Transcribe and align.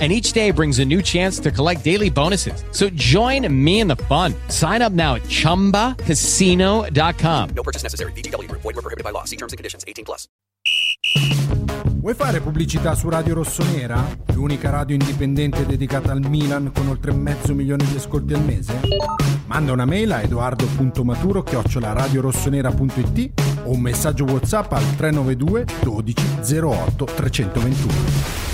And 0.00 0.12
each 0.12 0.32
day 0.32 0.50
brings 0.50 0.80
a 0.80 0.84
new 0.84 1.02
chance 1.02 1.38
to 1.38 1.52
collect 1.52 1.84
daily 1.84 2.10
bonuses. 2.10 2.64
So 2.72 2.90
join 2.96 3.46
me 3.48 3.78
in 3.78 3.86
the 3.86 3.94
fun. 4.08 4.34
Sign 4.48 4.82
up 4.82 4.92
now 4.92 5.14
at 5.14 5.22
chumbacasino.com. 5.22 7.48
No 7.54 7.62
purchase 7.62 7.84
necessary. 7.84 8.10
VGW 8.12 8.48
Group. 8.48 8.62
Void 8.62 8.74
were 8.74 8.82
prohibited 8.82 9.04
by 9.04 9.10
law. 9.10 9.22
See 9.22 9.36
terms 9.36 9.52
and 9.52 9.56
conditions. 9.56 9.84
18 9.86 10.04
plus. 10.04 10.26
Vuoi 12.04 12.14
fare 12.14 12.40
pubblicità 12.40 12.94
su 12.94 13.08
Radio 13.08 13.34
Rossonera? 13.34 14.04
L'unica 14.34 14.68
radio 14.68 14.94
indipendente 14.94 15.64
dedicata 15.64 16.12
al 16.12 16.20
Milan 16.20 16.70
con 16.74 16.88
oltre 16.88 17.12
mezzo 17.12 17.54
milione 17.54 17.86
di 17.86 17.96
ascolti 17.96 18.34
al 18.34 18.42
mese? 18.42 18.78
Manda 19.46 19.72
una 19.72 19.86
mail 19.86 20.12
a 20.12 20.20
edoardo.maturo 20.20 21.42
radiorossonera.it 21.44 23.30
o 23.64 23.70
un 23.70 23.80
messaggio 23.80 24.24
WhatsApp 24.24 24.70
al 24.72 24.96
392 24.96 25.64
12 25.82 26.60
08 26.60 27.04
321. 27.04 28.53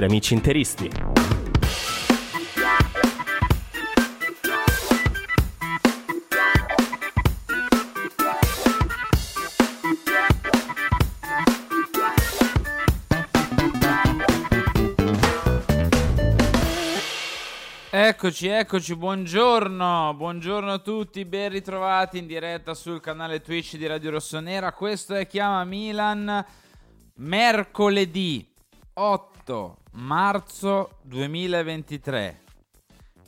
amici 0.00 0.32
interisti. 0.32 0.88
Eccoci, 17.94 18.48
eccoci, 18.48 18.96
buongiorno, 18.96 20.14
buongiorno 20.14 20.72
a 20.72 20.78
tutti, 20.78 21.24
ben 21.24 21.50
ritrovati 21.50 22.18
in 22.18 22.26
diretta 22.26 22.72
sul 22.72 23.00
canale 23.00 23.42
Twitch 23.42 23.76
di 23.76 23.86
Radio 23.86 24.12
Rossonera. 24.12 24.72
Questo 24.72 25.14
è 25.14 25.26
Chiama 25.26 25.62
Milan, 25.64 26.44
mercoledì 27.16 28.48
8 28.94 29.81
marzo 29.92 30.98
2023. 31.02 32.40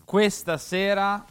Questa 0.05 0.57
sera 0.57 1.25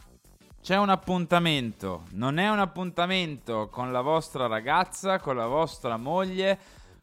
c'è 0.62 0.78
un 0.78 0.90
appuntamento, 0.90 2.04
non 2.12 2.38
è 2.38 2.48
un 2.48 2.58
appuntamento 2.58 3.68
con 3.68 3.90
la 3.90 4.00
vostra 4.00 4.46
ragazza, 4.46 5.18
con 5.18 5.36
la 5.36 5.46
vostra 5.46 5.96
moglie, 5.96 6.58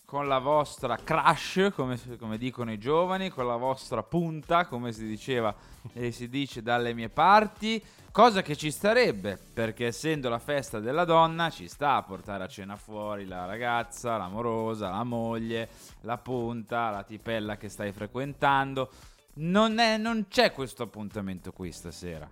con 0.05 0.27
la 0.27 0.39
vostra 0.39 0.97
crush, 0.97 1.71
come, 1.73 1.99
come 2.17 2.37
dicono 2.37 2.71
i 2.71 2.77
giovani, 2.77 3.29
con 3.29 3.47
la 3.47 3.55
vostra 3.55 4.03
punta, 4.03 4.65
come 4.65 4.91
si 4.91 5.05
diceva 5.05 5.53
e 5.93 6.11
si 6.11 6.29
dice 6.29 6.61
dalle 6.61 6.93
mie 6.93 7.09
parti, 7.09 7.83
cosa 8.11 8.41
che 8.41 8.55
ci 8.55 8.71
starebbe, 8.71 9.37
perché 9.53 9.87
essendo 9.87 10.29
la 10.29 10.39
festa 10.39 10.79
della 10.79 11.05
donna 11.05 11.49
ci 11.49 11.67
sta 11.67 11.95
a 11.95 12.03
portare 12.03 12.43
a 12.43 12.47
cena 12.47 12.75
fuori 12.75 13.25
la 13.25 13.45
ragazza, 13.45 14.17
l'amorosa, 14.17 14.89
la 14.89 15.03
moglie, 15.03 15.69
la 16.01 16.17
punta, 16.17 16.89
la 16.89 17.03
tipella 17.03 17.57
che 17.57 17.69
stai 17.69 17.91
frequentando. 17.91 18.91
Non, 19.35 19.79
è, 19.79 19.97
non 19.97 20.27
c'è 20.27 20.51
questo 20.51 20.83
appuntamento 20.83 21.51
qui 21.51 21.71
stasera. 21.71 22.29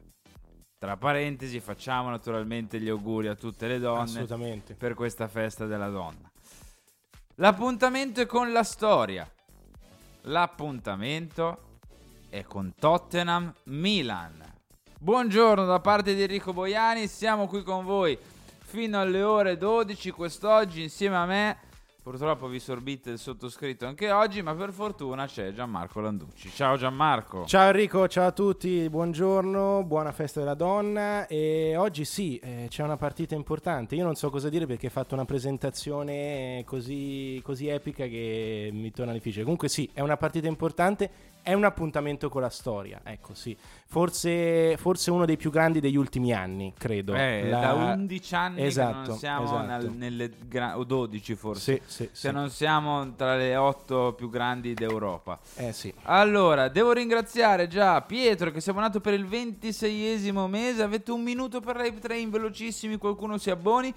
Tra 0.77 0.97
parentesi, 0.97 1.59
facciamo 1.59 2.09
naturalmente 2.09 2.79
gli 2.79 2.89
auguri 2.89 3.27
a 3.27 3.35
tutte 3.35 3.67
le 3.67 3.79
donne 3.79 4.25
per 4.77 4.93
questa 4.93 5.27
festa 5.27 5.65
della 5.65 5.89
donna. 5.89 6.31
L'appuntamento 7.35 8.21
è 8.21 8.25
con 8.25 8.51
la 8.51 8.63
storia. 8.63 9.29
L'appuntamento 10.23 11.79
è 12.29 12.43
con 12.43 12.73
Tottenham 12.77 13.53
Milan. 13.63 14.48
Buongiorno 15.01 15.63
da 15.63 15.79
parte 15.79 16.13
di 16.13 16.23
Enrico 16.23 16.51
Boiani, 16.51 17.07
siamo 17.07 17.47
qui 17.47 17.63
con 17.63 17.85
voi 17.85 18.17
fino 18.59 18.99
alle 18.99 19.21
ore 19.21 19.57
12 19.57 20.11
quest'oggi 20.11 20.81
insieme 20.81 21.15
a 21.15 21.25
me. 21.25 21.57
Purtroppo 22.03 22.47
vi 22.47 22.59
sorbite 22.59 23.11
il 23.11 23.17
sottoscritto 23.17 23.85
anche 23.85 24.11
oggi, 24.11 24.41
ma 24.41 24.53
per 24.55 24.73
fortuna 24.73 25.25
c'è 25.25 25.53
Gianmarco 25.53 26.01
Landucci. 26.01 26.49
Ciao 26.49 26.75
Gianmarco. 26.75 27.45
Ciao 27.45 27.67
Enrico, 27.67 28.09
ciao 28.09 28.27
a 28.27 28.31
tutti, 28.33 28.89
buongiorno, 28.89 29.85
buona 29.85 30.11
festa 30.11 30.41
della 30.41 30.53
donna 30.53 31.27
e 31.27 31.77
oggi 31.77 32.03
sì, 32.03 32.37
eh, 32.37 32.65
c'è 32.67 32.83
una 32.83 32.97
partita 32.97 33.35
importante, 33.35 33.95
io 33.95 34.03
non 34.03 34.15
so 34.15 34.29
cosa 34.29 34.49
dire 34.49 34.65
perché 34.65 34.87
hai 34.87 34.91
fatto 34.91 35.13
una 35.13 35.25
presentazione 35.25 36.63
così, 36.65 37.39
così 37.41 37.67
epica 37.67 38.05
che 38.07 38.69
mi 38.73 38.91
torna 38.91 39.13
difficile, 39.13 39.43
comunque 39.43 39.69
sì, 39.69 39.89
è 39.93 40.01
una 40.01 40.17
partita 40.17 40.47
importante, 40.47 41.09
è 41.41 41.53
un 41.53 41.63
appuntamento 41.63 42.29
con 42.29 42.41
la 42.41 42.49
storia, 42.49 43.01
ecco 43.03 43.33
sì, 43.33 43.55
forse, 43.87 44.75
forse 44.77 45.09
uno 45.11 45.25
dei 45.25 45.37
più 45.37 45.49
grandi 45.51 45.79
degli 45.79 45.95
ultimi 45.95 46.33
anni, 46.33 46.73
credo. 46.77 47.13
Eh, 47.15 47.49
La- 47.49 47.59
da 47.59 47.73
11 47.73 48.35
anni 48.35 48.63
Esatto, 48.65 49.09
non 49.09 49.17
siamo 49.17 49.43
esatto. 49.45 49.65
nel- 49.65 49.91
nelle 49.91 50.31
gra- 50.47 50.77
o 50.77 50.83
12 50.83 51.35
forse. 51.35 51.81
Sì, 51.85 52.03
sì, 52.03 52.09
Se 52.11 52.27
sì. 52.29 52.31
non 52.33 52.49
siamo 52.49 53.13
tra 53.15 53.35
le 53.35 53.55
8 53.55 54.13
più 54.13 54.29
grandi 54.29 54.73
d'Europa. 54.73 55.39
Eh 55.55 55.73
sì. 55.73 55.91
Allora, 56.03 56.67
devo 56.69 56.91
ringraziare 56.91 57.67
già 57.67 58.01
Pietro 58.01 58.51
che 58.51 58.61
siamo 58.61 58.79
nato 58.79 58.99
per 58.99 59.13
il 59.13 59.25
26esimo 59.25 60.47
mese. 60.47 60.83
Avete 60.83 61.11
un 61.11 61.21
minuto 61.23 61.59
per 61.59 61.77
live 61.77 61.99
train 61.99 62.29
velocissimi, 62.29 62.97
qualcuno 62.97 63.37
si 63.37 63.49
abboni. 63.49 63.93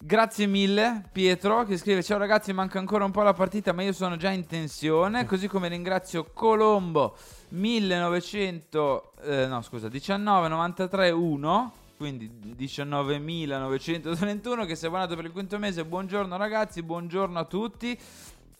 Grazie 0.00 0.46
mille 0.46 1.02
Pietro 1.10 1.64
che 1.64 1.76
scrive 1.76 2.04
Ciao 2.04 2.18
ragazzi 2.18 2.52
manca 2.52 2.78
ancora 2.78 3.04
un 3.04 3.10
po' 3.10 3.22
la 3.22 3.32
partita 3.32 3.72
ma 3.72 3.82
io 3.82 3.92
sono 3.92 4.16
già 4.16 4.30
in 4.30 4.46
tensione 4.46 5.24
Così 5.24 5.48
come 5.48 5.66
ringrazio 5.66 6.30
Colombo 6.32 7.16
1900 7.48 9.12
eh, 9.22 9.48
No 9.48 9.60
scusa 9.60 9.88
1993 9.88 11.10
1 11.10 11.72
Quindi 11.96 12.30
19.931 12.56 14.66
che 14.66 14.76
si 14.76 14.84
è 14.84 14.86
abbonato 14.86 15.16
per 15.16 15.24
il 15.24 15.32
quinto 15.32 15.58
mese. 15.58 15.84
Buongiorno 15.84 16.36
ragazzi 16.36 16.80
buongiorno 16.84 17.36
a 17.36 17.44
tutti 17.44 17.98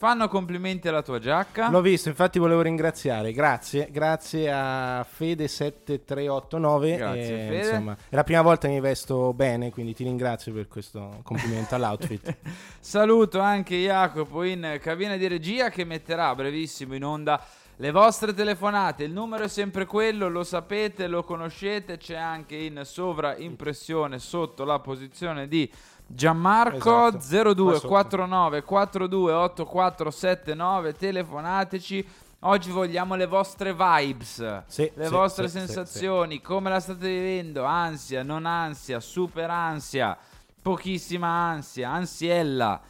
Fanno 0.01 0.29
complimenti 0.29 0.87
alla 0.87 1.03
tua 1.03 1.19
giacca 1.19 1.71
L'ho 1.71 1.81
visto, 1.81 2.09
infatti 2.09 2.39
volevo 2.39 2.63
ringraziare, 2.63 3.33
grazie, 3.33 3.89
grazie 3.91 4.49
a 4.49 5.01
Fede7389. 5.01 6.97
Grazie, 6.97 7.21
e, 7.21 7.49
Fede. 7.49 7.59
Insomma, 7.59 7.97
è 8.09 8.15
la 8.15 8.23
prima 8.23 8.43
volta 8.43 8.69
che 8.69 8.75
mi 8.75 8.81
vesto 8.81 9.35
bene, 9.35 9.73
quindi 9.73 9.95
ti 9.95 10.05
ringrazio 10.05 10.53
per 10.53 10.69
questo 10.69 11.19
complimento 11.25 11.75
all'outfit. 11.75 12.37
Saluto 12.79 13.41
anche 13.41 13.75
Jacopo 13.75 14.45
in 14.45 14.79
cabina 14.81 15.17
di 15.17 15.27
regia 15.27 15.69
che 15.69 15.83
metterà 15.83 16.33
brevissimo 16.33 16.95
in 16.95 17.05
onda 17.05 17.45
le 17.75 17.91
vostre 17.91 18.33
telefonate. 18.33 19.03
Il 19.03 19.13
numero 19.13 19.45
è 19.45 19.49
sempre 19.49 19.85
quello, 19.85 20.29
lo 20.29 20.45
sapete, 20.45 21.09
lo 21.09 21.25
conoscete, 21.25 21.97
c'è 21.97 22.17
anche 22.17 22.55
in 22.55 22.83
sovraimpressione 22.85 24.21
sotto 24.21 24.65
la 24.65 24.79
posizione 24.79 25.49
di 25.49 25.69
Gianmarco 26.11 27.09
Esatto. 27.09 27.55
0249 27.55 28.63
428479 28.63 30.95
telefonateci. 30.95 32.09
Oggi 32.43 32.71
vogliamo 32.71 33.15
le 33.17 33.27
vostre 33.27 33.75
vibes, 33.75 34.63
Sì, 34.69 34.89
le 34.95 35.05
sì, 35.07 35.11
vostre 35.11 35.49
sì, 35.49 35.59
sensazioni, 35.59 36.41
come 36.41 36.71
la 36.71 36.79
state 36.81 37.07
vivendo? 37.09 37.65
Ansia, 37.65 38.23
non 38.23 38.47
ansia, 38.47 39.01
super 39.01 39.51
ansia, 39.51 40.17
pochissima 40.63 41.27
ansia, 41.27 41.91
ansiella. 41.91 42.81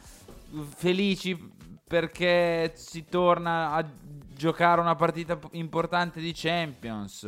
felici 0.75 1.35
perché 1.83 2.73
si 2.75 3.05
torna 3.05 3.71
a 3.71 3.83
giocare 4.35 4.79
una 4.81 4.93
partita 4.95 5.39
importante 5.53 6.19
di 6.21 6.31
Champions. 6.33 7.23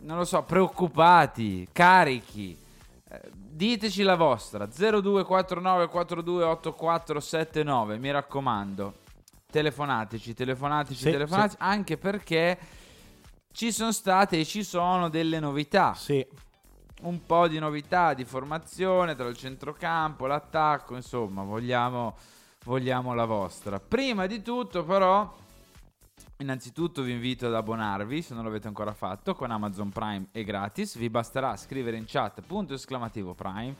Non 0.00 0.16
lo 0.18 0.24
so, 0.24 0.42
preoccupati, 0.42 1.68
carichi. 1.70 2.58
Diteci 3.52 4.02
la 4.02 4.14
vostra. 4.14 4.66
0249 4.66 5.88
428479 5.88 7.98
mi 7.98 8.12
raccomando. 8.12 8.94
Telefonateci 9.50 10.32
telefonateci 10.32 11.02
Sì, 11.02 11.10
telefonateci 11.10 11.56
anche 11.58 11.98
perché 11.98 12.56
ci 13.50 13.72
sono 13.72 13.90
state 13.90 14.38
e 14.38 14.44
ci 14.44 14.62
sono 14.62 15.08
delle 15.08 15.40
novità. 15.40 15.94
Sì, 15.94 16.24
un 17.02 17.26
po' 17.26 17.48
di 17.48 17.58
novità 17.58 18.14
di 18.14 18.24
formazione 18.24 19.16
tra 19.16 19.26
il 19.26 19.36
centrocampo, 19.36 20.26
l'attacco, 20.26 20.94
insomma, 20.94 21.42
vogliamo, 21.42 22.16
vogliamo 22.64 23.14
la 23.14 23.24
vostra. 23.24 23.80
Prima 23.80 24.26
di 24.26 24.42
tutto, 24.42 24.84
però, 24.84 25.28
innanzitutto 26.40 27.02
vi 27.02 27.12
invito 27.12 27.46
ad 27.46 27.54
abbonarvi 27.54 28.22
se 28.22 28.34
non 28.34 28.44
l'avete 28.44 28.66
ancora 28.66 28.92
fatto 28.92 29.34
con 29.34 29.50
Amazon 29.50 29.90
Prime 29.90 30.28
è 30.32 30.42
gratis. 30.42 30.96
Vi 30.96 31.10
basterà 31.10 31.56
scrivere 31.56 31.96
in 31.96 32.04
chat 32.06 32.40
punto 32.42 32.74
esclamativo 32.74 33.34
Prime. 33.34 33.76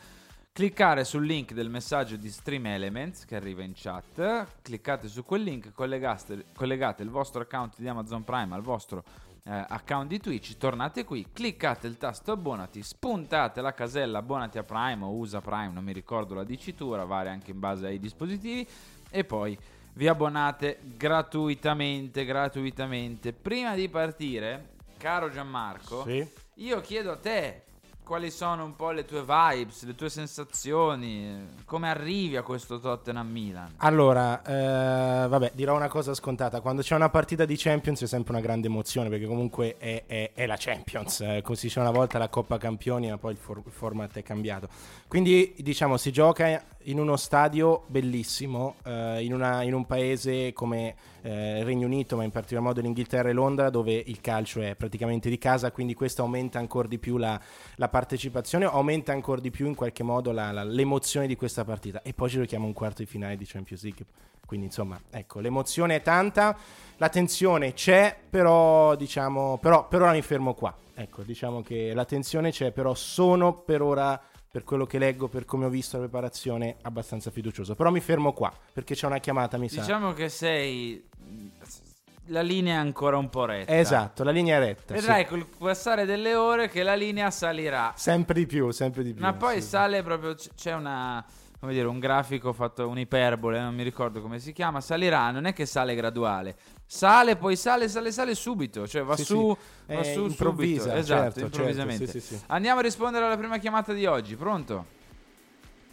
Cliccare 0.53 1.05
sul 1.05 1.25
link 1.25 1.53
del 1.53 1.71
messaggio 1.71 2.17
di 2.17 2.29
Stream 2.29 2.67
Elements 2.67 3.25
che 3.25 3.37
arriva 3.37 3.63
in 3.63 3.73
chat, 3.75 4.61
cliccate 4.63 5.09
su 5.09 5.25
quel 5.25 5.43
link, 5.43 5.73
collegate, 5.73 7.03
il 7.03 7.09
vostro 7.09 7.43
account 7.43 7.77
di 7.79 7.89
Amazon 7.89 8.25
Prime 8.25 8.55
al 8.55 8.61
vostro 8.61 9.05
eh, 9.45 9.65
account 9.69 10.09
di 10.09 10.19
Twitch, 10.19 10.57
tornate 10.57 11.05
qui, 11.05 11.29
cliccate 11.33 11.87
il 11.87 11.97
tasto 11.97 12.33
abbonati, 12.33 12.83
spuntate 12.83 13.61
la 13.61 13.73
casella 13.73 14.19
abbonati 14.19 14.59
a 14.59 14.65
Prime 14.65 15.05
o 15.05 15.13
usa 15.13 15.41
Prime, 15.41 15.71
non 15.71 15.85
mi 15.85 15.93
ricordo 15.93 16.35
la 16.35 16.45
dicitura, 16.45 17.05
varia 17.05 17.31
anche 17.31 17.53
in 17.53 17.61
base 17.61 17.87
ai 17.87 18.01
dispositivi 18.01 18.69
e 19.09 19.25
poi 19.25 19.57
vi 20.01 20.09
abbonate 20.09 20.79
gratuitamente, 20.97 22.25
gratuitamente. 22.25 23.35
Prima 23.35 23.75
di 23.75 23.87
partire, 23.91 24.71
caro 24.97 25.31
Gianmarco, 25.31 26.05
sì. 26.05 26.27
io 26.55 26.81
chiedo 26.81 27.13
a 27.13 27.17
te 27.17 27.65
quali 28.11 28.33
sono 28.33 28.65
un 28.65 28.75
po' 28.75 28.91
le 28.91 29.05
tue 29.05 29.23
vibes, 29.23 29.85
le 29.85 29.95
tue 29.95 30.11
sensazioni, 30.11 31.47
come 31.65 31.89
arrivi 31.89 32.37
a 32.37 32.43
questo 32.43 32.81
Tottenham 32.81 33.29
Milan. 33.31 33.75
Allora, 33.77 34.43
eh, 34.43 35.29
vabbè, 35.29 35.53
dirò 35.55 35.77
una 35.77 35.87
cosa 35.87 36.13
scontata. 36.13 36.61
Quando 36.61 36.83
c'è 36.83 36.97
una 36.97 37.09
partita 37.09 37.45
di 37.45 37.55
Champions 37.57 38.03
è 38.03 38.09
sempre 38.09 38.33
una 38.33 38.41
grande 38.43 38.67
emozione 38.67 39.09
perché 39.09 39.27
comunque 39.27 39.77
è, 39.79 40.03
è- 40.07 40.33
è 40.35 40.47
la 40.47 40.57
Champions. 40.59 41.21
Eh, 41.21 41.41
come 41.45 41.57
si 41.57 41.67
dice 41.67 41.79
una 41.79 41.93
volta 41.93 42.19
la 42.19 42.29
Coppa 42.29 42.59
Campioni, 42.59 43.09
ma 43.09 43.17
poi 43.17 43.31
il, 43.31 43.39
for- 43.39 43.63
il 43.65 43.71
format 43.71 44.17
è 44.17 44.25
cambiato. 44.25 44.69
Quindi, 45.07 45.55
diciamo, 45.59 45.97
si 45.97 46.11
gioca 46.11 46.65
in 46.85 46.99
uno 46.99 47.17
stadio 47.17 47.85
bellissimo, 47.87 48.75
eh, 48.85 49.23
in, 49.23 49.33
una- 49.35 49.63
in 49.63 49.73
un 49.73 49.87
paese 49.87 50.53
come 50.53 50.97
eh, 51.23 51.59
il 51.59 51.65
Regno 51.65 51.87
Unito, 51.87 52.17
ma 52.17 52.25
in 52.25 52.31
particolar 52.31 52.65
modo 52.65 52.81
l'Inghilterra 52.81 53.29
e 53.29 53.33
Londra, 53.33 53.71
dove 53.71 53.93
il 53.93 54.21
calcio 54.21 54.61
è 54.61 54.75
praticamente 54.75 55.29
di 55.29 55.39
casa, 55.39 55.71
quindi 55.73 55.95
questo 55.95 56.23
aumenta 56.23 56.59
ancora 56.59 56.89
di 56.89 56.99
più 56.99 57.17
la, 57.17 57.41
la 57.77 57.89
partecipazione, 57.89 58.65
aumenta 58.65 59.13
ancora 59.13 59.41
di 59.41 59.51
più 59.51 59.67
in 59.67 59.75
qualche 59.75 60.03
modo 60.03 60.33
la- 60.33 60.53
la- 60.53 60.65
l'emozione 60.65 61.27
di 61.27 61.37
questa 61.37 61.65
partita. 61.65 62.03
E 62.03 62.13
poi 62.13 62.29
ci 62.29 62.37
giochiamo 62.37 62.67
un 62.67 62.73
quarto 62.73 63.03
di 63.03 63.09
finale 63.09 63.37
di 63.37 63.45
Champions 63.47 63.83
League. 63.83 64.05
Quindi, 64.47 64.67
insomma, 64.67 65.01
ecco, 65.11 65.39
l'emozione 65.39 65.95
è 65.95 66.03
tanta, 66.03 66.57
la 66.97 67.09
tensione 67.09 67.73
c'è, 67.73 68.17
però, 68.29 68.97
diciamo, 68.97 69.59
però 69.59 69.87
per 69.87 70.03
ora 70.03 70.11
mi 70.11 70.23
fermo 70.23 70.55
qua. 70.55 70.77
Ecco, 70.93 71.23
diciamo 71.23 71.63
che 71.63 71.95
la 71.95 72.05
tensione 72.05 72.51
c'è, 72.51 72.73
però 72.73 72.93
sono 72.95 73.55
per 73.55 73.81
ora, 73.81 74.21
per 74.51 74.65
quello 74.65 74.87
che 74.87 74.99
leggo, 74.99 75.29
per 75.29 75.45
come 75.45 75.67
ho 75.67 75.69
visto 75.69 75.97
la 75.97 76.03
preparazione, 76.03 76.79
abbastanza 76.83 77.31
fiducioso. 77.31 77.77
Però 77.77 77.91
mi 77.93 78.01
fermo 78.01 78.33
qua, 78.33 78.53
perché 78.73 78.95
c'è 78.97 79.07
una 79.07 79.19
chiamata, 79.19 79.57
mi 79.57 79.69
sa. 79.69 79.83
Diciamo 79.83 80.13
che 80.15 80.29
sei... 80.29 81.07
La 82.27 82.43
linea 82.43 82.75
è 82.75 82.79
ancora 82.79 83.17
un 83.17 83.29
po' 83.29 83.45
retta. 83.45 83.77
Esatto, 83.77 84.23
la 84.23 84.31
linea 84.31 84.57
è 84.57 84.61
retta. 84.61 84.95
sì. 84.95 85.01
Vedrai 85.01 85.27
col 85.27 85.47
passare 85.59 86.05
delle 86.05 86.35
ore 86.37 86.69
che 86.69 86.83
la 86.85 86.95
linea 86.95 87.31
salirà. 87.31 87.93
Sempre 87.97 88.35
di 88.35 88.47
più, 88.47 88.71
sempre 88.71 89.03
di 89.03 89.13
più. 89.13 89.21
Ma 89.23 89.33
poi 89.33 89.61
sì. 89.61 89.69
sale 89.69 90.03
proprio. 90.03 90.37
C'è 90.55 90.75
una. 90.75 91.25
Come 91.59 91.73
dire, 91.75 91.87
un 91.89 91.99
grafico 91.99 92.55
fatto 92.55 92.89
un'iperbole, 92.89 93.61
non 93.61 93.75
mi 93.75 93.83
ricordo 93.83 94.23
come 94.23 94.39
si 94.39 94.53
chiama. 94.53 94.81
Salirà, 94.81 95.31
non 95.31 95.45
è 95.45 95.53
che 95.53 95.67
sale 95.67 95.95
graduale. 95.95 96.57
Sale, 96.87 97.37
poi 97.37 97.55
sale, 97.57 97.87
sale, 97.89 98.13
sale 98.13 98.35
subito. 98.35 98.87
Cioè 98.87 99.03
va 99.03 99.15
Sì, 99.17 99.25
su, 99.25 99.57
sì. 99.87 99.95
va 99.95 100.01
Eh, 100.01 100.05
su 100.15 100.25
improvvisa, 100.25 100.83
subito. 100.83 100.99
Esatto, 100.99 101.23
certo, 101.23 101.41
improvvisamente. 101.41 102.05
certo, 102.07 102.21
sì, 102.21 102.27
sì, 102.27 102.35
sì. 102.37 102.45
Andiamo 102.47 102.79
a 102.79 102.83
rispondere 102.83 103.27
alla 103.27 103.37
prima 103.37 103.59
chiamata 103.59 103.93
di 103.93 104.07
oggi. 104.07 104.37
Pronto? 104.37 104.87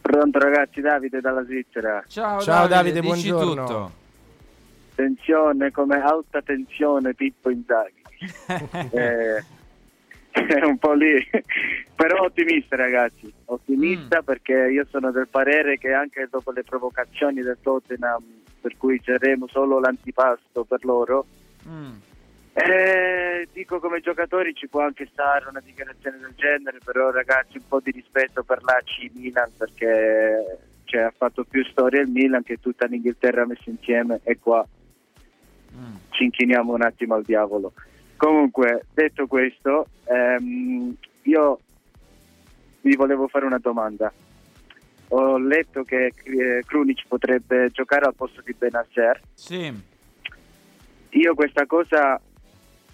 Pronto 0.02 0.40
ragazzi, 0.40 0.80
Davide 0.80 1.20
dalla 1.20 1.44
Svizzera. 1.44 2.02
Ciao, 2.08 2.40
Ciao, 2.42 2.68
Davide, 2.68 3.02
dici 3.02 3.28
buongiorno. 3.30 3.66
tutto. 3.66 3.92
Tensione 4.98 5.70
come 5.70 6.02
alta 6.02 6.42
tensione 6.42 7.14
Pippo 7.14 7.52
Inzaghi. 7.52 8.02
Eh, 8.92 9.44
è 10.32 10.66
un 10.66 10.78
po' 10.80 10.94
lì. 10.94 11.24
Però 11.96 12.24
ottimista 12.24 12.76
ragazzi, 12.76 13.32
ottimista 13.46 14.24
perché 14.24 14.54
io 14.54 14.88
sono 14.90 15.12
del 15.12 15.28
parere 15.28 15.78
che 15.78 15.94
anche 15.94 16.28
dopo 16.30 16.52
le 16.52 16.64
provocazioni 16.64 17.42
del 17.42 17.60
Tottenham 17.62 18.24
per 18.60 18.76
cui 18.78 19.00
saremo 19.04 19.48
solo 19.48 19.80
l'antipasto 19.80 20.64
per 20.64 20.84
loro, 20.84 21.26
Mm. 21.68 21.96
eh, 22.54 23.48
dico 23.52 23.80
come 23.80 24.00
giocatori 24.00 24.54
ci 24.54 24.70
può 24.70 24.82
anche 24.82 25.08
stare 25.12 25.48
una 25.50 25.62
dichiarazione 25.64 26.18
del 26.18 26.34
genere, 26.36 26.78
però 26.84 27.12
ragazzi 27.12 27.58
un 27.58 27.68
po' 27.68 27.82
di 27.82 27.92
rispetto 27.92 28.44
per 28.44 28.64
l'AC 28.64 29.12
Milan 29.14 29.52
perché 29.58 30.60
cioè, 30.86 31.02
ha 31.02 31.14
fatto 31.16 31.44
più 31.44 31.64
storia 31.66 32.02
il 32.02 32.10
Milan 32.10 32.44
che 32.44 32.58
tutta 32.62 32.86
l'Inghilterra 32.86 33.46
messa 33.46 33.70
insieme 33.70 34.22
e 34.24 34.40
qua 34.40 34.66
Mm. 35.78 35.96
ci 36.10 36.24
inchiniamo 36.24 36.74
un 36.74 36.82
attimo 36.82 37.16
al 37.16 37.24
diavolo. 37.24 37.74
Comunque, 38.16 38.86
detto 38.94 39.28
questo, 39.28 39.88
ehm, 40.06 40.96
io 41.24 41.60
vi 42.82 42.96
volevo 42.96 43.28
fare 43.28 43.46
una 43.46 43.60
domanda. 43.60 44.12
Ho 45.10 45.38
letto 45.38 45.84
che 45.84 46.14
eh, 46.24 46.64
Krunic 46.66 47.06
potrebbe 47.08 47.70
giocare 47.72 48.06
al 48.06 48.16
posto 48.16 48.42
di 48.44 48.56
Benasser. 48.58 49.22
Sì. 49.34 49.72
Io 51.10 51.34
questa 51.36 51.66
cosa 51.66 52.20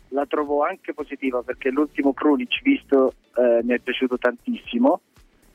la 0.09 0.25
trovo 0.27 0.63
anche 0.63 0.93
positiva 0.93 1.41
perché 1.41 1.69
l'ultimo 1.69 2.13
Krunic 2.13 2.61
visto 2.61 3.13
eh, 3.35 3.61
mi 3.63 3.73
è 3.73 3.79
piaciuto 3.79 4.17
tantissimo, 4.17 5.01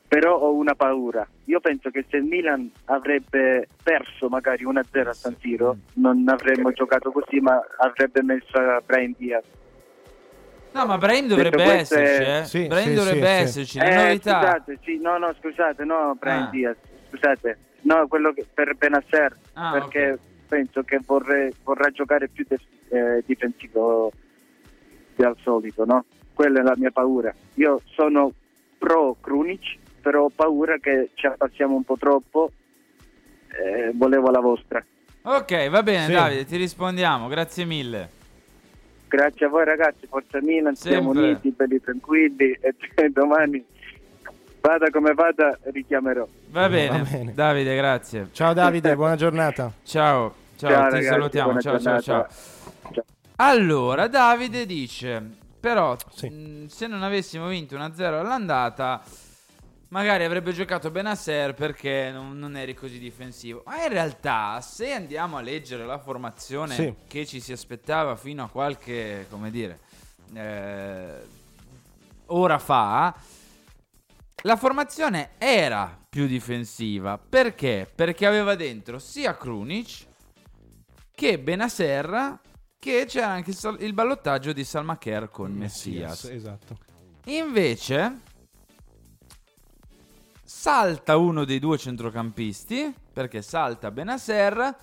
però 0.09 0.37
ho 0.39 0.53
una 0.55 0.73
paura. 0.73 1.25
Io 1.45 1.59
penso 1.59 1.91
che 1.91 2.03
se 2.09 2.17
il 2.17 2.23
Milan 2.23 2.69
avrebbe 2.85 3.67
perso 3.81 4.27
magari 4.27 4.65
1-0 4.65 5.07
a 5.07 5.13
San 5.13 5.35
Siro, 5.39 5.77
non 5.93 6.27
avremmo 6.27 6.71
giocato 6.71 7.11
così, 7.11 7.39
ma 7.39 7.57
avrebbe 7.77 8.23
messo 8.23 8.57
a 8.57 8.81
Brian 8.83 9.13
Diaz. 9.15 9.43
No, 10.71 10.85
ma 10.85 10.97
Brahim 10.97 11.27
dovrebbe 11.27 11.63
questo 11.63 11.95
esserci, 11.97 12.23
è- 12.23 12.39
eh. 12.39 12.45
Sì, 12.45 12.63
sì, 12.63 12.93
dovrebbe 12.93 13.03
sì, 13.05 13.13
sì. 13.13 13.25
esserci. 13.49 13.77
La 13.77 13.85
Eh, 13.85 13.95
novità. 14.07 14.39
scusate, 14.39 14.79
sì, 14.83 14.99
no, 14.99 15.17
no, 15.19 15.33
scusate, 15.39 15.83
no, 15.85 16.15
Brian 16.19 16.43
Ah. 16.43 16.49
Diaz, 16.49 16.75
scusate, 17.09 17.57
no, 17.81 18.07
quello 18.07 18.33
che, 18.33 18.45
per 18.51 18.75
Benasser, 18.75 19.35
Ah, 19.53 19.71
perché 19.71 20.11
ok. 20.13 20.19
penso 20.47 20.81
che 20.83 20.99
vorrei- 21.05 21.53
vorrà 21.63 21.89
giocare 21.91 22.27
più 22.29 22.45
def- 22.47 22.63
eh, 22.89 23.23
difensivo 23.25 24.11
di 25.15 25.23
al 25.23 25.35
solito, 25.41 25.85
no? 25.85 26.05
Quella 26.33 26.59
è 26.61 26.63
la 26.63 26.75
mia 26.77 26.91
paura. 26.91 27.33
Io 27.55 27.81
sono 27.93 28.31
pro 28.77 29.15
Krunic, 29.21 29.77
però 30.09 30.23
ho 30.23 30.31
paura 30.33 30.79
che 30.79 31.11
ci 31.13 31.27
appassiamo 31.27 31.75
un 31.75 31.83
po' 31.83 31.95
troppo, 31.95 32.51
eh, 33.49 33.91
volevo 33.93 34.31
la 34.31 34.39
vostra. 34.39 34.83
Ok, 35.21 35.69
va 35.69 35.83
bene, 35.83 36.05
Sì. 36.07 36.13
Davide, 36.13 36.45
ti 36.45 36.57
rispondiamo. 36.57 37.27
Grazie 37.27 37.65
mille. 37.65 38.09
Grazie 39.07 39.45
a 39.45 39.49
voi 39.49 39.65
ragazzi, 39.65 40.07
Forza 40.07 40.41
Milan, 40.41 40.73
siamo 40.75 41.11
uniti, 41.11 41.51
belli 41.51 41.79
tranquilli 41.79 42.57
e 42.59 42.73
domani 43.13 43.63
vada 44.61 44.89
come 44.89 45.13
vada 45.13 45.55
richiamerò. 45.65 46.27
Va 46.49 46.67
bene. 46.69 47.03
Va 47.03 47.09
bene. 47.11 47.33
Davide, 47.35 47.75
grazie. 47.75 48.29
Ciao 48.31 48.53
Davide, 48.53 48.95
buona 48.95 49.15
giornata. 49.15 49.71
Ciao. 49.83 50.33
Ciao, 50.57 50.69
Ciao, 50.71 50.87
ti 50.87 50.93
ragazzi, 50.95 51.03
salutiamo. 51.05 51.61
Ciao, 51.61 51.79
ciao, 51.79 52.01
ciao. 52.01 52.27
Ciao. 52.93 53.03
Allora, 53.37 54.07
Davide 54.07 54.65
dice: 54.65 55.23
Però, 55.59 55.95
Sì. 56.11 56.29
mh, 56.29 56.65
se 56.67 56.87
non 56.87 57.03
avessimo 57.03 57.47
vinto 57.47 57.75
1-0 57.77 58.01
all'andata, 58.19 59.01
magari 59.89 60.23
avrebbe 60.23 60.51
giocato 60.53 60.89
Benasser 60.91 61.53
perché 61.53 62.09
non, 62.11 62.37
non 62.37 62.55
eri 62.55 62.73
così 62.73 62.97
difensivo. 62.99 63.63
Ma 63.65 63.83
in 63.83 63.89
realtà, 63.89 64.59
se 64.61 64.91
andiamo 64.93 65.37
a 65.37 65.41
leggere 65.41 65.85
la 65.85 65.99
formazione 65.99 66.75
Sì. 66.75 66.93
che 67.07 67.25
ci 67.25 67.39
si 67.39 67.51
aspettava 67.51 68.15
fino 68.15 68.43
a 68.43 68.49
qualche, 68.49 69.27
come 69.29 69.51
dire, 69.51 69.79
eh, 70.33 71.17
ora 72.27 72.59
fa, 72.59 73.15
la 74.43 74.55
formazione 74.55 75.31
era 75.37 75.97
più 76.09 76.25
difensiva. 76.27 77.17
Perché? 77.17 77.89
Perché 77.93 78.25
aveva 78.25 78.55
dentro 78.55 78.99
sia 78.99 79.35
Krunic 79.35 80.07
che 81.13 81.37
Benasser 81.39 82.39
che 82.79 83.05
c'era 83.07 83.27
anche 83.27 83.53
il 83.79 83.93
ballottaggio 83.93 84.53
di 84.53 84.63
Salmacher 84.63 85.29
con 85.29 85.51
Messias. 85.51 86.23
Esatto. 86.23 86.77
Invece 87.25 88.21
salta 90.49 91.15
uno 91.15 91.45
dei 91.45 91.59
due 91.59 91.77
centrocampisti 91.77 92.91
perché 93.13 93.43
salta 93.43 93.91
Benasser 93.91 94.77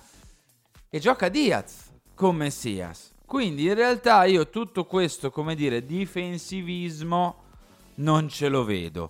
e 0.89 0.99
gioca 0.99 1.27
Diaz 1.27 1.91
con 2.15 2.37
Messias. 2.37 3.13
Quindi 3.25 3.65
in 3.65 3.73
realtà 3.73 4.23
io 4.23 4.49
tutto 4.49 4.85
questo, 4.85 5.29
come 5.29 5.55
dire, 5.55 5.85
difensivismo 5.85 7.43
non 7.95 8.29
ce 8.29 8.47
lo 8.47 8.63
vedo. 8.63 9.09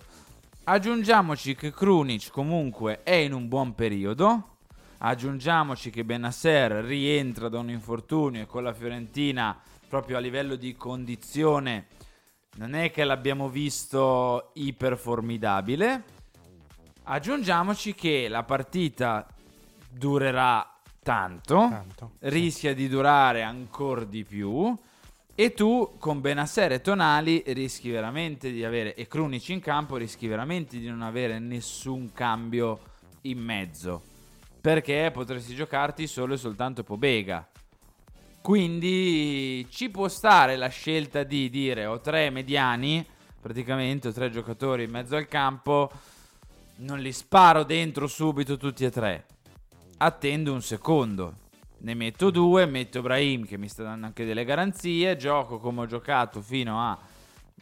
Aggiungiamoci 0.64 1.54
che 1.54 1.70
Krunic 1.70 2.32
comunque 2.32 3.04
è 3.04 3.14
in 3.14 3.34
un 3.34 3.46
buon 3.46 3.76
periodo. 3.76 4.56
Aggiungiamoci 4.98 5.90
che 5.90 6.04
Benasser 6.04 6.72
rientra 6.84 7.48
da 7.48 7.60
un 7.60 7.70
infortunio 7.70 8.42
e 8.42 8.46
con 8.46 8.64
la 8.64 8.74
Fiorentina 8.74 9.56
proprio 9.86 10.16
a 10.16 10.20
livello 10.20 10.56
di 10.56 10.74
condizione 10.74 11.86
non 12.56 12.74
è 12.74 12.90
che 12.90 13.04
l'abbiamo 13.04 13.48
visto 13.48 14.50
iperformidabile. 14.54 16.16
Aggiungiamoci 17.10 17.94
che 17.94 18.28
la 18.28 18.42
partita 18.42 19.26
durerà 19.88 20.74
tanto, 21.02 21.66
Tanto, 21.70 22.10
rischia 22.20 22.74
di 22.74 22.86
durare 22.86 23.42
ancora 23.42 24.04
di 24.04 24.24
più. 24.24 24.76
E 25.34 25.54
tu 25.54 25.94
con 25.98 26.20
Benasser 26.20 26.72
e 26.72 26.82
Tonali 26.82 27.42
rischi 27.46 27.88
veramente 27.88 28.52
di 28.52 28.62
avere, 28.62 28.94
e 28.94 29.06
Krunic 29.06 29.48
in 29.48 29.60
campo, 29.60 29.96
rischi 29.96 30.26
veramente 30.26 30.78
di 30.78 30.86
non 30.86 31.00
avere 31.00 31.38
nessun 31.38 32.12
cambio 32.12 32.80
in 33.22 33.38
mezzo. 33.38 34.02
Perché 34.60 35.10
potresti 35.10 35.54
giocarti 35.54 36.06
solo 36.06 36.34
e 36.34 36.36
soltanto 36.36 36.82
Pobega. 36.82 37.48
Quindi 38.42 39.66
ci 39.70 39.88
può 39.88 40.08
stare 40.08 40.56
la 40.56 40.68
scelta 40.68 41.22
di 41.22 41.48
dire 41.48 41.86
ho 41.86 42.00
tre 42.00 42.28
mediani, 42.28 43.02
praticamente 43.40 44.08
ho 44.08 44.12
tre 44.12 44.30
giocatori 44.30 44.84
in 44.84 44.90
mezzo 44.90 45.16
al 45.16 45.26
campo, 45.26 45.90
non 46.78 47.00
li 47.00 47.12
sparo 47.12 47.64
dentro 47.64 48.06
subito 48.06 48.56
tutti 48.56 48.84
e 48.84 48.90
tre. 48.90 49.26
Attendo 49.98 50.52
un 50.52 50.62
secondo. 50.62 51.34
Ne 51.78 51.94
metto 51.94 52.30
due, 52.30 52.66
metto 52.66 53.02
Brahim 53.02 53.46
che 53.46 53.56
mi 53.56 53.68
sta 53.68 53.84
dando 53.84 54.06
anche 54.06 54.24
delle 54.24 54.44
garanzie, 54.44 55.16
gioco 55.16 55.58
come 55.58 55.82
ho 55.82 55.86
giocato 55.86 56.40
fino 56.40 56.80
a 56.80 56.98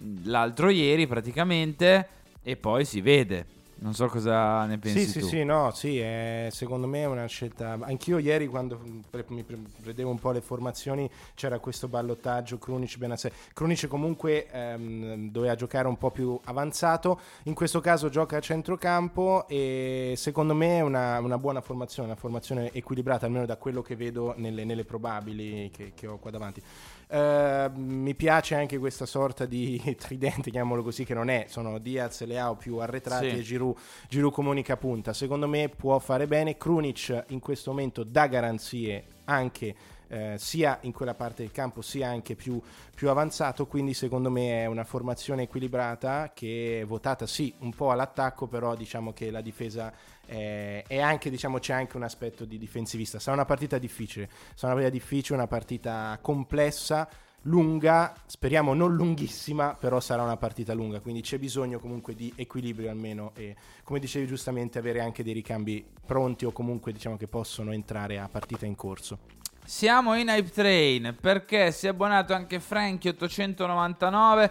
mm, 0.01 0.17
l'altro 0.25 0.71
ieri 0.71 1.07
praticamente 1.07 2.09
e 2.43 2.57
poi 2.57 2.85
si 2.85 3.01
vede. 3.01 3.56
Non 3.79 3.93
so 3.93 4.07
cosa 4.07 4.65
ne 4.65 4.79
pensi 4.79 5.01
Sì, 5.01 5.07
sì, 5.11 5.19
tu. 5.21 5.27
sì, 5.27 5.45
no, 5.45 5.71
sì, 5.71 5.99
è- 5.99 6.49
secondo 6.51 6.87
me 6.87 7.03
è 7.03 7.05
una 7.07 7.27
scelta. 7.27 7.77
Anch'io 7.83 8.17
ieri, 8.17 8.47
quando 8.47 8.81
pre- 9.11 9.27
mi 9.29 9.45
vedevo 9.83 10.09
un 10.11 10.19
po' 10.19 10.31
le 10.31 10.41
formazioni, 10.41 11.09
c'era 11.35 11.59
questo 11.59 11.87
ballottaggio 11.87 12.57
Krunic 12.57 12.97
Benasser. 12.97 13.31
Krunic 13.53 13.87
comunque 13.87 14.49
ehm, 14.51 15.31
doveva 15.31 15.55
giocare 15.57 15.89
un 15.89 15.99
po' 15.99 16.11
più 16.11 16.41
avanzato. 16.45 17.21
In 17.45 17.55
questo 17.55 17.81
caso 17.81 18.09
gioca 18.09 18.39
a 18.39 18.41
centrocampo 18.41 19.47
e 19.47 20.15
secondo 20.17 20.55
me 20.55 20.79
è 20.79 20.81
una, 20.81 21.19
una 21.21 21.37
buona 21.37 21.61
formazione, 21.61 22.09
una 22.09 22.19
formazione 22.19 22.73
equilibrata, 22.73 23.27
almeno 23.27 23.45
da 23.45 23.57
quello 23.57 23.83
che 23.83 23.95
vedo 23.95 24.33
nelle, 24.39 24.65
nelle 24.65 24.85
probabili 24.85 25.71
che, 25.71 25.93
che 25.95 26.07
ho 26.07 26.17
qua 26.17 26.31
davanti. 26.31 26.63
Eh, 27.09 27.71
mi 27.75 28.15
piace 28.15 28.55
anche 28.57 28.79
questa 28.79 29.07
sorta 29.07 29.47
di 29.47 29.81
tridente, 29.99 30.51
chiamiamolo 30.51 30.83
così, 30.83 31.05
che 31.05 31.15
non 31.15 31.29
è, 31.29 31.47
sono 31.49 31.79
Diaz 31.79 32.21
e 32.23 32.27
Leao 32.27 32.57
più 32.57 32.79
arretrati 32.79 33.31
Sì. 33.31 33.37
e 33.39 33.43
Giroud, 33.43 33.77
Giroud 34.09 34.33
comunica 34.33 34.77
punta. 34.77 35.13
Secondo 35.13 35.47
me 35.47 35.69
può 35.69 35.99
fare 35.99 36.27
bene. 36.27 36.57
Krunic 36.57 37.25
in 37.29 37.39
questo 37.41 37.71
momento 37.71 38.03
dà 38.05 38.27
garanzie 38.27 39.05
anche 39.25 39.75
eh, 40.09 40.35
sia 40.39 40.79
in 40.83 40.93
quella 40.93 41.15
parte 41.15 41.43
del 41.43 41.53
campo 41.53 41.83
sia 41.83 42.09
anche 42.09 42.35
più, 42.35 42.61
più 42.95 43.09
avanzato, 43.09 43.67
quindi 43.67 43.95
secondo 43.95 44.31
me 44.31 44.63
è 44.63 44.67
una 44.67 44.85
formazione 44.85 45.43
equilibrata 45.43 46.33
che 46.35 46.81
è 46.81 46.87
votata 46.87 47.27
sì 47.27 47.53
un 47.61 47.73
po' 47.75 47.91
all'attacco, 47.91 48.47
però 48.47 48.75
diciamo 48.75 49.13
che 49.13 49.31
la 49.31 49.41
difesa 49.41 49.93
eh, 50.27 50.83
è 50.87 50.99
anche, 51.01 51.31
diciamo, 51.31 51.59
c'è 51.59 51.73
anche 51.73 51.97
un 51.97 52.03
aspetto 52.03 52.45
di 52.45 52.59
difensivista. 52.59 53.19
Sarà 53.19 53.37
una 53.37 53.45
partita 53.45 53.79
difficile, 53.79 54.29
sarà 54.55 54.73
una 54.73 54.83
partita 54.83 54.91
difficile, 54.91 55.39
una 55.39 55.47
partita 55.47 56.19
complessa, 56.21 57.09
lunga, 57.43 58.15
speriamo 58.27 58.75
non 58.75 58.95
lunghissima, 58.95 59.75
però 59.75 60.01
sarà 60.01 60.23
una 60.23 60.37
partita 60.37 60.75
lunga, 60.75 61.01
quindi 61.01 61.23
c'è 61.23 61.39
bisogno 61.39 61.79
comunque 61.79 62.15
di 62.15 62.33
equilibrio 62.37 62.91
almeno 62.91 63.33
e 63.35 63.55
come 63.83 63.99
dicevi 63.99 64.27
giustamente 64.27 64.79
avere 64.79 65.01
anche 65.01 65.23
dei 65.23 65.33
ricambi 65.33 65.85
pronti 66.05 66.45
o 66.45 66.53
comunque 66.53 66.93
diciamo 66.93 67.17
che 67.17 67.29
possono 67.29 67.73
entrare 67.73 68.19
a 68.19 68.29
partita 68.29 68.67
in 68.67 68.75
corso. 68.75 69.36
Siamo 69.67 70.15
in 70.15 70.29
Hype 70.29 70.51
Train 70.51 71.17
perché 71.21 71.73
si 71.73 71.87
è 71.87 71.89
abbonato 71.89 72.33
anche 72.33 72.61
Frankie 72.61 73.11
899 73.11 74.51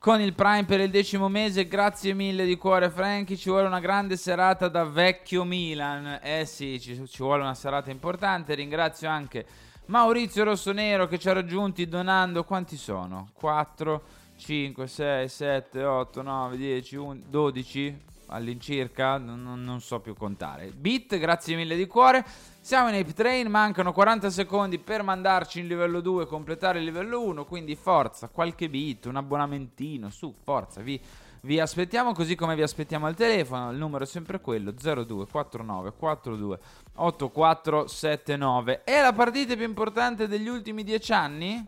con 0.00 0.20
il 0.20 0.34
Prime 0.34 0.64
per 0.64 0.80
il 0.80 0.90
decimo 0.90 1.28
mese. 1.28 1.68
Grazie 1.68 2.14
mille 2.14 2.44
di 2.44 2.56
cuore 2.56 2.90
Frankie, 2.90 3.36
ci 3.36 3.48
vuole 3.48 3.68
una 3.68 3.78
grande 3.78 4.16
serata 4.16 4.66
da 4.66 4.82
vecchio 4.82 5.44
Milan. 5.44 6.18
Eh 6.20 6.44
sì, 6.46 6.80
ci, 6.80 7.00
ci 7.06 7.22
vuole 7.22 7.42
una 7.42 7.54
serata 7.54 7.92
importante. 7.92 8.56
Ringrazio 8.56 9.08
anche 9.08 9.46
Maurizio 9.86 10.42
Rossonero 10.42 11.06
che 11.06 11.20
ci 11.20 11.28
ha 11.28 11.32
raggiunti 11.32 11.86
donando 11.86 12.42
quanti 12.42 12.76
sono? 12.76 13.28
4 13.34 14.02
5 14.36 14.86
6 14.88 15.28
7 15.28 15.84
8 15.84 16.22
9 16.22 16.56
10 16.56 16.96
11 16.96 17.30
12 17.30 18.00
all'incirca, 18.28 19.18
non, 19.18 19.62
non- 19.62 19.80
so 19.80 20.00
più 20.00 20.14
contare. 20.14 20.72
Bit, 20.74 21.18
grazie 21.18 21.56
mille 21.56 21.76
di 21.76 21.86
cuore. 21.86 22.24
Siamo 22.60 22.88
in 22.88 22.94
Ape 22.96 23.12
Train, 23.12 23.48
mancano 23.48 23.92
40 23.92 24.28
secondi 24.30 24.78
per 24.78 25.02
mandarci 25.02 25.60
in 25.60 25.66
livello 25.68 26.00
2 26.00 26.24
e 26.24 26.26
completare 26.26 26.78
il 26.80 26.84
livello 26.84 27.22
1, 27.22 27.44
quindi 27.44 27.76
forza, 27.76 28.28
qualche 28.28 28.68
bit, 28.68 29.06
un 29.06 29.16
abbonamentino, 29.16 30.10
su, 30.10 30.34
forza, 30.42 30.80
vi, 30.80 31.00
vi 31.42 31.60
aspettiamo 31.60 32.12
così 32.12 32.34
come 32.34 32.56
vi 32.56 32.62
aspettiamo 32.62 33.06
al 33.06 33.14
telefono, 33.14 33.70
il 33.70 33.76
numero 33.76 34.02
è 34.02 34.06
sempre 34.06 34.40
quello, 34.40 34.72
0249 34.72 35.92
42 35.96 36.58
8479. 36.94 38.82
È 38.84 39.00
la 39.00 39.12
partita 39.12 39.54
più 39.54 39.64
importante 39.64 40.26
degli 40.26 40.48
ultimi 40.48 40.82
10 40.82 41.12
anni? 41.12 41.64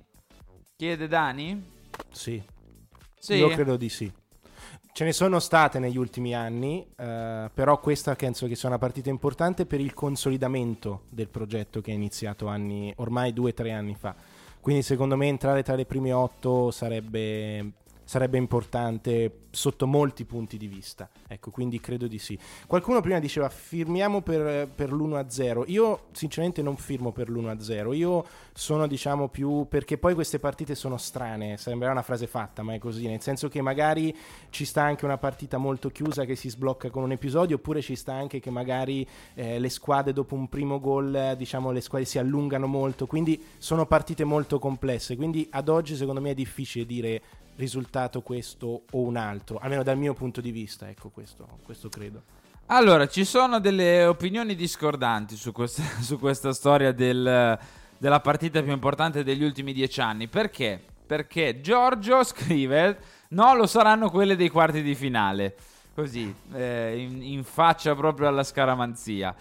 Chiede 0.76 1.06
Dani? 1.08 1.62
Sì, 2.10 2.42
Sì. 3.18 3.34
io 3.34 3.48
credo 3.48 3.76
di 3.76 3.88
sì. 3.88 4.10
Ce 4.98 5.04
ne 5.04 5.12
sono 5.12 5.38
state 5.38 5.78
negli 5.78 5.96
ultimi 5.96 6.34
anni, 6.34 6.84
eh, 6.96 7.48
però 7.54 7.78
questa 7.78 8.16
penso 8.16 8.48
che 8.48 8.56
sia 8.56 8.68
una 8.68 8.78
partita 8.78 9.08
importante 9.08 9.64
per 9.64 9.80
il 9.80 9.94
consolidamento 9.94 11.02
del 11.08 11.28
progetto 11.28 11.80
che 11.80 11.92
è 11.92 11.94
iniziato 11.94 12.48
anni, 12.48 12.92
ormai 12.96 13.32
due 13.32 13.50
o 13.50 13.54
tre 13.54 13.70
anni 13.70 13.94
fa. 13.94 14.12
Quindi 14.60 14.82
secondo 14.82 15.16
me 15.16 15.28
entrare 15.28 15.62
tra 15.62 15.76
le 15.76 15.86
prime 15.86 16.10
otto 16.10 16.72
sarebbe, 16.72 17.74
sarebbe 18.08 18.38
importante 18.38 19.40
sotto 19.50 19.86
molti 19.86 20.24
punti 20.24 20.56
di 20.56 20.66
vista. 20.66 21.10
Ecco, 21.26 21.50
quindi 21.50 21.78
credo 21.78 22.06
di 22.06 22.18
sì. 22.18 22.38
Qualcuno 22.66 23.02
prima 23.02 23.18
diceva 23.18 23.50
firmiamo 23.50 24.22
per, 24.22 24.66
per 24.74 24.90
l'1-0. 24.94 25.64
Io 25.66 26.06
sinceramente 26.12 26.62
non 26.62 26.78
firmo 26.78 27.12
per 27.12 27.28
l'1-0. 27.28 27.94
Io 27.94 28.24
sono 28.54 28.86
diciamo 28.86 29.28
più 29.28 29.66
perché 29.68 29.98
poi 29.98 30.14
queste 30.14 30.38
partite 30.38 30.74
sono 30.74 30.96
strane, 30.96 31.58
sembra 31.58 31.90
una 31.90 32.00
frase 32.00 32.26
fatta, 32.26 32.62
ma 32.62 32.72
è 32.72 32.78
così, 32.78 33.06
nel 33.06 33.20
senso 33.20 33.48
che 33.48 33.60
magari 33.60 34.16
ci 34.48 34.64
sta 34.64 34.82
anche 34.82 35.04
una 35.04 35.18
partita 35.18 35.58
molto 35.58 35.90
chiusa 35.90 36.24
che 36.24 36.34
si 36.34 36.48
sblocca 36.48 36.88
con 36.88 37.02
un 37.02 37.12
episodio, 37.12 37.56
oppure 37.56 37.82
ci 37.82 37.94
sta 37.94 38.14
anche 38.14 38.40
che 38.40 38.48
magari 38.48 39.06
eh, 39.34 39.58
le 39.58 39.68
squadre 39.68 40.14
dopo 40.14 40.34
un 40.34 40.48
primo 40.48 40.80
gol, 40.80 41.34
diciamo 41.36 41.72
le 41.72 41.82
squadre 41.82 42.06
si 42.06 42.16
allungano 42.18 42.66
molto, 42.66 43.06
quindi 43.06 43.44
sono 43.58 43.84
partite 43.84 44.24
molto 44.24 44.58
complesse, 44.58 45.14
quindi 45.14 45.46
ad 45.50 45.68
oggi 45.68 45.94
secondo 45.94 46.22
me 46.22 46.30
è 46.30 46.34
difficile 46.34 46.86
dire 46.86 47.22
risultato 47.58 48.22
questo 48.22 48.84
o 48.90 49.00
un 49.00 49.16
altro, 49.16 49.58
almeno 49.58 49.82
dal 49.82 49.98
mio 49.98 50.14
punto 50.14 50.40
di 50.40 50.52
vista, 50.52 50.88
ecco 50.88 51.10
questo, 51.10 51.46
questo 51.64 51.88
credo. 51.88 52.22
Allora, 52.66 53.08
ci 53.08 53.24
sono 53.24 53.60
delle 53.60 54.04
opinioni 54.04 54.54
discordanti 54.54 55.36
su 55.36 55.52
questa, 55.52 55.82
su 56.00 56.18
questa 56.18 56.52
storia 56.52 56.92
del- 56.92 57.58
della 57.98 58.20
partita 58.20 58.62
più 58.62 58.72
importante 58.72 59.24
degli 59.24 59.42
ultimi 59.42 59.72
dieci 59.72 60.00
anni. 60.00 60.28
Perché? 60.28 60.80
Perché 61.06 61.60
Giorgio 61.60 62.22
scrive: 62.22 62.98
No, 63.30 63.54
lo 63.54 63.66
saranno 63.66 64.10
quelle 64.10 64.36
dei 64.36 64.48
quarti 64.48 64.82
di 64.82 64.94
finale. 64.94 65.56
Così, 65.94 66.32
eh, 66.52 66.94
in, 66.96 67.22
in 67.22 67.42
faccia 67.42 67.94
proprio 67.94 68.28
alla 68.28 68.44
scaramanzia. 68.44 69.34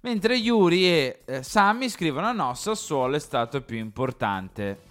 Mentre 0.00 0.34
Yuri 0.34 0.84
e 0.84 1.22
eh, 1.24 1.42
Sammy 1.42 1.88
scrivono: 1.88 2.32
No, 2.32 2.52
Sassuolo 2.54 3.16
è 3.16 3.20
stato 3.20 3.62
più 3.62 3.78
importante. 3.78 4.90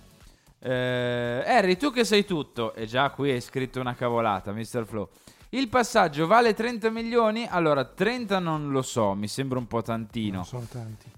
Eh, 0.64 1.44
Harry, 1.46 1.76
tu 1.76 1.92
che 1.92 2.04
sei 2.04 2.24
tutto, 2.24 2.74
e 2.76 2.86
già 2.86 3.10
qui 3.10 3.32
hai 3.32 3.42
scritto 3.42 3.80
una 3.80 3.96
cavolata, 3.96 4.52
Mr. 4.52 4.86
Flow. 4.86 5.10
Il 5.50 5.68
passaggio 5.70 6.28
vale 6.28 6.54
30 6.54 6.90
milioni? 6.92 7.48
Allora, 7.50 7.84
30 7.84 8.40
non 8.40 8.70
lo 8.72 8.82
so, 8.82 9.14
mi 9.16 9.28
sembra 9.28 9.58
un 9.58 9.68
po' 9.68 9.82
tantino. 9.82 10.44
sono 10.44 10.66
tanti. 10.70 11.10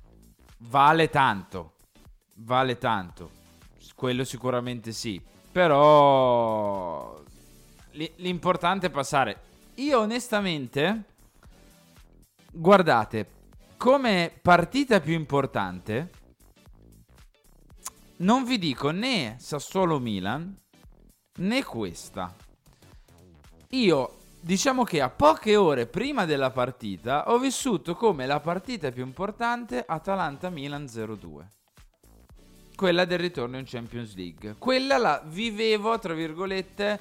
Vale 0.58 1.10
tanto, 1.10 1.74
vale 2.36 2.78
tanto, 2.78 3.30
quello 3.96 4.24
sicuramente 4.24 4.94
sì. 4.94 5.22
Però 5.52 7.22
li- 7.92 8.12
l'importante 8.16 8.88
è 8.88 8.90
passare. 8.90 9.42
Io 9.76 10.00
onestamente, 10.00 11.04
guardate, 12.52 13.28
come 13.78 14.32
partita 14.42 15.00
più 15.02 15.14
importante, 15.14 16.10
non 18.18 18.44
vi 18.44 18.58
dico 18.58 18.92
né 18.92 19.36
Sassuolo 19.40 20.00
Milan 20.00 20.56
né 21.38 21.64
questa. 21.64 22.36
Io 23.70 24.18
diciamo 24.40 24.84
che 24.84 25.02
a 25.02 25.10
poche 25.10 25.56
ore 25.56 25.88
prima 25.88 26.26
della 26.26 26.52
partita 26.52 27.32
ho 27.32 27.40
vissuto 27.40 27.96
come 27.96 28.26
la 28.26 28.40
partita 28.40 28.92
più 28.92 29.04
importante 29.04 29.84
Atalanta-Milan 29.86 30.84
0-2. 30.84 31.46
Quella 32.76 33.06
del 33.06 33.20
ritorno 33.20 33.58
in 33.58 33.66
Champions 33.66 34.16
League. 34.16 34.56
Quella 34.58 34.98
la 34.98 35.24
vivevo, 35.26 35.98
tra 36.00 36.14
virgolette, 36.14 37.00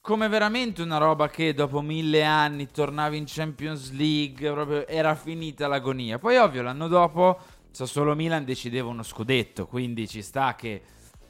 come 0.00 0.28
veramente 0.28 0.82
una 0.82 0.96
roba 0.98 1.28
che 1.28 1.54
dopo 1.54 1.80
mille 1.80 2.24
anni 2.24 2.70
tornavi 2.70 3.16
in 3.16 3.24
Champions 3.26 3.92
League, 3.92 4.50
proprio 4.50 4.86
era 4.86 5.14
finita 5.14 5.68
l'agonia. 5.68 6.18
Poi 6.18 6.36
ovvio 6.36 6.62
l'anno 6.62 6.88
dopo 6.88 7.38
Sassuolo 7.78 8.16
Milan 8.16 8.44
decideva 8.44 8.88
uno 8.88 9.04
scudetto, 9.04 9.68
quindi 9.68 10.08
ci 10.08 10.20
sta 10.20 10.56
che, 10.56 10.82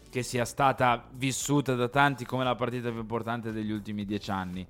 che 0.09 0.23
sia 0.23 0.47
stata 0.47 1.07
vissuta 1.13 1.75
da 1.75 1.89
tanti 1.89 2.25
come 2.25 2.43
la 2.43 2.55
partita 2.55 2.89
più 2.89 3.01
importante 3.01 3.53
degli 3.53 3.71
ultimi 3.71 4.07
dieci 4.07 4.31
anni. 4.31 4.67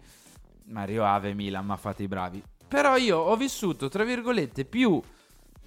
Mario 0.65 1.05
Ave 1.05 1.35
Milan, 1.35 1.65
ma 1.65 1.77
fate 1.77 2.03
i 2.03 2.09
bravi. 2.09 2.43
Però 2.67 2.97
io 2.97 3.19
ho 3.19 3.37
vissuto, 3.37 3.89
tra 3.89 4.03
virgolette, 4.03 4.65
più, 4.65 5.01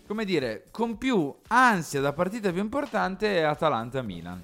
come 0.05 0.25
dire, 0.25 0.65
con 0.69 0.97
più 0.97 1.33
ansia 1.47 2.01
da 2.01 2.11
partita 2.11 2.51
più 2.51 2.59
importante 2.59 3.45
Atalanta-Milan. 3.45 4.43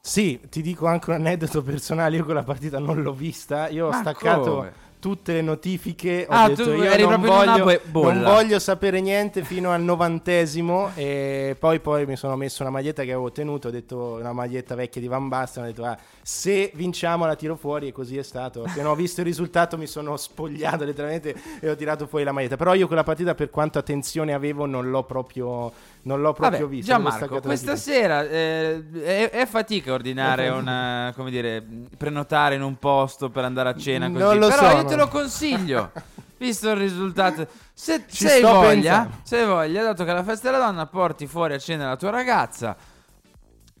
Sì, 0.00 0.38
ti 0.48 0.62
dico 0.62 0.86
anche 0.86 1.10
un 1.10 1.16
aneddoto 1.16 1.64
personale, 1.64 2.14
io 2.14 2.24
quella 2.24 2.44
partita 2.44 2.78
non 2.78 3.02
l'ho 3.02 3.12
vista, 3.12 3.66
io 3.66 3.86
ho 3.86 3.90
Ma 3.90 3.96
staccato 3.96 4.54
come? 4.54 4.72
Tutte 5.04 5.34
le 5.34 5.42
notifiche, 5.42 6.24
ho 6.26 6.32
Ah, 6.32 6.48
detto 6.48 6.64
tu 6.64 6.70
io 6.70 7.08
non 7.10 7.20
voglio, 7.20 7.80
non 7.92 8.22
voglio 8.22 8.58
sapere 8.58 9.02
niente 9.02 9.44
fino 9.44 9.70
al 9.70 9.82
novantesimo 9.82 10.92
e 10.94 11.54
poi, 11.58 11.80
poi 11.80 12.06
mi 12.06 12.16
sono 12.16 12.36
messo 12.36 12.62
una 12.62 12.70
maglietta 12.70 13.02
che 13.02 13.12
avevo 13.12 13.30
tenuto, 13.30 13.68
ho 13.68 13.70
detto 13.70 14.16
una 14.18 14.32
maglietta 14.32 14.74
vecchia 14.74 15.02
di 15.02 15.06
Van 15.06 15.28
Basten, 15.28 15.64
ho 15.64 15.66
detto 15.66 15.84
ah, 15.84 15.94
se 16.22 16.70
vinciamo 16.72 17.26
la 17.26 17.36
tiro 17.36 17.54
fuori 17.54 17.88
e 17.88 17.92
così 17.92 18.16
è 18.16 18.22
stato. 18.22 18.62
Appena 18.64 18.88
ho 18.88 18.94
visto 18.94 19.20
il 19.20 19.26
risultato 19.26 19.76
mi 19.76 19.86
sono 19.86 20.16
spogliato 20.16 20.84
letteralmente 20.84 21.34
e 21.60 21.68
ho 21.68 21.76
tirato 21.76 22.06
fuori 22.06 22.24
la 22.24 22.32
maglietta, 22.32 22.56
però 22.56 22.72
io 22.72 22.86
quella 22.86 23.04
partita 23.04 23.34
per 23.34 23.50
quanto 23.50 23.78
attenzione 23.78 24.32
avevo 24.32 24.64
non 24.64 24.88
l'ho 24.88 25.02
proprio, 25.02 25.70
non 26.04 26.20
l'ho 26.20 26.32
proprio 26.32 26.66
Vabbè, 26.66 26.76
l'ho 26.76 26.82
Gianmarco, 26.82 27.40
questa 27.40 27.76
sera 27.76 28.22
eh, 28.22 28.82
è, 29.02 29.30
è 29.30 29.46
fatica 29.46 29.92
ordinare 29.92 30.48
una, 30.48 31.12
come 31.16 31.30
dire, 31.30 31.64
prenotare 31.96 32.54
in 32.54 32.62
un 32.62 32.78
posto 32.78 33.30
per 33.30 33.44
andare 33.44 33.70
a 33.70 33.76
cena 33.76 34.06
così. 34.10 34.18
Non 34.18 34.38
lo 34.38 34.48
Però 34.48 34.70
so, 34.70 34.76
io 34.76 34.84
te 34.84 34.96
lo 34.96 35.08
consiglio, 35.08 35.90
visto 36.38 36.70
il 36.70 36.76
risultato. 36.76 37.46
Se, 37.72 38.04
Ci 38.06 38.26
se 38.26 38.32
hai 38.34 38.42
voglia, 38.42 38.68
pensando. 38.68 39.16
se 39.22 39.38
hai 39.38 39.46
voglia, 39.46 39.82
dato 39.82 40.04
che 40.04 40.10
alla 40.10 40.24
festa 40.24 40.50
della 40.50 40.64
donna 40.64 40.86
porti 40.86 41.26
fuori 41.26 41.54
a 41.54 41.58
cena 41.58 41.88
la 41.88 41.96
tua 41.96 42.10
ragazza, 42.10 42.76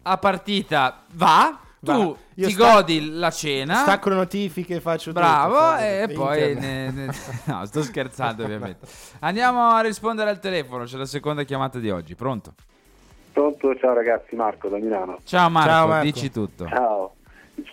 a 0.02 0.18
partita 0.18 1.02
Va. 1.12 1.58
Tu 1.92 2.16
ti 2.34 2.50
sta- 2.50 2.72
godi 2.74 3.10
la 3.10 3.30
cena. 3.30 3.74
Stacco 3.76 4.08
le 4.08 4.14
notifiche, 4.16 4.80
faccio 4.80 5.10
tutto, 5.12 5.20
Bravo, 5.20 5.54
faccio 5.54 5.84
e 5.84 6.04
tutto, 6.08 6.20
poi 6.20 6.54
ne- 6.54 6.90
ne- 6.90 7.10
no, 7.44 7.64
sto 7.66 7.82
scherzando 7.82 8.42
ovviamente. 8.44 8.86
Andiamo 9.20 9.68
a 9.70 9.80
rispondere 9.80 10.30
al 10.30 10.38
telefono, 10.40 10.84
c'è 10.84 10.96
la 10.96 11.06
seconda 11.06 11.42
chiamata 11.44 11.78
di 11.78 11.90
oggi. 11.90 12.14
Pronto? 12.14 12.54
Pronto, 13.32 13.74
ciao 13.76 13.94
ragazzi, 13.94 14.36
Marco 14.36 14.68
da 14.68 14.78
Milano. 14.78 15.18
Ciao 15.24 15.48
Marco, 15.50 15.68
Ciao, 15.70 15.86
Marco. 15.88 16.04
dici 16.04 16.30
tutto. 16.30 16.66
Ciao. 16.68 17.14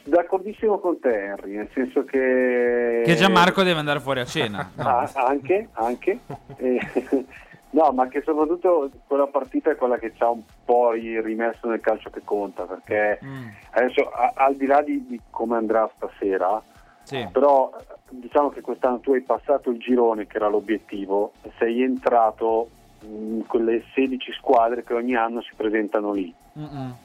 D'accordissimo 0.04 0.80
con 0.80 1.00
te 1.00 1.10
Henry, 1.10 1.56
nel 1.56 1.70
senso 1.74 2.04
che... 2.04 3.02
Che 3.04 3.16
Gianmarco 3.16 3.64
deve 3.64 3.80
andare 3.80 4.00
fuori 4.00 4.20
a 4.20 4.26
cena. 4.26 4.70
no? 4.76 4.84
Ah, 4.88 5.10
anche, 5.28 5.70
anche. 5.74 6.20
No, 7.74 7.92
ma 7.94 8.08
che 8.08 8.22
soprattutto 8.22 8.90
quella 9.08 9.28
partita 9.28 9.72
è 9.72 9.76
quella 9.76 9.98
che 9.98 10.14
ci 10.14 10.22
ha 10.24 10.30
un 10.30 10.42
po' 10.66 10.92
ri- 10.92 11.22
rimesso 11.22 11.68
nel 11.70 11.80
calcio 11.80 12.10
che 12.10 12.22
conta, 12.24 12.64
perché 12.66 13.20
Mm, 13.24 13.48
adesso 13.72 14.10
a- 14.10 14.34
al 14.36 14.56
di 14.56 14.66
là 14.66 14.82
di, 14.82 15.06
di 15.08 15.20
come 15.30 15.56
andrà 15.56 15.90
stasera, 15.96 16.62
sì. 17.04 17.26
però 17.32 17.72
diciamo 18.10 18.50
che 18.50 18.60
quest'anno 18.62 19.00
tu 19.00 19.14
hai 19.14 19.22
passato 19.22 19.70
il 19.70 19.78
girone 19.80 20.28
che 20.28 20.36
era 20.38 20.50
l'obiettivo, 20.50 21.32
sei 21.58 21.82
entrato 21.82 22.70
in 23.04 23.46
quelle 23.48 23.84
16 23.94 24.34
squadre 24.34 24.84
che 24.84 24.94
ogni 24.94 25.16
anno 25.16 25.42
si 25.42 25.54
presentano 25.56 26.12
lì. 26.12 26.34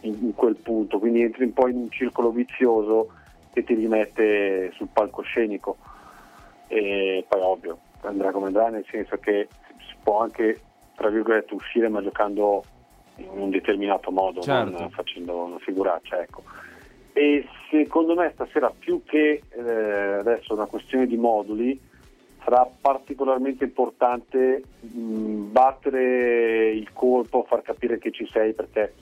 In, 0.00 0.18
in 0.20 0.34
quel 0.34 0.56
punto, 0.56 0.98
quindi 0.98 1.22
entri 1.22 1.44
un 1.44 1.52
po' 1.52 1.68
in 1.68 1.76
un 1.76 1.90
circolo 1.90 2.30
vizioso 2.30 3.10
che 3.52 3.62
ti 3.62 3.74
rimette 3.74 4.72
sul 4.74 4.88
palcoscenico 4.92 5.76
e 6.66 7.24
poi 7.28 7.40
ovvio 7.40 7.78
andrà 8.02 8.30
come 8.32 8.46
andrà 8.46 8.68
nel 8.68 8.84
senso 8.90 9.16
che 9.18 9.48
può 10.06 10.20
anche 10.20 10.60
tra 10.94 11.08
virgolette 11.10 11.52
uscire 11.52 11.88
ma 11.88 12.00
giocando 12.00 12.62
in 13.16 13.26
un 13.32 13.50
determinato 13.50 14.12
modo 14.12 14.40
Certo. 14.40 14.78
non 14.78 14.90
facendo 14.90 15.36
una 15.36 15.58
figuraccia 15.58 16.20
ecco. 16.22 16.44
e 17.12 17.44
secondo 17.70 18.14
me 18.14 18.30
stasera 18.34 18.70
più 18.70 19.02
che 19.04 19.42
eh, 19.48 19.60
adesso 19.60 20.54
una 20.54 20.66
questione 20.66 21.06
di 21.08 21.16
moduli 21.16 21.78
sarà 22.44 22.68
particolarmente 22.80 23.64
importante 23.64 24.62
mh, 24.80 25.50
battere 25.50 26.70
il 26.70 26.92
colpo, 26.92 27.42
far 27.48 27.62
capire 27.62 27.98
che 27.98 28.12
ci 28.12 28.24
sei 28.30 28.52
perché 28.52 28.94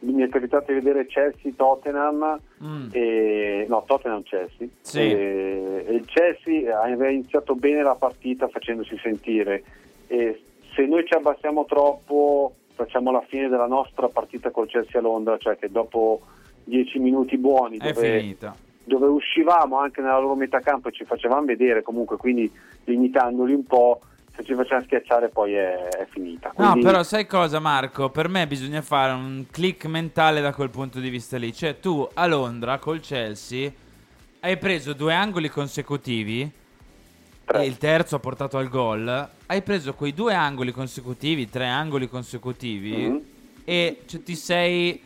mi 0.00 0.22
è 0.22 0.28
capitato 0.28 0.72
di 0.72 0.80
vedere 0.80 1.06
Chelsea-Tottenham 1.06 2.40
Mm. 2.62 2.88
e, 2.92 3.64
no, 3.68 3.84
Tottenham-Chelsea 3.86 4.68
Sì. 4.80 4.98
e, 5.00 5.84
e 5.86 5.94
il 5.94 6.04
Chelsea 6.06 6.78
aveva 6.78 7.08
iniziato 7.08 7.54
bene 7.54 7.82
la 7.82 7.94
partita 7.94 8.48
facendosi 8.48 8.98
sentire 9.02 9.62
e 10.10 10.42
se 10.74 10.86
noi 10.86 11.06
ci 11.06 11.14
abbassiamo 11.14 11.64
troppo 11.66 12.54
facciamo 12.74 13.12
la 13.12 13.22
fine 13.28 13.48
della 13.48 13.68
nostra 13.68 14.08
partita 14.08 14.50
col 14.50 14.66
Chelsea 14.66 14.98
a 14.98 15.02
Londra 15.02 15.38
cioè 15.38 15.56
che 15.56 15.70
dopo 15.70 16.20
10 16.64 16.98
minuti 16.98 17.38
buoni 17.38 17.76
dove, 17.76 18.36
dove 18.82 19.06
uscivamo 19.06 19.78
anche 19.78 20.00
nella 20.00 20.18
loro 20.18 20.34
metà 20.34 20.58
campo 20.58 20.88
e 20.88 20.92
ci 20.92 21.04
facevamo 21.04 21.44
vedere 21.44 21.82
comunque 21.82 22.16
quindi 22.16 22.50
limitandoli 22.84 23.54
un 23.54 23.64
po' 23.64 24.00
se 24.34 24.42
ci 24.42 24.54
facciamo 24.54 24.82
schiacciare 24.82 25.28
poi 25.28 25.54
è, 25.54 25.88
è 25.88 26.06
finita 26.08 26.52
No, 26.56 26.70
Quindi- 26.72 26.86
però 26.86 27.04
sai 27.04 27.26
cosa 27.26 27.60
Marco? 27.60 28.10
Per 28.10 28.28
me 28.28 28.48
bisogna 28.48 28.82
fare 28.82 29.12
un 29.12 29.44
click 29.48 29.84
mentale 29.86 30.40
da 30.40 30.52
quel 30.52 30.70
punto 30.70 30.98
di 30.98 31.08
vista 31.08 31.36
lì. 31.36 31.52
Cioè 31.52 31.78
tu 31.80 32.08
a 32.14 32.26
Londra 32.26 32.78
col 32.78 33.00
Chelsea 33.00 33.70
hai 34.40 34.56
preso 34.56 34.92
due 34.92 35.14
angoli 35.14 35.48
consecutivi 35.48 36.48
Tre. 37.44 37.62
e 37.62 37.66
il 37.66 37.76
terzo 37.76 38.16
ha 38.16 38.18
portato 38.20 38.56
al 38.56 38.68
gol. 38.68 39.28
Hai 39.50 39.62
preso 39.62 39.94
quei 39.94 40.14
due 40.14 40.32
angoli 40.32 40.70
consecutivi, 40.70 41.50
tre 41.50 41.66
angoli 41.66 42.08
consecutivi 42.08 42.92
Mhm. 43.08 43.20
e 43.64 44.02
cioè, 44.06 44.22
ti 44.22 44.36
sei 44.36 45.02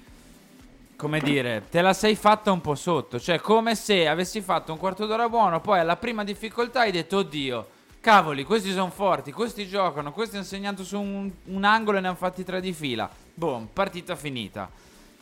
come 0.97 1.19
dire, 1.21 1.65
te 1.71 1.81
la 1.81 1.95
sei 1.95 2.15
fatta 2.15 2.53
un 2.53 2.61
po' 2.61 2.75
sotto, 2.75 3.19
cioè 3.19 3.41
come 3.41 3.75
se 3.75 4.07
avessi 4.07 4.43
fatto 4.43 4.71
un 4.73 4.79
quarto 4.79 5.07
d'ora 5.07 5.31
buono, 5.31 5.63
poi 5.63 5.79
alla 5.81 5.97
prima 5.97 6.25
difficoltà 6.25 6.81
hai 6.81 6.93
detto 6.93 7.17
oddio, 7.19 7.69
cavoli, 8.01 8.45
questi 8.45 8.71
sono 8.71 8.91
forti, 8.91 9.33
questi 9.33 9.67
giocano, 9.67 10.13
questi 10.13 10.37
hanno 10.37 10.45
segnato 10.45 10.85
su 10.85 11.01
un, 11.01 11.31
un 11.47 11.65
angolo 11.65 11.97
e 11.97 12.01
ne 12.03 12.09
hanno 12.09 12.17
fatti 12.17 12.45
tre 12.45 12.61
di 12.61 12.75
fila. 12.75 13.09
Boom, 13.33 13.69
partita 13.73 14.15
finita. 14.15 14.71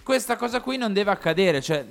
Questa 0.03 0.35
cosa 0.35 0.61
qui 0.61 0.77
non 0.77 0.93
deve 0.93 1.13
accadere, 1.13 1.61
cioè 1.63 1.87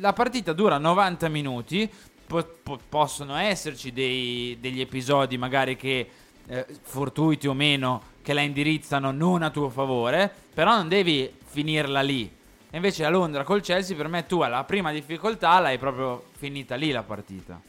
la 0.00 0.12
partita 0.12 0.52
dura 0.52 0.78
90 0.78 1.28
minuti, 1.28 1.88
po- 2.26 2.56
po- 2.60 2.80
possono 2.88 3.36
esserci 3.36 3.92
dei- 3.92 4.58
degli 4.60 4.80
episodi 4.80 5.38
magari 5.38 5.76
che 5.76 6.08
eh, 6.48 6.66
fortuiti 6.82 7.46
o 7.48 7.54
meno 7.54 8.02
che 8.22 8.32
la 8.32 8.40
indirizzano 8.40 9.10
non 9.10 9.42
a 9.42 9.50
tuo 9.50 9.68
favore, 9.68 10.30
però 10.54 10.76
non 10.76 10.88
devi 10.88 11.30
finirla 11.44 12.00
lì. 12.00 12.30
E 12.70 12.76
invece 12.76 13.04
a 13.04 13.10
Londra 13.10 13.44
col 13.44 13.60
Chelsea 13.60 13.96
per 13.96 14.08
me 14.08 14.24
tu 14.26 14.40
alla 14.40 14.64
prima 14.64 14.92
difficoltà 14.92 15.58
l'hai 15.58 15.78
proprio 15.78 16.24
finita 16.32 16.74
lì 16.74 16.90
la 16.90 17.02
partita. 17.02 17.60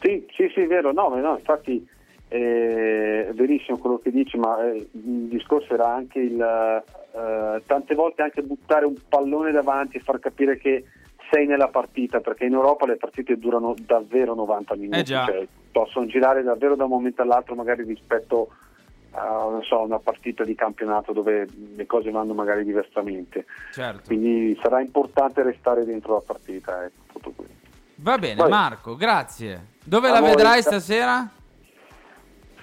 Sì, 0.00 0.26
sì, 0.32 0.50
sì, 0.52 0.60
è 0.60 0.66
vero, 0.66 0.92
no, 0.92 1.08
no, 1.08 1.36
infatti 1.36 1.86
eh, 2.28 3.28
è 3.28 3.32
verissimo 3.32 3.78
quello 3.78 3.98
che 3.98 4.10
dici, 4.10 4.36
ma 4.36 4.64
eh, 4.64 4.76
il 4.90 5.28
discorso 5.28 5.74
era 5.74 5.92
anche 5.92 6.18
il 6.18 6.40
eh, 6.40 7.62
tante 7.66 7.94
volte 7.94 8.22
anche 8.22 8.42
buttare 8.42 8.84
un 8.84 8.94
pallone 9.08 9.52
davanti 9.52 9.96
e 9.96 10.00
far 10.00 10.18
capire 10.18 10.58
che 10.58 10.84
sei 11.30 11.46
nella 11.46 11.68
partita, 11.68 12.20
perché 12.20 12.44
in 12.44 12.54
Europa 12.54 12.86
le 12.86 12.96
partite 12.96 13.36
durano 13.36 13.74
davvero 13.80 14.34
90 14.34 14.74
minuti, 14.76 14.98
Eh 14.98 15.02
già. 15.02 15.24
cioè, 15.26 15.46
possono 15.76 16.06
girare 16.06 16.42
davvero 16.42 16.74
da 16.74 16.84
un 16.84 16.90
momento 16.90 17.20
all'altro 17.20 17.54
magari 17.54 17.82
rispetto 17.82 18.48
a 19.10 19.46
non 19.50 19.62
so, 19.62 19.82
una 19.82 19.98
partita 19.98 20.42
di 20.42 20.54
campionato 20.54 21.12
dove 21.12 21.46
le 21.74 21.84
cose 21.84 22.10
vanno 22.10 22.32
magari 22.32 22.64
diversamente. 22.64 23.44
Certo. 23.72 24.04
Quindi 24.06 24.58
sarà 24.62 24.80
importante 24.80 25.42
restare 25.42 25.84
dentro 25.84 26.14
la 26.14 26.22
partita, 26.24 26.82
ecco, 26.82 27.02
tutto 27.12 27.32
qui. 27.36 27.46
Va 27.96 28.16
bene, 28.16 28.36
Vai. 28.36 28.48
Marco, 28.48 28.96
grazie. 28.96 29.74
Dove 29.84 30.08
la 30.08 30.22
vedrai 30.22 30.62
ciao. 30.62 30.72
stasera? 30.72 31.28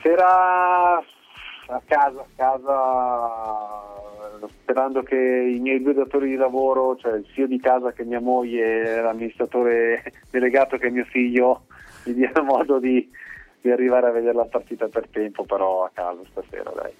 Sera 0.01 0.97
a 0.97 1.81
casa, 1.85 2.19
a 2.19 2.27
casa, 2.35 2.81
sperando 4.61 5.03
che 5.03 5.15
i 5.15 5.59
miei 5.59 5.83
due 5.83 5.93
datori 5.93 6.29
di 6.29 6.35
lavoro, 6.35 6.95
cioè 6.95 7.13
il 7.13 7.27
zio 7.33 7.45
di 7.45 7.59
casa 7.59 7.91
che 7.91 8.03
mia 8.03 8.19
moglie 8.19 9.01
l'amministratore 9.01 10.03
delegato 10.31 10.77
che 10.77 10.89
mio 10.89 11.05
figlio, 11.05 11.65
mi 12.07 12.13
diano 12.13 12.43
modo 12.43 12.79
di, 12.79 13.09
di 13.61 13.71
arrivare 13.71 14.07
a 14.07 14.11
vedere 14.11 14.33
la 14.33 14.45
partita 14.45 14.87
per 14.87 15.07
tempo, 15.09 15.43
però 15.45 15.85
a 15.85 15.91
casa 15.93 16.21
stasera, 16.29 16.71
dai. 16.75 16.91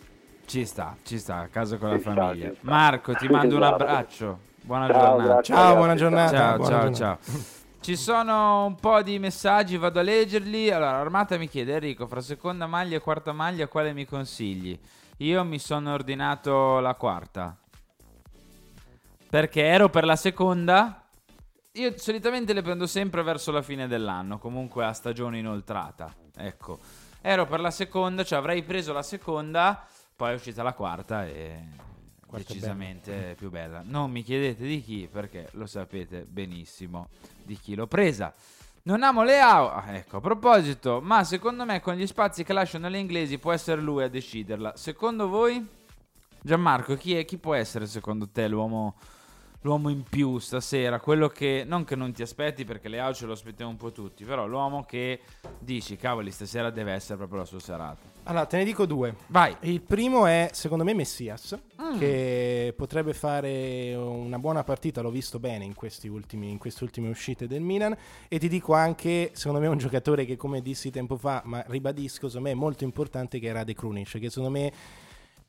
Ci 0.46 0.66
sta, 0.66 0.96
ci 1.04 1.18
sta, 1.20 1.38
a 1.40 1.48
casa 1.48 1.78
con 1.78 1.90
la 1.90 1.96
Ci 1.96 2.02
sta, 2.02 2.14
famiglia. 2.14 2.52
Marco, 2.62 3.14
ti 3.14 3.28
mando 3.30 3.56
un 3.56 3.64
Esatto. 3.64 3.84
abbraccio. 3.84 4.40
Buona 4.62 4.88
Ciao, 4.88 5.00
giornata. 5.00 5.24
grazie, 5.24 5.54
Ciao, 5.54 5.58
ragazzi, 5.62 5.78
buona 5.78 5.96
giornata. 5.96 6.38
Ciao, 6.38 6.56
buona 6.58 6.70
ciao, 6.72 6.92
giornata. 6.92 7.18
ciao. 7.24 7.62
Ci 7.82 7.96
sono 7.98 8.66
un 8.66 8.76
po' 8.76 9.02
di 9.02 9.20
messaggi, 9.20 9.78
vado 9.78 10.00
a 10.00 10.04
leggerli. 10.04 10.72
Allora, 10.72 10.98
Armata 11.00 11.38
mi 11.38 11.50
chiede, 11.50 11.74
Enrico, 11.74 12.08
fra 12.08 12.22
seconda 12.22 12.66
maglia 12.66 12.96
e 12.96 13.02
quarta 13.02 13.34
maglia 13.34 13.68
quale 13.68 13.92
mi 13.94 14.06
consigli? 14.06 14.78
Io 15.18 15.44
mi 15.44 15.60
sono 15.60 15.94
ordinato 15.94 16.80
la 16.80 16.94
quarta. 16.96 17.56
Perché 19.30 19.64
ero 19.64 19.90
per 19.90 20.06
la 20.06 20.16
seconda. 20.16 21.03
Io 21.76 21.98
solitamente 21.98 22.54
le 22.54 22.62
prendo 22.62 22.86
sempre 22.86 23.24
verso 23.24 23.52
la 23.52 23.64
fine 23.64 23.88
dell'anno, 23.88 24.38
comunque 24.38 24.86
a 24.86 24.94
stagione 24.94 25.40
inoltrata. 25.40 26.14
Ecco, 26.36 26.78
ero 27.20 27.48
per 27.48 27.62
la 27.62 27.72
seconda, 27.72 28.24
cioè 28.24 28.38
avrei 28.38 28.62
preso 28.62 28.94
la 28.94 29.02
seconda, 29.02 29.84
poi 30.16 30.34
è 30.34 30.36
uscita 30.36 30.62
la 30.62 30.74
quarta 30.74 31.26
e 31.26 31.64
Quarta 32.28 32.54
decisamente 32.54 33.34
più 33.40 33.50
bella. 33.50 33.82
Non 33.84 34.12
mi 34.12 34.22
chiedete 34.22 34.64
di 34.66 34.84
chi, 34.84 35.10
perché 35.12 35.50
lo 35.54 35.66
sapete 35.66 36.28
benissimo 36.30 37.10
di 37.42 37.58
chi 37.58 37.74
l'ho 37.74 37.88
presa. 37.88 38.32
Non 38.84 39.02
amo 39.02 39.24
le 39.24 39.40
auto. 39.40 39.74
Ah, 39.74 39.96
ecco, 39.96 40.18
a 40.18 40.22
proposito, 40.22 41.02
ma 41.02 41.24
secondo 41.24 41.66
me 41.66 41.82
con 41.82 41.96
gli 41.96 42.06
spazi 42.06 42.44
che 42.44 42.54
lasciano 42.54 42.88
le 42.88 43.00
inglesi 43.00 43.40
può 43.40 43.52
essere 43.52 43.82
lui 43.82 44.04
a 44.04 44.10
deciderla. 44.10 44.74
Secondo 44.76 45.28
voi? 45.28 45.66
Gianmarco, 46.40 46.96
chi, 46.98 47.16
è, 47.16 47.26
chi 47.26 47.40
può 47.40 47.56
essere 47.56 47.88
secondo 47.88 48.30
te 48.30 48.48
l'uomo, 48.48 48.96
l'uomo 49.64 49.90
in 49.90 50.04
più 50.04 50.38
stasera? 50.40 51.00
Quello 51.02 51.28
che, 51.28 51.64
non 51.68 51.84
che 51.84 51.96
non 51.96 52.14
ti 52.14 52.22
aspetti 52.22 52.64
perché 52.64 52.88
le 52.88 53.00
auto 53.00 53.16
ce 53.16 53.26
lo 53.26 53.34
aspettiamo 53.34 53.72
un 53.72 53.78
po' 53.78 53.92
tutti, 53.92 54.24
però 54.24 54.48
l'uomo 54.48 54.84
che 54.84 55.20
dici, 55.60 55.98
cavoli, 55.98 56.32
stasera 56.32 56.70
deve 56.70 56.94
essere 56.94 57.18
proprio 57.18 57.40
la 57.40 57.46
sua 57.46 57.60
serata. 57.60 58.12
Allora, 58.26 58.46
te 58.46 58.56
ne 58.58 58.64
dico 58.64 58.86
due. 58.86 59.16
Vai. 59.28 59.54
Il 59.62 59.82
primo 59.82 60.26
è, 60.26 60.50
secondo 60.54 60.84
me, 60.84 60.94
Messias, 60.94 61.58
Mm. 61.82 61.98
che 62.00 62.74
potrebbe 62.78 63.14
fare 63.14 63.94
una 63.94 64.40
buona 64.40 64.64
partita, 64.64 65.02
l'ho 65.02 65.10
visto 65.10 65.38
bene 65.40 65.66
in, 65.66 65.74
questi 65.74 66.08
ultimi- 66.08 66.50
in 66.50 66.58
queste 66.58 66.84
ultime 66.86 67.10
uscite 67.10 67.46
del 67.46 67.60
Milan, 67.62 67.96
e 68.30 68.40
ti 68.40 68.48
dico 68.48 68.74
anche, 68.74 69.32
secondo 69.34 69.60
me, 69.60 69.68
un 69.68 69.78
giocatore 69.78 70.24
che, 70.26 70.38
come 70.38 70.62
dissi 70.62 70.92
tempo 70.92 71.18
fa, 71.18 71.42
ma 71.46 71.62
ribadisco, 71.68 72.28
secondo 72.28 72.48
me 72.48 72.52
è 72.54 72.58
molto 72.58 72.86
importante, 72.86 73.38
che 73.40 73.50
è 73.50 73.52
Rade 73.52 73.74
Krunic, 73.74 74.18
che 74.20 74.30
secondo 74.30 74.50
me 74.52 74.72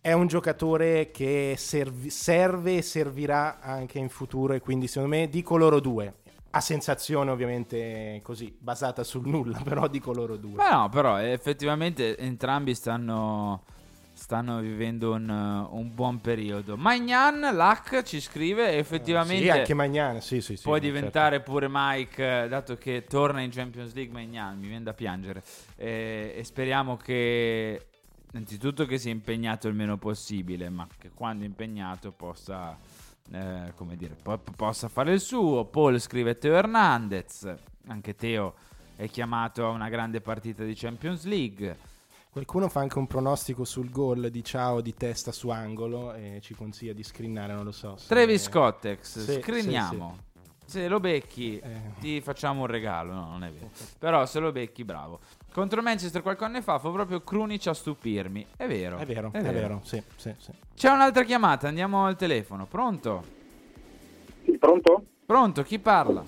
è 0.05 0.13
un 0.13 0.27
giocatore 0.27 1.11
che 1.11 1.55
servi- 1.57 2.11
serve 2.11 2.77
e 2.77 2.83
servirà 2.83 3.59
anche 3.61 3.99
in 3.99 4.11
futuro, 4.11 4.53
e 4.53 4.61
quindi 4.61 4.87
secondo 4.87 5.17
me 5.17 5.31
dico 5.31 5.57
loro 5.57 5.81
due. 5.81 6.17
A 6.51 6.61
sensazione 6.61 7.31
ovviamente 7.31 8.21
così, 8.23 8.55
basata 8.59 9.03
sul 9.03 9.27
nulla, 9.27 9.59
però 9.65 9.89
dico 9.89 10.13
loro 10.13 10.37
due. 10.37 10.57
Ma 10.57 10.69
no, 10.69 10.89
però 10.91 11.19
eh, 11.19 11.31
effettivamente 11.31 12.19
entrambi 12.19 12.75
stanno, 12.75 13.63
stanno 14.13 14.61
vivendo 14.61 15.13
un, 15.13 15.27
un 15.71 15.95
buon 15.95 16.21
periodo. 16.21 16.77
Magnan, 16.77 17.57
Lac 17.57 18.03
ci 18.03 18.21
scrive 18.21 18.77
effettivamente 18.77 19.45
Sì, 19.45 19.49
anche 19.49 19.73
Magnan, 19.73 20.21
sì, 20.21 20.43
sì, 20.43 20.57
sì. 20.57 20.65
può 20.65 20.75
certo. 20.75 20.87
diventare 20.87 21.41
pure 21.41 21.67
Mike, 21.71 22.43
eh, 22.43 22.49
dato 22.49 22.77
che 22.77 23.05
torna 23.09 23.41
in 23.41 23.51
Champions 23.51 23.95
League 23.95 24.13
Magnan, 24.13 24.59
mi 24.59 24.67
viene 24.67 24.85
da 24.85 24.93
piangere. 24.93 25.43
Eh, 25.77 26.35
e 26.37 26.45
speriamo 26.45 26.99
che 26.99 27.87
innanzitutto 28.39 28.85
che 28.87 28.99
sia 28.99 29.13
impegnato 29.13 29.69
il 29.69 29.75
meno 29.75 29.97
possibile, 29.97 30.69
ma 30.69 30.87
che 30.99 31.11
quando 31.15 31.45
è 31.45 31.47
impegnato 31.47 32.13
possa, 32.13 32.77
eh, 33.31 33.73
come 33.77 33.97
dire, 33.97 34.17
po- 34.21 34.41
possa 34.57 34.89
fare 34.89 35.13
il 35.13 35.21
suo. 35.21 35.65
Paul 35.65 35.99
scrive 36.01 36.37
Teo 36.37 36.55
Hernandez, 36.55 37.55
anche 37.87 38.15
Teo 38.15 38.55
è 38.97 39.09
chiamato 39.09 39.67
a 39.67 39.71
una 39.71 39.89
grande 39.89 40.21
partita 40.21 40.65
di 40.65 40.75
Champions 40.75 41.25
League. 41.25 41.93
Qualcuno 42.31 42.69
fa 42.69 42.81
anche 42.81 42.99
un 42.99 43.07
pronostico 43.07 43.65
sul 43.65 43.91
gol 43.91 44.29
di 44.29 44.43
Ciao 44.43 44.81
di 44.81 44.93
testa 44.95 45.31
su 45.31 45.51
angolo 45.51 46.13
e 46.15 46.41
ci 46.43 46.55
consiglia 46.55 46.93
di 46.93 47.05
screenare, 47.05 47.55
non 47.55 47.65
lo 47.65 47.71
so. 47.71 47.97
Travis 48.09 48.43
Scottex, 48.43 49.19
Sì, 49.21 49.41
scriniamo. 49.41 50.19
Se 50.67 50.89
lo 50.89 50.99
becchi, 50.99 51.59
Eh. 51.59 51.93
ti 52.01 52.21
facciamo 52.23 52.63
un 52.63 52.67
regalo. 52.67 53.13
No, 53.13 53.29
non 53.29 53.45
è 53.45 53.53
vero. 53.53 53.71
Però 53.99 54.25
se 54.27 54.41
lo 54.41 54.51
becchi, 54.51 54.83
bravo. 54.83 55.21
Contro 55.55 55.83
Manchester 55.83 56.21
qualche 56.21 56.43
anno 56.43 56.61
fa 56.63 56.81
fu 56.81 56.91
proprio 56.91 57.21
Krunic 57.21 57.69
a 57.69 57.75
stupirmi. 57.75 58.45
È 58.57 58.67
vero. 58.67 58.97
È 58.97 59.05
vero, 59.07 59.31
è 59.33 59.41
vero, 59.41 59.79
sì, 59.85 60.03
sì, 60.17 60.35
sì. 60.37 60.51
C'è 60.75 60.91
un'altra 60.91 61.23
chiamata, 61.23 61.69
andiamo 61.69 62.07
al 62.07 62.17
telefono. 62.17 62.67
Pronto? 62.67 63.23
Sì, 64.45 64.59
pronto? 64.59 65.05
Pronto, 65.25 65.63
chi 65.63 65.79
parla? 65.79 66.25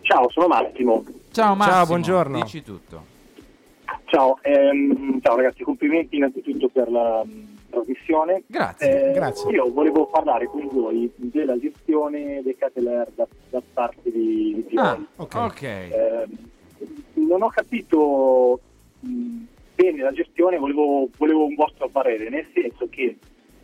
Ciao, 0.00 0.28
sono 0.30 0.48
Massimo. 0.48 1.04
Ciao 1.30 1.54
Massimo. 1.54 1.76
Ciao, 1.76 1.86
buongiorno. 1.86 2.40
Dici 2.42 2.62
tutto. 2.64 3.04
Ciao, 4.06 4.36
ehm, 4.42 5.20
ciao 5.20 5.36
ragazzi, 5.36 5.62
complimenti 5.62 6.16
innanzitutto 6.16 6.68
per 6.68 6.90
la 6.90 7.22
mh, 7.24 7.58
trasmissione. 7.70 8.42
Grazie. 8.48 9.10
Eh, 9.10 9.12
grazie. 9.12 9.52
Io 9.52 9.70
volevo 9.72 10.06
parlare 10.06 10.46
con 10.46 10.66
voi 10.66 11.08
della 11.14 11.56
gestione 11.60 12.42
dei 12.42 12.56
Cateler 12.56 13.08
da, 13.14 13.24
da 13.50 13.62
parte 13.72 14.10
di, 14.10 14.66
di. 14.68 14.76
Ah, 14.76 14.98
Ok. 15.14 15.34
ok. 15.36 15.62
Eh, 15.62 16.26
non 17.26 17.42
ho 17.42 17.48
capito 17.48 18.60
mh, 19.00 19.42
bene 19.74 20.02
la 20.02 20.12
gestione, 20.12 20.58
volevo, 20.58 21.08
volevo 21.16 21.44
un 21.44 21.54
vostro 21.54 21.88
parere, 21.88 22.28
nel 22.28 22.46
senso 22.52 22.88
che 22.88 23.16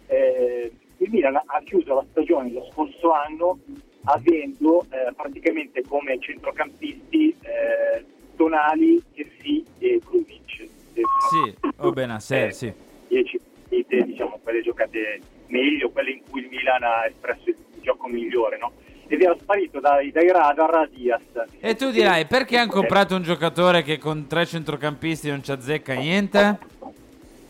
eh, 0.07 0.73
il 0.97 1.11
Milan 1.11 1.37
ha 1.37 1.61
chiuso 1.65 1.95
la 1.95 2.05
stagione 2.11 2.51
lo 2.51 2.69
scorso 2.73 3.13
anno 3.13 3.59
avendo 4.05 4.83
eh, 4.85 5.13
praticamente 5.15 5.83
come 5.87 6.19
centrocampisti 6.19 7.37
eh, 7.43 8.05
Tonali, 8.37 9.03
Kessi 9.13 9.65
e 9.79 10.01
Krunic. 10.05 10.61
Eh, 10.95 11.03
Sì, 11.31 11.55
o 11.77 11.93
Benasser, 11.93 12.49
eh, 12.49 12.53
sì. 12.53 12.73
10 13.09 13.41
partite, 13.69 14.05
diciamo, 14.05 14.39
quelle 14.43 14.63
giocate 14.63 15.21
meglio, 15.47 15.91
quelle 15.91 16.11
in 16.11 16.21
cui 16.29 16.43
il 16.43 16.49
Milan 16.49 16.83
ha 16.83 17.07
espresso 17.07 17.49
il 17.49 17.57
gioco 17.81 18.07
migliore, 18.09 18.59
no? 18.59 18.73
Ed 19.11 19.23
era 19.23 19.35
sparito 19.41 19.81
dai, 19.81 20.11
dai 20.13 20.29
radar 20.31 20.75
a 20.75 20.87
Diaz. 20.87 21.23
E 21.61 21.75
tu 21.75 21.91
dirai, 21.91 22.27
perché 22.27 22.59
hanno 22.59 22.71
comprato 22.71 23.15
un 23.17 23.23
giocatore 23.23 23.83
che 23.83 23.97
con 23.97 24.27
tre 24.27 24.45
centrocampisti 24.45 25.31
non 25.31 25.43
ci 25.43 25.51
azzecca 25.51 25.95
niente? 25.95 26.59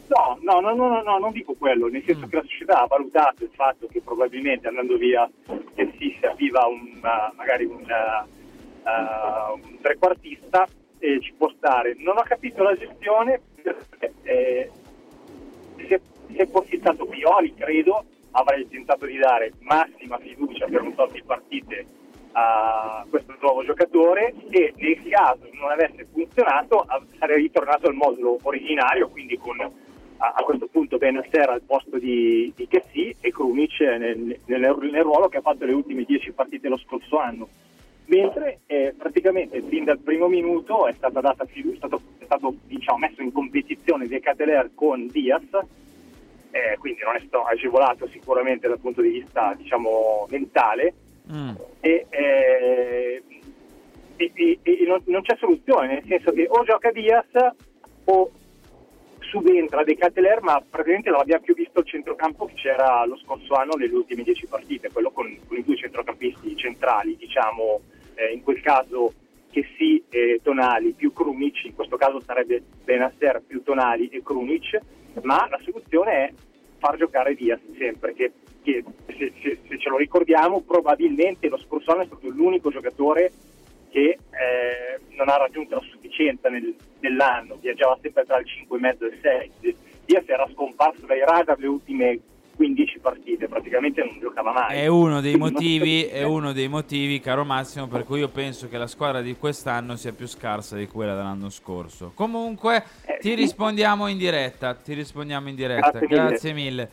No, 0.06 0.38
no, 0.40 0.60
no, 0.60 0.74
no, 0.74 0.88
no, 0.88 1.02
no, 1.02 1.18
non 1.18 1.32
dico 1.32 1.54
quello, 1.58 1.88
nel 1.88 2.02
senso 2.06 2.28
che 2.28 2.36
la 2.36 2.42
società 2.42 2.82
ha 2.82 2.86
valutato 2.86 3.42
il 3.42 3.50
fatto 3.52 3.88
che 3.88 4.00
probabilmente 4.00 4.68
andando 4.68 4.96
via 4.96 5.28
che 5.74 5.92
si 5.98 6.16
serviva 6.20 6.64
un, 6.66 7.00
uh, 7.02 7.34
magari 7.36 7.64
un, 7.64 7.82
uh, 7.82 9.52
un 9.52 9.80
trequartista 9.82 10.66
e 10.98 11.20
ci 11.20 11.34
può 11.36 11.50
stare. 11.56 11.96
Non 11.98 12.16
ho 12.16 12.22
capito 12.22 12.62
la 12.62 12.74
gestione, 12.74 13.40
perché, 13.60 14.14
eh, 14.22 14.70
se, 15.88 16.00
se 16.34 16.46
fossi 16.46 16.78
stato 16.78 17.04
Pioli, 17.04 17.52
credo, 17.54 18.04
avrei 18.38 18.68
tentato 18.68 19.06
di 19.06 19.16
dare 19.16 19.52
massima 19.60 20.18
fiducia 20.18 20.66
per 20.66 20.82
un 20.82 20.94
tot 20.94 21.12
di 21.12 21.22
partite 21.24 21.86
a 22.32 23.04
questo 23.08 23.34
nuovo 23.40 23.64
giocatore 23.64 24.34
e 24.50 24.72
nel 24.76 25.02
caso 25.08 25.48
non 25.52 25.70
avesse 25.70 26.06
funzionato 26.12 26.86
sarei 27.18 27.42
ritornato 27.42 27.88
al 27.88 27.94
modulo 27.94 28.38
originario, 28.42 29.08
quindi 29.08 29.36
con 29.36 29.60
a, 29.60 30.34
a 30.36 30.42
questo 30.42 30.68
punto 30.68 30.98
Benasser 30.98 31.48
al 31.48 31.62
posto 31.62 31.98
di, 31.98 32.52
di 32.54 32.66
Kessi 32.68 33.14
e 33.20 33.30
Krunic 33.30 33.80
nel, 33.80 34.38
nel- 34.44 34.78
nel 34.90 35.02
ruolo 35.02 35.28
che 35.28 35.38
ha 35.38 35.42
fatto 35.42 35.64
le 35.64 35.72
ultime 35.72 36.04
10 36.04 36.32
partite 36.32 36.68
lo 36.68 36.78
scorso 36.78 37.18
anno. 37.18 37.48
Mentre 38.06 38.60
eh, 38.66 38.94
praticamente 38.96 39.60
fin 39.62 39.84
dal 39.84 39.98
primo 39.98 40.28
minuto 40.28 40.86
è 40.86 40.92
stata 40.94 41.20
data 41.20 41.44
fiducia, 41.44 41.74
è 41.74 41.76
stato, 41.76 42.00
è 42.18 42.24
stato 42.24 42.54
diciamo, 42.64 42.98
messo 42.98 43.20
in 43.20 43.32
competizione 43.32 44.06
De 44.06 44.20
Cateler 44.20 44.70
con 44.74 45.08
Diaz, 45.08 45.44
eh, 46.72 46.76
quindi 46.78 47.00
non 47.04 47.16
è 47.16 47.20
stato 47.20 47.44
agevolato 47.44 48.08
sicuramente 48.08 48.68
dal 48.68 48.80
punto 48.80 49.00
di 49.00 49.10
vista 49.10 49.54
diciamo, 49.56 50.26
mentale 50.30 50.94
Mm. 51.30 51.50
e, 51.80 52.06
eh, 52.08 53.22
e- 54.16 54.32
e- 54.34 54.58
e 54.62 54.84
non, 54.86 55.02
non 55.04 55.20
c'è 55.20 55.36
soluzione, 55.36 55.86
nel 55.86 56.04
senso 56.08 56.32
che 56.32 56.46
o 56.48 56.64
gioca 56.64 56.90
Diaz 56.90 57.26
o 58.04 58.30
subentra 59.20 59.84
De 59.84 59.94
Cateler, 59.94 60.40
ma 60.40 60.62
praticamente 60.68 61.10
non 61.10 61.20
abbiamo 61.20 61.42
più 61.44 61.54
visto 61.54 61.80
il 61.80 61.86
centrocampo 61.86 62.46
che 62.46 62.54
c'era 62.54 63.04
lo 63.04 63.18
scorso 63.18 63.52
anno 63.56 63.74
nelle 63.74 63.92
ultime 63.92 64.22
10 64.22 64.46
partite, 64.46 64.90
quello 64.90 65.10
con, 65.10 65.36
con 65.46 65.58
i 65.58 65.62
due 65.64 65.76
centrocampisti 65.76 66.56
centrali, 66.56 67.14
diciamo 67.16 67.80
eh, 68.14 68.32
in 68.32 68.42
quel 68.42 68.62
caso 68.62 69.12
che 69.50 69.66
sì 69.76 70.02
Tonali 70.42 70.92
più 70.92 71.12
Krunic, 71.12 71.64
in 71.64 71.74
questo 71.74 71.96
caso 71.96 72.20
sarebbe 72.20 72.62
Benasser 72.84 73.42
più 73.46 73.62
Tonali 73.62 74.08
e 74.08 74.22
Krunic, 74.22 74.80
ma 75.22 75.46
la 75.50 75.58
soluzione 75.62 76.12
è 76.12 76.32
far 76.78 76.96
giocare 76.96 77.34
Diaz 77.34 77.60
sempre, 77.76 78.14
che, 78.14 78.32
che 78.62 78.84
se, 79.06 79.32
se- 79.42 79.58
se 79.68 79.78
ce 79.78 79.88
lo 79.88 79.96
ricordiamo 79.96 80.60
probabilmente 80.62 81.48
lo 81.48 81.58
scorso 81.58 81.92
anno 81.92 82.02
è 82.02 82.06
stato 82.06 82.28
l'unico 82.28 82.70
giocatore 82.70 83.32
che 83.90 84.00
eh, 84.30 85.00
non 85.16 85.28
ha 85.28 85.36
raggiunto 85.36 85.76
la 85.76 85.80
sufficienza 85.82 86.48
nel- 86.48 86.74
nell'anno, 87.00 87.56
viaggiava 87.60 87.98
sempre 88.00 88.24
tra 88.24 88.38
il 88.38 88.46
5,5 88.46 89.02
e 89.02 89.06
il 89.06 89.18
6. 89.60 89.76
Diaz 90.04 90.28
era 90.28 90.48
scomparso 90.52 91.06
dai 91.06 91.20
radar 91.20 91.58
le 91.58 91.66
ultime 91.66 92.18
15 92.58 92.98
partite, 92.98 93.46
praticamente 93.46 94.02
non 94.04 94.18
giocava 94.20 94.52
mai. 94.52 94.76
È 94.76 94.86
uno 94.88 95.20
dei 95.20 95.36
motivi, 95.38 96.02
è 96.04 96.24
uno 96.24 96.52
dei 96.52 96.66
motivi, 96.66 97.20
caro 97.20 97.44
Massimo, 97.44 97.86
per 97.86 98.02
cui 98.02 98.18
io 98.18 98.28
penso 98.28 98.68
che 98.68 98.76
la 98.76 98.88
squadra 98.88 99.20
di 99.20 99.36
quest'anno 99.36 99.94
sia 99.94 100.12
più 100.12 100.26
scarsa 100.26 100.74
di 100.76 100.88
quella 100.88 101.14
dell'anno 101.14 101.50
scorso. 101.50 102.10
Comunque, 102.14 102.82
Eh, 103.06 103.18
ti 103.20 103.28
sì. 103.28 103.34
rispondiamo 103.36 104.08
in 104.08 104.18
diretta. 104.18 104.74
Ti 104.74 104.92
rispondiamo 104.92 105.48
in 105.48 105.54
diretta. 105.54 106.00
Grazie 106.00 106.08
mille. 106.08 106.26
Grazie 106.28 106.52
mille. 106.52 106.90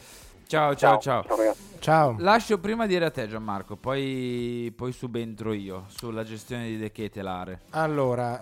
Ciao, 0.47 0.75
ciao, 0.75 0.99
ciao. 0.99 1.23
ragazzi. 1.27 1.63
Ciao. 1.79 2.15
Lascio 2.19 2.59
prima 2.59 2.85
dire 2.85 3.05
a 3.05 3.11
te 3.11 3.27
Gianmarco, 3.27 3.75
poi, 3.75 4.71
poi 4.75 4.91
subentro 4.91 5.53
io 5.53 5.85
sulla 5.87 6.23
gestione 6.23 6.67
di 6.67 6.77
De 6.77 6.91
Ketelare. 6.91 7.61
Allora, 7.71 8.39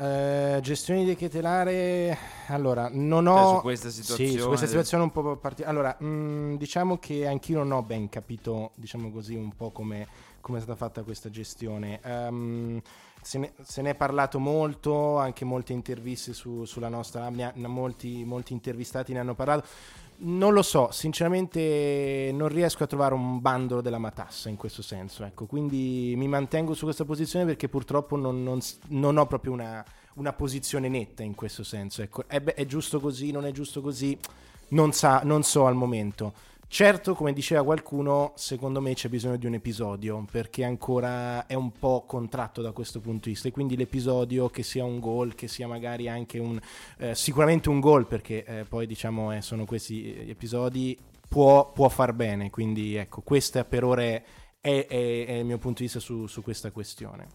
eh, 0.55 0.59
gestione 0.61 1.03
di 1.05 1.15
Ketelare. 1.15 2.17
Allora, 2.47 2.89
non 2.91 3.27
ho. 3.27 3.35
Cioè, 3.35 3.55
su 3.55 3.61
questa 3.61 3.89
Sì, 3.89 4.01
situazione 4.01 4.39
su 4.39 4.47
questa 4.47 4.67
situazione 4.67 5.03
un 5.03 5.11
po' 5.11 5.35
particolare. 5.37 5.77
Allora, 5.77 5.97
mh, 5.99 6.57
diciamo 6.57 6.97
che 6.97 7.25
anch'io 7.25 7.57
non 7.59 7.71
ho 7.71 7.81
ben 7.83 8.09
capito, 8.09 8.71
diciamo 8.75 9.09
così, 9.11 9.35
un 9.35 9.53
po' 9.55 9.71
come, 9.71 10.07
come 10.41 10.57
è 10.57 10.61
stata 10.61 10.77
fatta 10.77 11.03
questa 11.03 11.29
gestione. 11.29 11.99
Ehm, 12.03 12.81
se, 13.21 13.37
ne, 13.39 13.53
se 13.61 13.81
ne 13.81 13.91
è 13.91 13.95
parlato 13.95 14.37
molto, 14.39 15.17
anche 15.17 15.45
molte 15.45 15.71
interviste 15.73 16.33
su- 16.33 16.65
sulla 16.65 16.89
nostra. 16.89 17.25
ha- 17.25 17.53
molti, 17.55 18.23
molti 18.25 18.51
intervistati 18.53 19.13
ne 19.13 19.19
hanno 19.19 19.33
parlato. 19.35 19.65
Non 20.15 20.53
lo 20.53 20.61
so, 20.61 20.89
sinceramente 20.91 22.31
non 22.33 22.47
riesco 22.47 22.83
a 22.83 22.87
trovare 22.87 23.13
un 23.13 23.41
bandolo 23.41 23.81
della 23.81 23.97
matassa 23.97 24.47
in 24.47 24.55
questo 24.55 24.81
senso, 24.81 25.25
ecco, 25.25 25.45
quindi 25.45 26.13
mi 26.15 26.27
mantengo 26.27 26.73
su 26.73 26.85
questa 26.85 27.03
posizione 27.03 27.45
perché 27.45 27.67
purtroppo 27.67 28.15
non, 28.15 28.41
non 28.41 28.59
non 28.89 29.17
ho 29.17 29.25
proprio 29.25 29.51
una, 29.51 29.83
una 30.15 30.31
posizione 30.31 30.87
netta 30.87 31.23
in 31.23 31.35
questo 31.35 31.63
senso, 31.63 32.01
ecco, 32.01 32.23
è, 32.27 32.41
è 32.41 32.65
giusto 32.65 32.99
così, 32.99 33.31
non 33.31 33.45
è 33.45 33.51
giusto 33.51 33.81
così, 33.81 34.17
non, 34.69 34.93
sa, 34.93 35.21
non 35.23 35.43
so 35.43 35.65
al 35.65 35.75
momento. 35.75 36.33
Certo, 36.73 37.13
come 37.13 37.33
diceva 37.33 37.63
qualcuno, 37.63 38.33
secondo 38.35 38.81
me 38.81 38.95
c'è 38.95 39.07
bisogno 39.07 39.37
di 39.37 39.45
un 39.45 39.53
episodio 39.53 40.25
perché 40.31 40.63
ancora 40.63 41.45
è 41.45 41.53
un 41.53 41.71
po' 41.71 42.03
contratto 42.07 42.63
da 42.63 42.71
questo 42.71 42.99
punto 42.99 43.25
di 43.25 43.33
vista 43.33 43.47
e 43.47 43.51
quindi 43.51 43.77
l'episodio 43.77 44.49
che 44.49 44.63
sia 44.63 44.83
un 44.83 44.99
gol, 44.99 45.35
che 45.35 45.47
sia 45.47 45.67
magari 45.67 46.09
anche 46.09 46.39
un 46.39 46.59
eh, 46.97 47.13
sicuramente 47.13 47.69
un 47.69 47.79
gol 47.79 48.07
perché 48.07 48.43
eh, 48.43 48.63
poi 48.63 48.87
diciamo 48.87 49.31
eh, 49.35 49.43
sono 49.43 49.65
questi 49.65 50.15
eh, 50.15 50.31
episodi 50.31 50.97
può, 51.29 51.71
può 51.71 51.89
far 51.89 52.11
bene, 52.13 52.49
quindi 52.49 52.95
ecco, 52.95 53.21
questa 53.21 53.63
per 53.65 53.83
ora 53.83 54.01
è, 54.01 54.23
è- 54.59 54.87
è- 54.87 55.31
il 55.33 55.45
mio 55.45 55.59
punto 55.59 55.77
di 55.77 55.83
vista 55.83 55.99
su, 55.99 56.25
su 56.25 56.41
questa 56.41 56.71
questione. 56.71 57.27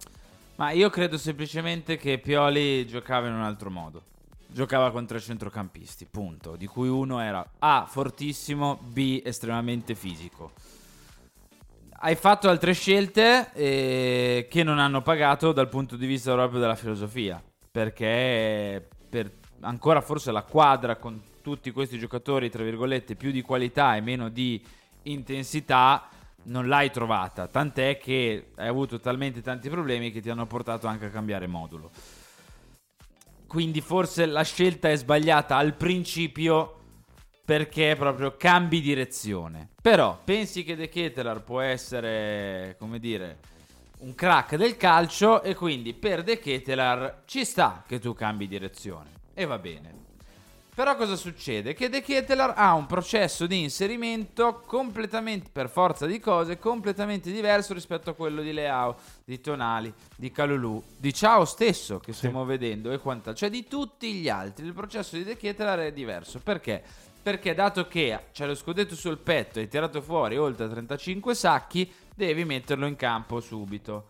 Ma 0.57 0.73
io 0.73 0.91
credo 0.91 1.17
semplicemente 1.17 1.97
che 1.97 2.19
Pioli 2.19 2.85
giocava 2.89 3.29
in 3.29 3.35
un 3.35 3.43
altro 3.43 3.71
modo. 3.71 4.03
Giocava 4.51 4.91
con 4.91 5.07
tre 5.07 5.21
centrocampisti, 5.21 6.07
punto. 6.11 6.57
Di 6.57 6.67
cui 6.67 6.89
uno 6.89 7.21
era 7.21 7.47
A, 7.59 7.87
fortissimo, 7.87 8.79
B, 8.83 9.21
estremamente 9.25 9.95
fisico. 9.95 10.53
Hai 12.01 12.17
fatto 12.17 12.49
altre 12.49 12.73
scelte 12.73 13.53
eh, 13.53 14.47
che 14.51 14.63
non 14.63 14.79
hanno 14.79 15.03
pagato 15.03 15.53
dal 15.53 15.69
punto 15.69 15.97
di 15.97 16.07
vista 16.07 16.33
proprio 16.33 16.61
della 16.61 16.77
filosofia. 16.77 17.43
Perché 17.71 18.89
per 19.09 19.31
ancora 19.61 20.01
forse 20.01 20.33
la 20.33 20.43
quadra 20.43 20.97
con 20.97 21.21
tutti 21.43 21.71
questi 21.71 21.99
giocatori, 21.99 22.51
tra 22.51 22.65
virgolette, 22.65 23.17
più 23.17 23.31
di 23.31 23.43
qualità 23.43 23.97
e 23.97 24.01
meno 24.01 24.29
di 24.29 24.65
intensità, 25.03 26.09
non 26.45 26.69
l'hai 26.69 26.91
trovata. 26.91 27.49
Tant'è 27.49 27.99
che 27.99 28.53
hai 28.57 28.69
avuto 28.69 28.99
talmente 28.99 29.43
tanti 29.43 29.69
problemi 29.69 30.11
che 30.11 30.21
ti 30.21 30.31
hanno 30.31 30.47
portato 30.47 30.87
anche 30.87 31.07
a 31.07 31.11
cambiare 31.11 31.47
modulo. 31.47 31.91
Quindi 33.49 33.81
forse 33.81 34.27
la 34.27 34.43
scelta 34.43 34.91
è 34.91 34.97
sbagliata 34.97 35.57
al 35.57 35.75
principio 35.75 36.75
perché 37.47 37.97
proprio 37.99 38.37
cambi 38.37 38.83
direzione. 38.83 39.71
Però 39.81 40.21
pensi 40.23 40.65
che 40.65 40.77
De 40.77 40.91
Ketelar 40.91 41.43
può 41.43 41.61
essere, 41.61 42.77
come 42.79 42.99
dire, 42.99 43.39
un 44.01 44.15
crack 44.15 44.57
del 44.57 44.77
calcio 44.77 45.43
e 45.43 45.55
quindi 45.55 45.95
per 45.95 46.23
De 46.25 46.39
Ketelar 46.39 47.23
ci 47.25 47.47
sta 47.47 47.85
che 47.87 47.99
tu 47.99 48.13
cambi 48.13 48.47
direzione. 48.47 49.13
E 49.33 49.47
va 49.47 49.59
bene. 49.59 50.08
Però 50.79 50.95
cosa 50.95 51.17
succede? 51.17 51.75
Che 51.75 51.89
De 51.89 52.03
Ketelar 52.03 52.55
ha 52.57 52.73
un 52.75 52.87
processo 52.87 53.49
di 53.49 53.63
inserimento 53.63 54.63
completamente, 54.65 55.51
per 55.51 55.69
forza 55.69 56.07
di 56.07 56.21
cose, 56.21 56.61
completamente 56.61 57.33
diverso 57.33 57.75
rispetto 57.75 58.11
a 58.11 58.15
quello 58.15 58.43
di 58.43 58.53
Leao, 58.53 58.97
di 59.25 59.41
Tonali, 59.41 59.93
di 60.15 60.31
Calulu, 60.31 60.81
di 60.97 61.13
Ciao 61.13 61.45
stesso 61.47 61.99
che 61.99 62.13
stiamo 62.13 62.45
vedendo 62.45 62.93
e 62.93 62.99
quant'altro. 62.99 63.35
Cioè 63.35 63.51
di 63.51 63.67
tutti 63.67 64.13
gli 64.13 64.29
altri. 64.29 64.67
Il 64.67 64.73
processo 64.73 65.17
di 65.17 65.25
De 65.25 65.37
Ketelar 65.37 65.81
è 65.81 65.93
diverso. 65.93 66.39
Perché? 66.39 66.81
Perché 67.21 67.55
dato 67.55 67.89
che 67.89 68.27
c'è 68.33 68.47
lo 68.47 68.55
scudetto 68.55 68.95
sul 68.95 69.19
petto 69.19 69.59
e 69.59 69.63
hai 69.63 69.69
tirato 69.69 70.01
fuori 70.01 70.37
oltre 70.37 70.69
35 70.69 71.35
sacchi, 71.35 71.93
devi 72.15 72.45
metterlo 72.45 72.87
in 72.87 72.95
campo 72.95 73.41
subito. 73.41 74.07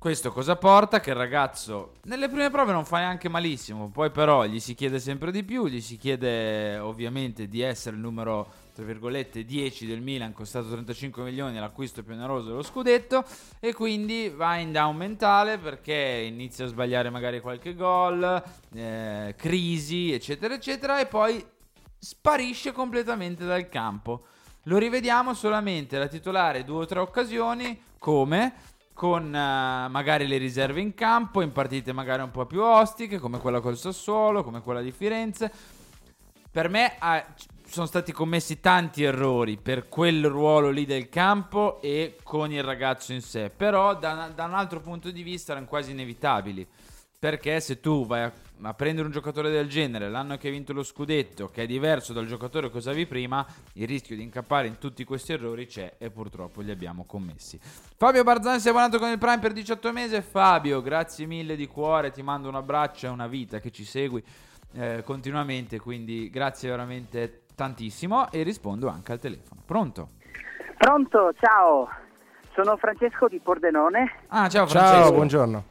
Questo 0.00 0.32
cosa 0.32 0.56
porta? 0.56 0.98
Che 0.98 1.10
il 1.10 1.16
ragazzo 1.16 1.92
nelle 2.04 2.28
prime 2.28 2.48
prove 2.48 2.72
non 2.72 2.86
fa 2.86 3.00
neanche 3.00 3.28
malissimo, 3.28 3.90
poi 3.90 4.10
però 4.10 4.46
gli 4.46 4.58
si 4.58 4.74
chiede 4.74 4.98
sempre 4.98 5.30
di 5.30 5.44
più, 5.44 5.66
gli 5.66 5.82
si 5.82 5.98
chiede 5.98 6.78
ovviamente 6.78 7.48
di 7.48 7.60
essere 7.60 7.96
il 7.96 8.00
numero, 8.00 8.50
tra 8.74 8.82
virgolette, 8.82 9.44
10 9.44 9.84
del 9.84 10.00
Milan, 10.00 10.32
costato 10.32 10.70
35 10.70 11.22
milioni, 11.22 11.58
l'acquisto 11.58 12.02
più 12.02 12.14
oneroso 12.14 12.48
dello 12.48 12.62
scudetto, 12.62 13.26
e 13.60 13.74
quindi 13.74 14.30
va 14.30 14.56
in 14.56 14.72
down 14.72 14.96
mentale 14.96 15.58
perché 15.58 16.24
inizia 16.26 16.64
a 16.64 16.68
sbagliare 16.68 17.10
magari 17.10 17.42
qualche 17.42 17.74
gol, 17.74 18.42
eh, 18.72 19.34
crisi, 19.36 20.14
eccetera, 20.14 20.54
eccetera, 20.54 20.98
e 20.98 21.04
poi 21.04 21.44
sparisce 21.98 22.72
completamente 22.72 23.44
dal 23.44 23.68
campo. 23.68 24.24
Lo 24.62 24.78
rivediamo 24.78 25.34
solamente 25.34 25.98
da 25.98 26.06
titolare 26.06 26.64
due 26.64 26.84
o 26.84 26.86
tre 26.86 27.00
occasioni, 27.00 27.78
come 27.98 28.54
con 29.00 29.34
eh, 29.34 29.88
magari 29.88 30.26
le 30.26 30.36
riserve 30.36 30.78
in 30.78 30.92
campo, 30.92 31.40
in 31.40 31.52
partite 31.52 31.90
magari 31.90 32.20
un 32.20 32.30
po' 32.30 32.44
più 32.44 32.60
ostiche, 32.60 33.18
come 33.18 33.38
quella 33.38 33.60
col 33.60 33.78
Sassuolo, 33.78 34.44
come 34.44 34.60
quella 34.60 34.82
di 34.82 34.90
Firenze. 34.90 35.50
Per 36.50 36.68
me 36.68 36.98
c- 36.98 37.46
sono 37.64 37.86
stati 37.86 38.12
commessi 38.12 38.60
tanti 38.60 39.02
errori 39.02 39.56
per 39.56 39.88
quel 39.88 40.26
ruolo 40.28 40.68
lì 40.68 40.84
del 40.84 41.08
campo 41.08 41.80
e 41.80 42.18
con 42.22 42.52
il 42.52 42.62
ragazzo 42.62 43.14
in 43.14 43.22
sé, 43.22 43.48
però 43.48 43.96
da, 43.96 44.30
da 44.34 44.44
un 44.44 44.52
altro 44.52 44.80
punto 44.80 45.10
di 45.10 45.22
vista 45.22 45.52
erano 45.52 45.66
quasi 45.66 45.92
inevitabili. 45.92 46.68
Perché 47.18 47.58
se 47.60 47.80
tu 47.80 48.04
vai 48.04 48.24
a, 48.24 48.32
a 48.62 48.74
prendere 48.74 49.06
un 49.06 49.12
giocatore 49.12 49.50
del 49.50 49.68
genere 49.68 50.08
l'anno 50.08 50.36
che 50.36 50.48
hai 50.48 50.52
vinto 50.52 50.72
lo 50.72 50.82
scudetto, 50.82 51.48
che 51.48 51.62
è 51.62 51.66
diverso 51.66 52.12
dal 52.12 52.26
giocatore 52.26 52.70
che 52.70 52.76
usavi 52.76 53.06
prima, 53.06 53.44
il 53.74 53.86
rischio 53.86 54.16
di 54.16 54.22
incappare 54.22 54.66
in 54.66 54.78
tutti 54.78 55.04
questi 55.04 55.32
errori 55.32 55.66
c'è 55.66 55.94
e 55.98 56.10
purtroppo 56.10 56.60
li 56.60 56.70
abbiamo 56.70 57.04
commessi. 57.04 57.58
Fabio 57.60 58.22
Barzani 58.22 58.60
si 58.60 58.68
è 58.68 58.70
abbonato 58.70 58.98
con 58.98 59.10
il 59.10 59.18
Prime 59.18 59.38
per 59.38 59.52
18 59.52 59.92
mesi. 59.92 60.20
Fabio, 60.20 60.82
grazie 60.82 61.26
mille 61.26 61.56
di 61.56 61.66
cuore, 61.66 62.10
ti 62.10 62.22
mando 62.22 62.48
un 62.48 62.54
abbraccio, 62.54 63.06
è 63.06 63.10
una 63.10 63.26
vita 63.26 63.60
che 63.60 63.70
ci 63.70 63.84
segui 63.84 64.22
eh, 64.74 65.02
continuamente, 65.04 65.78
quindi 65.80 66.30
grazie 66.30 66.70
veramente 66.70 67.42
tantissimo 67.54 68.30
e 68.30 68.42
rispondo 68.42 68.88
anche 68.88 69.12
al 69.12 69.18
telefono. 69.18 69.62
Pronto? 69.64 70.10
Pronto, 70.76 71.32
ciao, 71.38 71.88
sono 72.54 72.76
Francesco 72.76 73.28
di 73.28 73.38
Pordenone. 73.38 74.24
Ah, 74.28 74.48
ciao 74.48 74.66
Francesco. 74.66 75.02
Ciao, 75.02 75.12
buongiorno. 75.12 75.64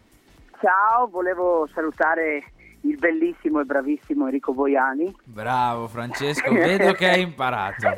Ciao, 0.62 1.08
volevo 1.08 1.68
salutare 1.74 2.52
il 2.82 2.98
bellissimo 2.98 3.60
e 3.60 3.66
bravissimo 3.66 4.26
Enrico 4.26 4.54
Boiani. 4.54 5.14
Bravo 5.24 5.88
Francesco, 5.88 6.52
vedo 6.54 6.94
che 6.94 7.10
hai 7.10 7.22
imparato. 7.22 7.94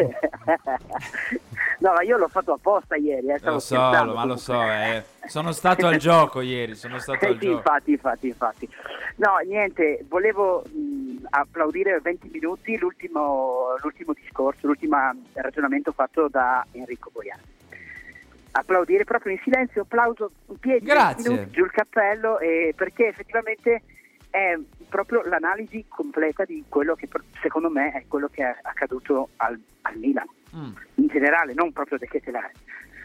no, 1.79 1.93
ma 1.93 2.01
io 2.03 2.17
l'ho 2.17 2.27
fatto 2.27 2.53
apposta 2.53 2.95
ieri, 2.95 3.27
eh, 3.27 3.39
Lo 3.43 3.59
so, 3.59 3.75
ma 3.79 4.25
lo 4.25 4.37
so, 4.37 4.61
eh. 4.61 5.03
sono 5.27 5.51
stato 5.51 5.87
al 5.87 5.97
gioco 5.97 6.41
ieri, 6.41 6.75
sono 6.75 6.97
stato 6.99 7.25
al 7.25 7.33
Sì, 7.39 7.45
gioco. 7.45 7.57
infatti, 7.57 7.91
infatti, 7.91 8.27
infatti. 8.27 8.69
No, 9.17 9.37
niente, 9.45 10.03
volevo 10.07 10.63
mh, 10.67 11.25
applaudire 11.29 11.99
20 12.01 12.29
minuti 12.31 12.77
l'ultimo, 12.77 13.75
l'ultimo 13.81 14.13
discorso, 14.13 14.67
l'ultimo 14.67 14.97
ragionamento 15.33 15.91
fatto 15.91 16.27
da 16.27 16.65
Enrico 16.71 17.09
Boiani. 17.13 17.41
Applaudire 18.53 19.05
proprio 19.05 19.31
in 19.31 19.39
silenzio, 19.43 19.83
applauso 19.83 20.29
in 20.49 20.57
piedi, 20.59 20.85
20 20.85 20.91
Grazie. 20.93 21.29
minuti, 21.29 21.49
giù 21.51 21.63
il 21.63 21.71
cappello, 21.71 22.37
eh, 22.39 22.73
perché 22.75 23.07
effettivamente 23.07 23.81
è 24.31 24.57
proprio 24.89 25.21
l'analisi 25.23 25.85
completa 25.87 26.43
di 26.43 26.63
quello 26.67 26.95
che 26.95 27.07
secondo 27.39 27.69
me 27.69 27.91
è 27.91 28.05
quello 28.07 28.27
che 28.27 28.43
è 28.43 28.57
accaduto 28.63 29.29
al, 29.37 29.59
al 29.83 29.97
Milan 29.97 30.27
Mm. 30.55 30.71
in 30.95 31.07
generale, 31.07 31.53
non 31.53 31.71
proprio 31.71 31.97
De 31.97 32.07
Ketelare, 32.07 32.51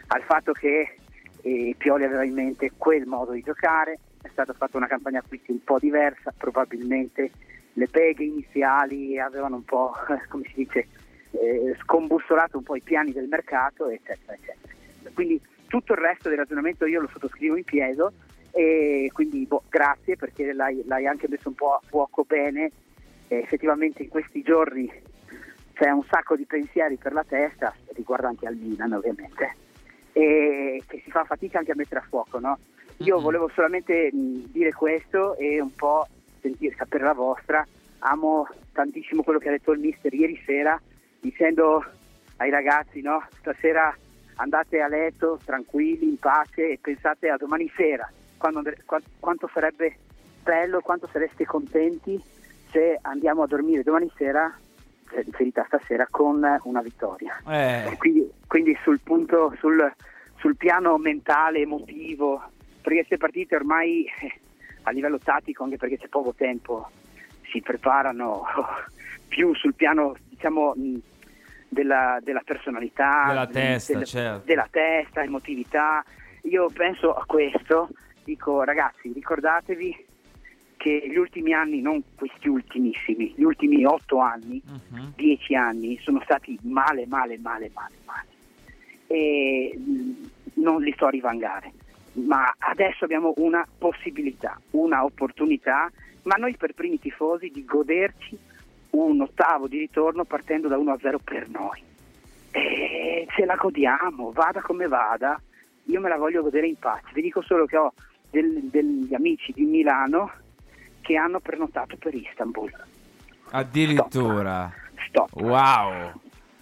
al 0.07 0.21
fatto 0.23 0.51
che 0.51 0.97
eh, 1.41 1.75
Pioli 1.77 2.03
aveva 2.03 2.25
in 2.25 2.33
mente 2.33 2.73
quel 2.77 3.05
modo 3.05 3.31
di 3.31 3.41
giocare, 3.41 3.99
è 4.21 4.27
stata 4.31 4.53
fatta 4.53 4.77
una 4.77 4.87
campagna 4.87 5.19
acquisti 5.19 5.51
un 5.51 5.63
po' 5.63 5.79
diversa, 5.79 6.33
probabilmente 6.37 7.31
le 7.73 7.87
beghe 7.89 8.25
iniziali 8.25 9.17
avevano 9.19 9.57
un 9.57 9.63
po', 9.63 9.93
come 10.27 10.43
si 10.47 10.55
dice, 10.55 10.87
eh, 11.31 11.75
scombussolato 11.81 12.57
un 12.57 12.63
po' 12.63 12.75
i 12.75 12.81
piani 12.81 13.13
del 13.13 13.27
mercato, 13.27 13.87
eccetera, 13.87 14.33
eccetera. 14.33 14.73
Quindi 15.13 15.39
tutto 15.67 15.93
il 15.93 15.99
resto 15.99 16.27
del 16.27 16.39
ragionamento 16.39 16.85
io 16.85 17.01
lo 17.01 17.07
sottoscrivo 17.07 17.55
in 17.55 17.63
pieno 17.63 18.11
e 18.57 19.11
quindi 19.13 19.45
boh, 19.45 19.61
grazie 19.69 20.15
perché 20.15 20.51
l'hai, 20.51 20.83
l'hai 20.85 21.05
anche 21.05 21.27
messo 21.29 21.49
un 21.49 21.55
po' 21.55 21.73
a 21.73 21.81
fuoco 21.85 22.23
bene. 22.23 22.71
E 23.27 23.37
effettivamente 23.37 24.03
in 24.03 24.09
questi 24.09 24.41
giorni 24.41 24.89
c'è 25.73 25.89
un 25.89 26.03
sacco 26.09 26.35
di 26.35 26.45
pensieri 26.45 26.95
per 26.95 27.13
la 27.13 27.23
testa, 27.23 27.73
riguardanti 27.93 28.45
al 28.45 28.55
Milan 28.55 28.93
ovviamente, 28.93 29.53
e 30.13 30.81
che 30.87 31.01
si 31.03 31.11
fa 31.11 31.23
fatica 31.25 31.59
anche 31.59 31.73
a 31.73 31.75
mettere 31.75 31.99
a 31.99 32.07
fuoco. 32.07 32.39
No? 32.39 32.57
Io 32.97 33.19
volevo 33.19 33.49
solamente 33.49 34.09
dire 34.13 34.71
questo 34.73 35.35
e 35.37 35.61
un 35.61 35.73
po' 35.75 36.07
sentire, 36.41 36.75
sapere 36.75 37.03
la 37.03 37.13
vostra. 37.13 37.65
Amo 37.99 38.47
tantissimo 38.71 39.23
quello 39.23 39.39
che 39.39 39.49
ha 39.49 39.51
detto 39.51 39.71
il 39.71 39.79
mister 39.79 40.13
ieri 40.13 40.41
sera 40.45 40.79
dicendo 41.19 41.83
ai 42.37 42.49
ragazzi, 42.49 43.01
no? 43.01 43.23
Stasera 43.39 43.95
andate 44.35 44.79
a 44.81 44.87
letto 44.87 45.39
tranquilli, 45.43 46.07
in 46.07 46.17
pace 46.17 46.69
e 46.69 46.79
pensate 46.79 47.29
a 47.29 47.37
domani 47.37 47.71
sera, 47.75 48.09
quando 48.37 48.61
quanto 49.19 49.49
sarebbe 49.53 49.97
bello, 50.43 50.79
quanto 50.81 51.07
sareste 51.11 51.45
contenti 51.45 52.21
se 52.71 52.97
andiamo 53.01 53.43
a 53.43 53.47
dormire 53.47 53.83
domani 53.83 54.11
sera, 54.15 54.53
eh, 55.11 55.21
riferita 55.21 55.61
a 55.61 55.65
stasera, 55.65 56.07
con 56.09 56.41
una 56.63 56.81
vittoria. 56.81 57.41
Eh, 57.47 57.95
Quindi, 57.97 58.29
quindi 58.45 58.77
sul 58.83 58.99
punto, 59.01 59.53
sul, 59.59 59.91
sul 60.37 60.55
piano 60.57 60.97
mentale, 60.97 61.59
emotivo, 61.59 62.41
perché 62.81 62.99
queste 62.99 63.17
partite 63.17 63.55
ormai 63.55 64.05
eh, 64.21 64.39
a 64.83 64.91
livello 64.91 65.17
tattico, 65.17 65.63
anche 65.63 65.77
perché 65.77 65.97
c'è 65.97 66.07
poco 66.07 66.33
tempo, 66.33 66.89
si 67.51 67.61
preparano 67.61 68.43
più 69.27 69.53
sul 69.55 69.73
piano, 69.73 70.15
diciamo, 70.29 70.73
della, 71.69 72.19
della 72.21 72.41
personalità, 72.45 73.25
Della 73.27 73.45
del- 73.45 73.53
testa, 73.53 73.97
del- 73.97 74.05
certo. 74.05 74.45
della 74.45 74.67
testa, 74.69 75.23
emotività. 75.23 76.03
Io 76.43 76.69
penso 76.73 77.13
a 77.13 77.25
questo, 77.25 77.89
dico 78.27 78.63
ragazzi, 78.63 79.13
ricordatevi 79.13 80.05
che 80.75 81.07
gli 81.09 81.15
ultimi 81.15 81.53
anni, 81.53 81.81
non 81.81 82.03
questi 82.13 82.49
ultimissimi, 82.49 83.33
gli 83.35 83.43
ultimi 83.43 83.85
otto 83.85 84.19
anni, 84.19 84.61
mhm. 84.63 85.13
dieci 85.15 85.55
anni 85.55 85.97
sono 86.01 86.19
stati 86.23 86.57
male, 86.63 87.07
male, 87.07 87.37
male, 87.39 87.71
male, 87.73 87.95
male. 88.05 88.27
E 89.07 89.73
mh, 89.77 90.29
non 90.55 90.81
li 90.81 90.91
sto 90.91 91.05
a 91.05 91.09
rivangare, 91.09 91.71
ma 92.13 92.53
adesso 92.59 93.05
abbiamo 93.05 93.33
una 93.37 93.65
possibilità, 93.77 94.59
una 94.71 95.05
opportunità, 95.05 95.89
ma 96.23 96.35
noi 96.35 96.55
per 96.57 96.73
primi 96.73 96.99
tifosi 96.99 97.49
di 97.49 97.63
goderci 97.63 98.37
un 98.89 99.21
ottavo 99.21 99.67
di 99.67 99.77
ritorno 99.77 100.25
partendo 100.25 100.67
da 100.67 100.77
1-0 100.77 101.15
per 101.23 101.47
noi. 101.47 101.81
E 102.51 103.25
ce 103.29 103.45
la 103.45 103.55
godiamo, 103.55 104.31
vada 104.31 104.61
come 104.61 104.87
vada, 104.87 105.39
io 105.85 106.01
me 106.01 106.09
la 106.09 106.17
voglio 106.17 106.41
godere 106.41 106.67
in 106.67 106.77
pace. 106.77 107.11
Vi 107.13 107.21
dico 107.21 107.41
solo 107.41 107.65
che 107.65 107.77
ho 107.77 107.93
del- 108.41 108.69
degli 108.69 109.13
amici 109.13 109.51
di 109.53 109.63
Milano 109.63 110.31
che 111.01 111.15
hanno 111.15 111.39
prenotato 111.39 111.95
per 111.97 112.13
Istanbul. 112.13 112.71
Addirittura. 113.51 114.71
Stop. 115.07 115.29
Wow. 115.41 116.11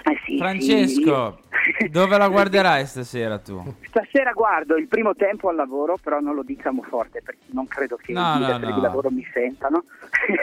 Eh 0.08 0.20
sì, 0.24 0.38
Francesco, 0.38 1.40
sì. 1.80 1.90
dove 1.90 2.16
la 2.20 2.28
guarderai 2.30 2.86
stasera 2.86 3.40
tu? 3.40 3.60
Stasera 3.88 4.34
guardo 4.34 4.76
il 4.76 4.88
primo 4.88 5.16
tempo 5.16 5.50
al 5.50 5.56
lavoro, 5.56 5.98
però 6.00 6.20
non 6.20 6.36
lo 6.36 6.44
diciamo 6.44 6.84
forte 6.84 7.24
perché 7.24 7.46
non 7.48 7.66
credo 7.68 7.96
che 7.96 8.14
No, 8.14 8.36
i 8.36 8.40
no, 8.40 8.58
no. 8.60 8.72
di 8.76 8.82
lavoro 8.82 9.10
mi 9.10 9.26
sentano. 9.34 9.84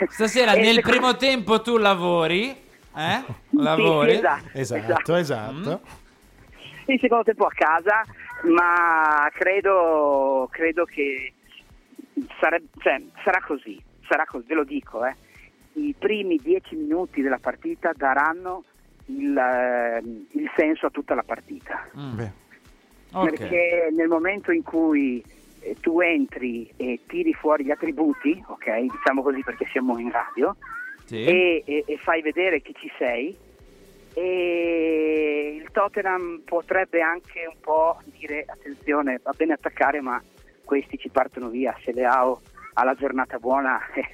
Stasera 0.09 0.53
nel 0.55 0.75
secondo- 0.75 0.91
primo 0.91 1.17
tempo 1.17 1.63
tu 1.63 1.77
lavori? 1.77 2.49
Eh? 2.95 3.23
Lavori? 3.51 4.15
Sì, 4.15 4.19
esatto, 4.19 4.49
Esatto, 4.59 5.15
esatto. 5.15 5.81
Il 6.87 6.99
secondo 7.01 7.25
tempo 7.25 7.47
a 7.47 7.53
casa, 7.55 8.03
ma 8.45 9.29
credo, 9.33 10.49
credo 10.51 10.85
che 10.85 11.33
sareb- 12.41 12.67
cioè, 12.81 13.01
sarà 13.23 13.41
così, 13.41 13.81
sarà 14.09 14.25
così, 14.25 14.47
ve 14.47 14.55
lo 14.55 14.65
dico. 14.65 15.05
eh. 15.05 15.15
I 15.75 15.95
primi 15.99 16.37
dieci 16.37 16.75
minuti 16.77 17.23
della 17.23 17.39
partita 17.39 17.93
daranno 17.95 18.65
il, 19.07 19.37
eh, 19.37 20.03
il 20.39 20.51
senso 20.57 20.87
a 20.87 20.91
tutta 20.91 21.15
la 21.15 21.23
partita. 21.23 21.87
Mm. 21.99 22.17
Beh, 22.17 22.31
Ok. 23.15 23.29
Perché 23.29 23.89
nel 23.95 24.09
momento 24.09 24.53
in 24.53 24.63
cui 24.63 25.23
eh, 25.61 25.77
tu 25.81 26.01
entri 26.01 26.73
e 26.79 27.01
tiri 27.07 27.35
fuori 27.35 27.63
gli 27.65 27.71
attributi, 27.71 28.43
ok, 28.47 28.81
diciamo 28.81 29.23
così 29.23 29.43
perché 29.43 29.67
siamo 29.71 29.99
in 29.99 30.11
radio, 30.11 30.57
Sì. 31.05 31.23
e, 31.23 31.63
e- 31.67 31.85
e 31.87 31.97
fai 31.99 32.23
vedere 32.23 32.63
che 32.63 32.73
ci 32.73 32.91
sei, 32.97 33.37
e 34.15 35.59
il 35.63 35.71
Tottenham 35.73 36.43
potrebbe 36.45 37.01
anche 37.01 37.47
un 37.47 37.61
po' 37.61 37.99
dire 38.05 38.45
attenzione, 38.47 39.21
va 39.23 39.33
bene 39.37 39.55
attaccare 39.55 40.01
ma 40.01 40.23
questi 40.65 40.99
ci 40.99 41.09
partono 41.09 41.49
via, 41.49 41.77
se 41.83 41.93
Leao 41.93 42.41
ha 42.75 42.85
la 42.85 42.95
giornata 42.95 43.39
buona 43.39 43.79
eh, 43.95 44.09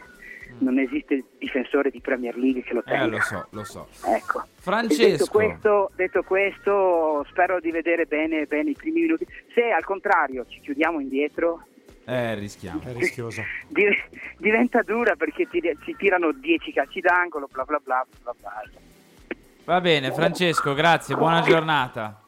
non 0.58 0.78
esiste 0.78 1.22
difensore 1.38 1.90
di 1.90 2.00
Premier 2.00 2.36
League 2.36 2.62
che 2.62 2.74
lo 2.74 2.82
tenga. 2.82 3.04
Eh, 3.04 3.08
lo 3.10 3.20
so, 3.20 3.46
lo 3.50 3.64
so. 3.64 3.88
Ecco. 4.06 4.44
Francesco. 4.56 5.06
Detto 5.06 5.26
questo, 5.30 5.90
detto 5.94 6.22
questo, 6.22 7.24
spero 7.28 7.60
di 7.60 7.70
vedere 7.70 8.06
bene, 8.06 8.46
bene 8.46 8.70
i 8.70 8.74
primi 8.74 9.02
minuti. 9.02 9.26
Se 9.54 9.70
al 9.70 9.84
contrario 9.84 10.46
ci 10.48 10.58
chiudiamo 10.60 10.98
indietro, 10.98 11.64
Eh, 12.06 12.34
rischiamo. 12.34 12.80
è 12.82 12.92
rischioso. 12.92 13.42
di- 13.68 13.84
diventa 14.38 14.82
dura 14.82 15.14
perché 15.14 15.46
ti, 15.46 15.60
ci 15.84 15.94
tirano 15.96 16.32
10 16.32 16.72
calci 16.72 17.00
d'angolo, 17.00 17.48
bla 17.52 17.64
bla 17.64 17.78
bla 17.84 18.04
bla 18.22 18.34
bla. 18.40 18.62
Va 19.68 19.82
bene, 19.82 20.12
Francesco, 20.12 20.72
grazie, 20.72 21.14
buona 21.14 21.42
giornata. 21.42 22.22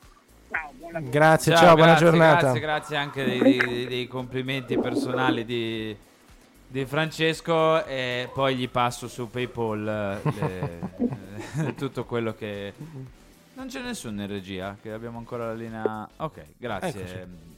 Grazie, 1.01 1.57
ciao, 1.57 1.75
buona 1.75 1.93
grazie, 1.93 2.05
giornata. 2.07 2.41
Grazie, 2.41 2.61
grazie 2.61 2.97
anche 2.99 3.25
dei, 3.25 3.41
dei- 3.57 3.87
dei 3.87 4.07
complimenti 4.09 4.77
personali 4.77 5.47
di, 5.47 5.97
di 6.67 6.85
Francesco 6.85 7.83
e 7.87 8.29
poi 8.35 8.57
gli 8.57 8.69
passo 8.69 9.09
su 9.09 9.31
PayPal 9.31 10.21
eh, 10.23 10.81
le- 11.55 11.75
tutto 11.81 12.05
quello 12.05 12.35
che... 12.35 12.75
Non 13.55 13.69
c'è 13.69 13.81
nessuno 13.81 14.21
in 14.21 14.29
regia, 14.29 14.77
che 14.79 14.93
abbiamo 14.93 15.17
ancora 15.17 15.47
la 15.47 15.55
linea... 15.55 16.07
Ok, 16.17 16.45
grazie, 16.59 16.89
Eccoci. 16.91 17.27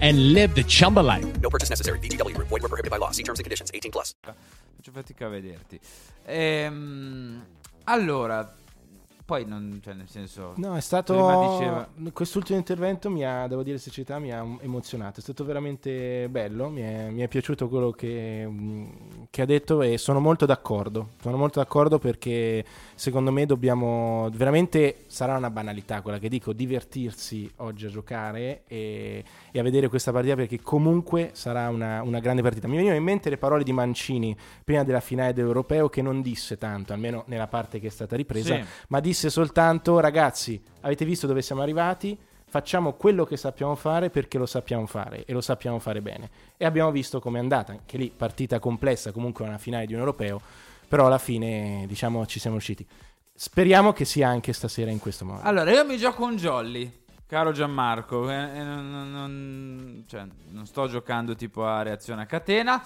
and 0.00 0.32
live 0.32 0.54
the 0.54 0.64
Chumba 0.64 1.00
life. 1.00 1.26
No 1.40 1.50
purchase 1.50 1.68
necessary. 1.68 1.98
VGW 1.98 2.34
Group. 2.34 2.48
Void 2.48 2.62
were 2.62 2.68
prohibited 2.68 2.90
by 2.90 2.98
law. 2.98 3.10
See 3.10 3.22
terms 3.22 3.38
and 3.40 3.44
conditions. 3.44 3.70
18 3.74 3.90
plus. 3.90 4.14
Faccio 4.20 4.90
fatica 4.90 5.26
a 5.26 5.28
vederti. 5.28 5.78
Ehm, 6.24 7.44
allora, 7.84 8.54
poi 9.24 9.44
non, 9.44 9.80
cioè 9.82 9.94
nel 9.94 10.08
senso... 10.08 10.54
No, 10.56 10.76
è 10.76 10.80
stato. 10.80 11.14
diceva- 11.14 11.88
Quest'ultimo 12.12 12.58
intervento 12.58 13.08
mi 13.10 13.24
ha, 13.24 13.46
devo 13.46 13.62
dire, 13.62 13.78
sincerità, 13.78 14.18
mi 14.18 14.32
ha 14.32 14.44
emozionato. 14.60 15.20
È 15.20 15.22
stato 15.22 15.44
veramente 15.44 16.28
bello. 16.28 16.68
Mi 16.68 16.80
è, 16.82 17.10
mi 17.10 17.20
è 17.20 17.28
piaciuto 17.28 17.68
quello 17.68 17.90
che, 17.92 18.48
che 19.30 19.42
ha 19.42 19.46
detto 19.46 19.82
e 19.82 19.98
sono 19.98 20.20
molto 20.20 20.46
d'accordo. 20.46 21.10
Sono 21.20 21.36
molto 21.36 21.60
d'accordo 21.60 21.98
perché 21.98 22.64
secondo 22.94 23.32
me 23.32 23.46
dobbiamo. 23.46 24.28
Veramente 24.32 25.04
sarà 25.06 25.36
una 25.36 25.50
banalità 25.50 26.00
quella 26.02 26.18
che 26.18 26.28
dico: 26.28 26.52
divertirsi 26.52 27.50
oggi 27.56 27.86
a 27.86 27.88
giocare 27.88 28.62
e, 28.66 29.24
e 29.50 29.58
a 29.58 29.62
vedere 29.62 29.88
questa 29.88 30.12
partita 30.12 30.34
perché 30.34 30.60
comunque 30.60 31.30
sarà 31.32 31.68
una, 31.68 32.02
una 32.02 32.20
grande 32.20 32.42
partita. 32.42 32.66
Mi 32.66 32.74
venivano 32.74 32.98
in 32.98 33.04
mente 33.04 33.30
le 33.30 33.38
parole 33.38 33.64
di 33.64 33.72
Mancini 33.72 34.36
prima 34.64 34.84
della 34.84 35.00
finale 35.00 35.32
dell'Europeo 35.32 35.88
che 35.88 36.02
non 36.02 36.22
disse 36.22 36.58
tanto, 36.58 36.92
almeno 36.92 37.24
nella 37.26 37.46
parte 37.46 37.80
che 37.80 37.86
è 37.88 37.90
stata 37.90 38.16
ripresa 38.16 38.54
Sì. 38.54 38.64
ma 38.88 39.00
disse 39.00 39.30
soltanto 39.30 39.98
ragazzi 40.00 40.60
avete 40.80 41.04
visto 41.04 41.26
dove 41.26 41.42
siamo 41.42 41.62
arrivati 41.62 42.16
facciamo 42.44 42.92
quello 42.94 43.24
che 43.24 43.36
sappiamo 43.36 43.74
fare 43.74 44.10
perché 44.10 44.36
lo 44.38 44.46
sappiamo 44.46 44.86
fare 44.86 45.24
e 45.24 45.32
lo 45.32 45.40
sappiamo 45.40 45.78
fare 45.78 46.00
bene 46.02 46.28
e 46.56 46.64
abbiamo 46.64 46.90
visto 46.90 47.20
com'è 47.20 47.38
andata 47.38 47.72
anche 47.72 47.96
lì 47.96 48.12
partita 48.14 48.58
complessa 48.58 49.12
comunque 49.12 49.44
una 49.44 49.58
finale 49.58 49.86
di 49.86 49.94
un 49.94 50.00
europeo 50.00 50.40
però 50.92 51.06
alla 51.06 51.16
fine 51.16 51.86
diciamo 51.86 52.26
ci 52.26 52.38
siamo 52.38 52.56
riusciti 52.56 52.86
speriamo 53.34 53.94
che 53.94 54.04
sia 54.04 54.28
anche 54.28 54.52
stasera 54.52 54.90
in 54.90 54.98
questo 54.98 55.24
modo 55.24 55.40
Allora, 55.42 55.70
io 55.72 55.86
mi 55.86 55.96
gioco 55.96 56.22
un 56.26 56.36
jolly, 56.36 57.04
caro 57.26 57.50
Gianmarco. 57.52 58.28
e- 58.30 58.34
e 58.34 58.62
non, 58.62 59.10
non- 59.10 60.04
cioè, 60.06 60.26
non 60.50 60.66
sto 60.66 60.88
giocando 60.88 61.34
tipo 61.34 61.64
a 61.64 61.80
reazione 61.80 62.20
a 62.22 62.26
catena. 62.26 62.84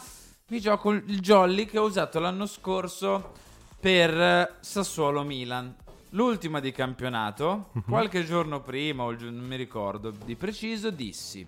Mi 0.51 0.61
gioco 0.61 0.93
il 0.93 1.19
jolly 1.21 1.67
che 1.67 1.79
ho 1.81 1.85
usato 1.85 2.21
l'anno 2.21 2.47
scorso 2.47 3.33
per 3.81 4.17
eh, 4.17 4.55
Sassuolo 4.61 5.25
Milan. 5.25 5.75
l'ultima 6.11 6.61
di 6.61 6.71
campionato, 6.71 7.71
qualche 7.89 8.25
giorno 8.25 8.61
prima, 8.63 9.03
o 9.03 9.11
non 9.19 9.45
mi 9.45 9.57
ricordo 9.57 10.11
di 10.25 10.37
preciso, 10.37 10.91
dissi: 10.91 11.45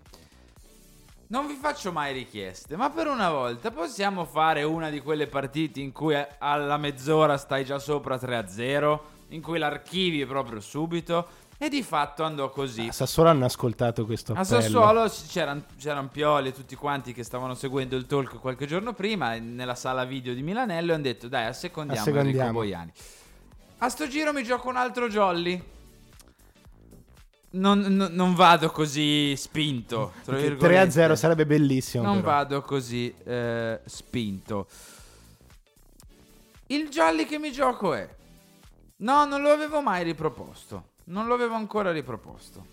Non 1.31 1.47
vi 1.47 1.55
faccio 1.61 1.93
mai 1.93 2.15
richieste, 2.15 2.75
ma 2.77 2.89
per 2.89 3.07
una 3.07 3.31
volta 3.31 3.71
possiamo 3.71 4.25
fare 4.25 4.63
una 4.63 4.89
di 4.89 5.01
quelle 5.01 5.27
partite 5.27 5.79
in 5.81 5.93
cui 5.93 6.15
a- 6.15 6.27
alla 6.39 6.79
mezz'ora 6.79 7.37
stai 7.37 7.67
già 7.67 7.79
sopra 7.79 8.17
3-0, 8.17 9.01
in 9.29 9.43
cui 9.43 9.59
l'archivi 9.59 10.25
proprio 10.25 10.61
subito. 10.61 11.27
E 11.61 11.69
di 11.69 11.83
fatto 11.83 12.23
andò 12.23 12.51
così. 12.51 12.87
A 12.87 12.93
Sassuolo 12.93 13.29
hanno 13.31 13.45
ascoltato 13.45 14.07
questo 14.07 14.33
A 14.33 14.41
appello. 14.41 14.61
Sassuolo 14.61 15.09
c- 15.09 15.27
c'erano, 15.27 15.65
c'erano 15.77 16.09
Pioli 16.09 16.49
e 16.49 16.53
tutti 16.53 16.77
quanti 16.77 17.13
che 17.13 17.25
stavano 17.25 17.55
seguendo 17.55 17.97
il 17.97 18.07
talk 18.07 18.39
qualche 18.39 18.65
giorno 18.67 18.93
prima 18.95 19.35
nella 19.39 19.75
sala 19.75 20.05
video 20.05 20.35
di 20.35 20.43
Milanello 20.43 20.93
e 20.93 20.95
hanno 20.95 21.03
detto 21.03 21.27
dai 21.27 21.47
assecondiamo, 21.47 21.99
Enrico 22.07 22.21
Assecondiamo. 22.21 22.53
Boiani. 22.59 22.93
A 23.79 23.89
sto 23.89 24.07
giro 24.07 24.33
mi 24.33 24.45
gioco 24.45 24.69
un 24.69 24.77
altro 24.77 25.09
jolly. 25.09 25.61
Non, 27.51 27.79
non- 27.81 28.13
non 28.13 28.35
vado 28.35 28.71
così 28.71 29.35
spinto. 29.37 30.13
tra 30.23 30.35
Perché 30.35 30.49
virgolette. 30.51 30.75
3 30.75 30.79
a 30.79 30.91
0 30.91 31.17
sarebbe 31.17 31.47
bellissimo. 31.47 32.03
Non 32.05 32.21
però. 32.21 32.27
vado 32.33 32.63
così 32.63 33.15
eh, 33.25 33.81
spinto. 33.87 34.67
Il 36.67 36.89
jolly 36.89 37.25
che 37.25 37.39
mi 37.39 37.51
gioco 37.51 37.95
è... 37.95 38.07
No, 38.99 39.25
non 39.25 39.41
lo 39.41 39.51
avevo 39.51 39.81
mai 39.81 40.05
riproposto. 40.05 40.91
Non 41.05 41.27
lo 41.27 41.35
avevo 41.35 41.55
ancora 41.55 41.91
riproposto. 41.93 42.67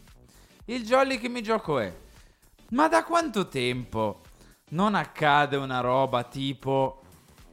Il 0.65 0.83
jolly 0.83 1.17
che 1.19 1.29
mi 1.29 1.41
gioco 1.41 1.79
è... 1.79 1.93
Ma 2.71 2.89
da 2.89 3.03
quanto 3.05 3.47
tempo 3.47 4.21
non 4.69 4.95
accade 4.95 5.55
una 5.55 5.79
roba 5.79 6.23
tipo 6.23 7.01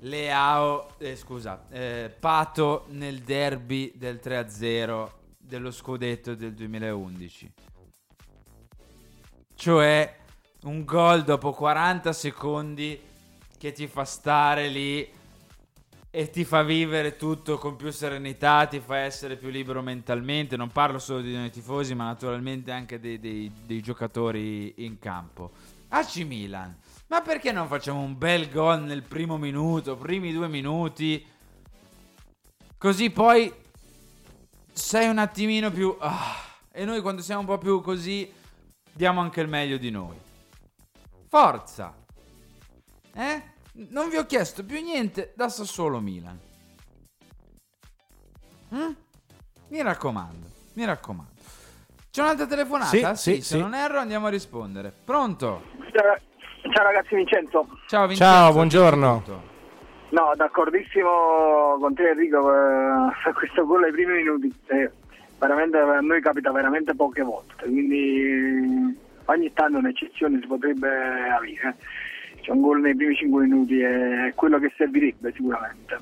Leao, 0.01 0.95
eh, 0.99 1.15
scusa, 1.15 1.67
eh, 1.71 2.13
Pato 2.19 2.87
nel 2.89 3.21
derby 3.21 3.93
del 3.95 4.19
3-0 4.21 5.09
dello 5.53 5.71
scudetto 5.71 6.35
del 6.35 6.55
2011? 6.55 7.53
Cioè 9.55 10.17
un 10.63 10.85
gol 10.85 11.25
dopo 11.25 11.53
40 11.53 12.11
secondi 12.15 12.99
che 13.59 13.73
ti 13.73 13.87
fa 13.87 14.07
stare 14.07 14.69
lì 14.69 15.07
e 16.11 16.31
ti 16.31 16.45
fa 16.45 16.63
vivere 16.63 17.17
tutto 17.17 17.59
con 17.59 17.77
più 17.77 17.91
serenità, 17.91 18.67
ti 18.67 18.81
fa 18.81 18.99
essere 18.99 19.37
più 19.37 19.51
libero 19.51 19.83
mentalmente. 19.83 20.57
Non 20.57 20.71
parlo 20.71 20.99
solo 20.99 21.21
di 21.21 21.35
noi 21.35 21.51
tifosi, 21.51 21.95
ma 21.95 22.05
naturalmente 22.05 22.71
anche 22.71 22.99
dei, 22.99 23.21
dei- 23.21 23.53
dei 23.67 23.83
giocatori 23.83 24.85
in 24.85 24.99
campo. 24.99 25.51
AC 25.89 26.17
Milan, 26.25 26.75
ma 27.09 27.21
perché 27.21 27.53
non 27.53 27.67
facciamo 27.67 28.01
un 28.01 28.17
bel 28.17 28.49
gol 28.49 28.83
nel 28.85 29.03
primo 29.03 29.37
minuto, 29.37 29.97
primi 29.97 30.33
due 30.33 30.49
minuti? 30.49 31.23
Così 32.79 33.11
poi 33.11 33.53
sei 34.73 35.09
un 35.09 35.19
attimino 35.19 35.71
più... 35.71 35.97
ah, 36.01 36.37
e 36.73 36.85
noi 36.85 37.01
quando 37.01 37.23
siamo 37.23 37.41
un 37.41 37.47
po' 37.47 37.59
più 37.59 37.81
così 37.81 38.33
diamo 38.93 39.21
anche 39.21 39.41
il 39.41 39.49
meglio 39.49 39.77
di 39.77 39.91
noi. 39.91 40.17
Forza! 41.29 41.95
Eh? 43.15 43.43
Non 43.73 44.09
vi 44.09 44.17
ho 44.17 44.27
chiesto 44.27 44.65
più 44.65 44.81
niente 44.83 45.33
da 45.35 45.49
Sassuolo 45.49 46.01
Milan. 46.01 46.39
Mm? 48.75 48.91
Mi 49.69 49.83
raccomando, 49.83 50.47
mi 50.75 50.85
raccomando. 50.85 51.31
C'è 52.11 52.21
un'altra 52.21 52.47
telefonata? 52.47 53.15
Sì, 53.15 53.37
sì, 53.37 53.43
se 53.43 53.55
sì. 53.55 53.59
non 53.59 53.75
erro 53.75 53.99
andiamo 53.99 54.27
a 54.27 54.31
rispondere. 54.31 54.93
Pronto? 55.05 55.63
Ciao, 55.93 56.17
ciao 56.71 56.85
ragazzi 56.85 57.15
Vincenzo. 57.15 57.67
Ciao 57.87 58.07
Vincenzo. 58.07 58.33
Ciao, 58.33 58.53
buongiorno. 58.53 59.51
No, 60.13 60.35
d'accordissimo 60.37 61.79
con 61.81 61.95
te 61.95 62.11
Enrico, 62.11 62.53
eh, 62.53 63.33
questo 63.33 63.65
gol 63.65 63.85
ai 63.85 63.93
primi 63.93 64.17
minuti 64.17 64.55
eh, 64.67 64.91
veramente 65.39 65.79
a 65.79 66.01
noi 66.01 66.21
capita 66.21 66.53
veramente 66.53 66.95
poche 66.95 67.23
volte, 67.23 67.65
quindi 67.65 68.21
eh, 68.21 68.95
ogni 69.25 69.53
tanto 69.55 69.79
un'eccezione 69.79 70.39
si 70.41 70.47
potrebbe 70.47 70.89
avere. 71.31 71.77
C'è 72.43 72.51
un 72.51 72.61
gol 72.61 72.81
nei 72.81 72.95
primi 72.95 73.15
5 73.15 73.43
minuti 73.43 73.81
è 73.81 74.33
quello 74.35 74.59
che 74.59 74.71
servirebbe 74.77 75.33
sicuramente. 75.33 75.99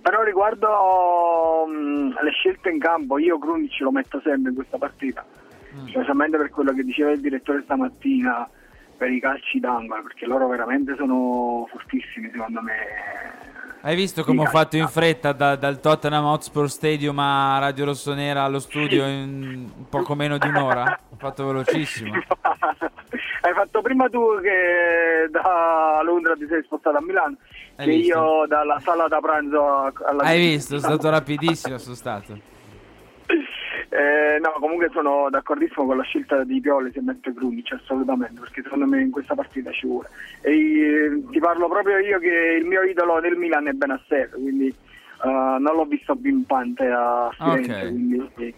Però 0.00 0.22
riguardo 0.22 1.66
mm, 1.68 2.12
le 2.22 2.30
scelte 2.30 2.70
in 2.70 2.78
campo, 2.78 3.18
io 3.18 3.38
Krunic 3.38 3.78
lo 3.80 3.90
metto 3.90 4.20
sempre 4.22 4.50
in 4.50 4.56
questa 4.56 4.78
partita, 4.78 5.22
specialmente 5.86 6.38
per 6.38 6.48
quello 6.48 6.72
che 6.72 6.82
diceva 6.82 7.10
il 7.10 7.20
direttore 7.20 7.60
stamattina 7.62 8.48
per 8.96 9.10
i 9.10 9.20
calci 9.20 9.60
d'angolo, 9.60 10.02
perché 10.02 10.26
loro 10.26 10.48
veramente 10.48 10.94
sono 10.96 11.66
fortissimi 11.70 12.30
secondo 12.32 12.60
me. 12.62 12.74
Hai 13.82 13.94
visto 13.94 14.24
come 14.24 14.42
ho 14.42 14.46
fatto 14.46 14.76
in 14.76 14.88
fretta 14.88 15.30
da- 15.32 15.54
dal 15.54 15.78
Tottenham 15.80 16.24
Hotspur 16.24 16.68
Stadium 16.68 17.16
a 17.20 17.58
Radio 17.60 17.84
Rossonera 17.84 18.42
allo 18.42 18.58
studio 18.58 19.06
in 19.06 19.68
poco 19.88 20.14
meno 20.16 20.38
di 20.38 20.48
un'ora? 20.48 20.98
Ho 21.10 21.16
fatto 21.16 21.46
velocissimo. 21.46 22.12
Hai 22.12 23.52
fatto 23.54 23.82
prima 23.82 24.08
tu 24.08 24.40
che 24.40 25.28
da 25.30 26.00
Londra 26.02 26.34
ti 26.34 26.46
sei 26.48 26.62
spostato 26.64 26.96
a 26.96 27.00
Milano, 27.00 27.36
Hai 27.76 27.86
che 27.86 27.92
visto? 27.92 28.18
io 28.18 28.46
dalla 28.48 28.80
sala 28.80 29.06
da 29.06 29.20
pranzo 29.20 29.92
alla 30.04 30.22
Hai 30.24 30.40
visto? 30.40 30.78
Sono 30.80 30.94
stato 30.94 31.10
rapidissimo, 31.10 31.78
sono 31.78 31.94
stato. 31.94 32.38
Eh, 33.96 34.38
no, 34.40 34.52
comunque 34.60 34.90
sono 34.92 35.28
d'accordissimo 35.30 35.86
con 35.86 35.96
la 35.96 36.02
scelta 36.02 36.44
di 36.44 36.60
Pioli 36.60 36.92
se 36.92 37.00
mette 37.00 37.32
Krunic, 37.32 37.72
assolutamente, 37.72 38.40
perché 38.40 38.62
secondo 38.62 38.84
me 38.84 39.00
in 39.00 39.10
questa 39.10 39.34
partita 39.34 39.70
ci 39.70 39.86
vuole. 39.86 40.08
E 40.42 40.52
eh, 40.52 41.22
ti 41.30 41.38
parlo 41.38 41.66
proprio 41.66 41.96
io 41.96 42.18
che 42.18 42.58
il 42.60 42.66
mio 42.66 42.82
idolo 42.82 43.20
del 43.20 43.38
Milan 43.38 43.68
è 43.68 43.72
Benasser, 43.72 44.28
quindi 44.28 44.66
eh, 44.68 45.26
non 45.26 45.62
l'ho 45.74 45.86
visto 45.86 46.14
pimpante 46.14 46.86
a 46.90 47.30
Firenze, 47.32 47.72
Ok. 47.72 47.88
quindi 47.88 48.30
eh, 48.36 48.54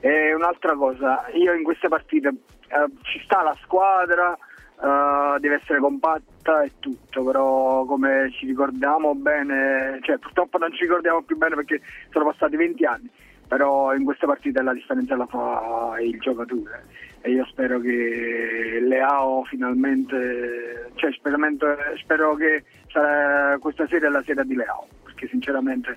e 0.00 0.34
un'altra 0.34 0.74
cosa, 0.74 1.24
io 1.32 1.54
in 1.54 1.62
queste 1.62 1.88
partite 1.88 2.28
eh, 2.28 2.86
ci 3.00 3.22
sta 3.24 3.40
la 3.40 3.56
squadra, 3.62 4.36
eh, 4.36 5.40
deve 5.40 5.54
essere 5.54 5.78
compatta 5.78 6.62
e 6.62 6.72
tutto, 6.80 7.24
però 7.24 7.86
come 7.86 8.30
ci 8.32 8.44
ricordiamo 8.44 9.14
bene, 9.14 10.00
cioè 10.02 10.18
purtroppo 10.18 10.58
non 10.58 10.70
ci 10.74 10.82
ricordiamo 10.82 11.22
più 11.22 11.38
bene 11.38 11.54
perché 11.54 11.80
sono 12.10 12.26
passati 12.26 12.56
20 12.56 12.84
anni, 12.84 13.08
però 13.46 13.94
in 13.94 14.04
queste 14.04 14.26
partite 14.26 14.62
la 14.62 14.72
differenza 14.72 15.16
la 15.16 15.26
fa 15.26 15.96
il 16.00 16.18
giocatore 16.18 16.84
e 17.20 17.30
io 17.30 17.46
spero 17.46 17.78
che 17.80 18.80
Leao 18.82 19.44
finalmente, 19.44 20.90
cioè 20.96 21.10
spero 21.12 22.34
che 22.34 22.64
sarà, 22.90 23.56
questa 23.58 23.86
sera 23.88 24.08
è 24.08 24.10
la 24.10 24.22
sera 24.26 24.42
di 24.42 24.54
Leao, 24.54 24.86
perché 25.02 25.26
sinceramente 25.28 25.96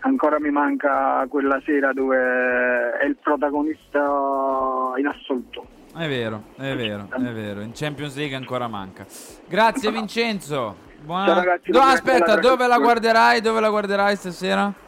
ancora 0.00 0.40
mi 0.40 0.50
manca 0.50 1.24
quella 1.28 1.60
sera 1.64 1.92
dove 1.92 2.18
è 2.98 3.04
il 3.04 3.16
protagonista 3.16 4.92
in 4.96 5.06
assoluto. 5.06 5.66
È 5.96 6.08
vero, 6.08 6.42
è 6.56 6.74
vero, 6.74 7.08
è 7.12 7.32
vero. 7.32 7.60
In 7.60 7.70
Champions 7.72 8.16
League 8.16 8.34
ancora 8.34 8.66
manca. 8.66 9.06
Grazie 9.46 9.92
Vincenzo. 9.92 10.76
Buona... 11.00 11.26
Ciao, 11.26 11.34
ragazzi, 11.36 11.70
buona 11.70 11.92
aspetta, 11.92 12.36
dove 12.36 12.66
la 12.66 12.78
guarderai? 12.78 13.40
Dove 13.40 13.60
la 13.60 13.70
guarderai 13.70 14.16
stasera? 14.16 14.84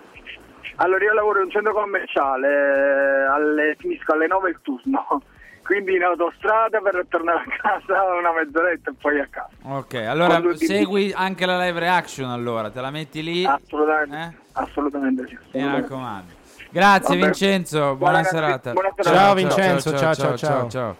Allora 0.80 1.04
io 1.04 1.12
lavoro 1.12 1.38
in 1.40 1.44
un 1.46 1.50
centro 1.50 1.72
commerciale, 1.72 3.26
alle- 3.28 3.74
finisco 3.78 4.12
alle 4.12 4.26
9 4.28 4.50
il 4.50 4.58
turno, 4.62 5.22
quindi 5.64 5.96
in 5.96 6.02
autostrada 6.04 6.80
per 6.80 7.04
tornare 7.08 7.42
a 7.42 7.56
casa 7.60 8.04
una 8.14 8.32
mezz'oretta 8.32 8.90
e 8.90 8.94
poi 9.00 9.20
a 9.20 9.26
casa. 9.28 9.50
Ok, 9.62 9.94
allora 9.94 10.40
segui 10.54 11.12
anche 11.12 11.46
la 11.46 11.58
live 11.64 11.80
reaction 11.80 12.30
allora, 12.30 12.70
te 12.70 12.80
la 12.80 12.90
metti 12.90 13.22
lì. 13.24 13.44
Assolutamente, 13.44 14.16
Eh? 14.16 14.36
assolutamente 14.52 15.26
sì. 15.26 15.32
Mi 15.32 15.38
assolutamente. 15.62 15.80
raccomando. 15.80 16.32
Grazie 16.70 17.14
Vabbè. 17.16 17.24
Vincenzo, 17.24 17.78
buona, 17.78 17.96
Buona 17.96 18.22
serata. 18.24 18.72
buona 18.72 18.90
serata. 18.94 19.16
Ciao, 19.18 19.34
Vincenzo, 19.34 19.96
ciao, 19.96 20.14
ciao, 20.14 20.36
ciao. 20.36 20.68
ciao. 20.68 20.96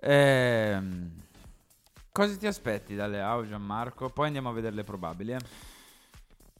Ehm, 0.00 1.10
cosa 2.10 2.36
ti 2.36 2.46
aspetti 2.46 2.94
dalle 2.96 3.20
AU 3.20 3.46
Gianmarco? 3.46 4.08
Poi 4.08 4.26
andiamo 4.26 4.48
a 4.48 4.52
vedere 4.52 4.74
le 4.74 4.84
probabili. 4.84 5.32
eh. 5.32 5.38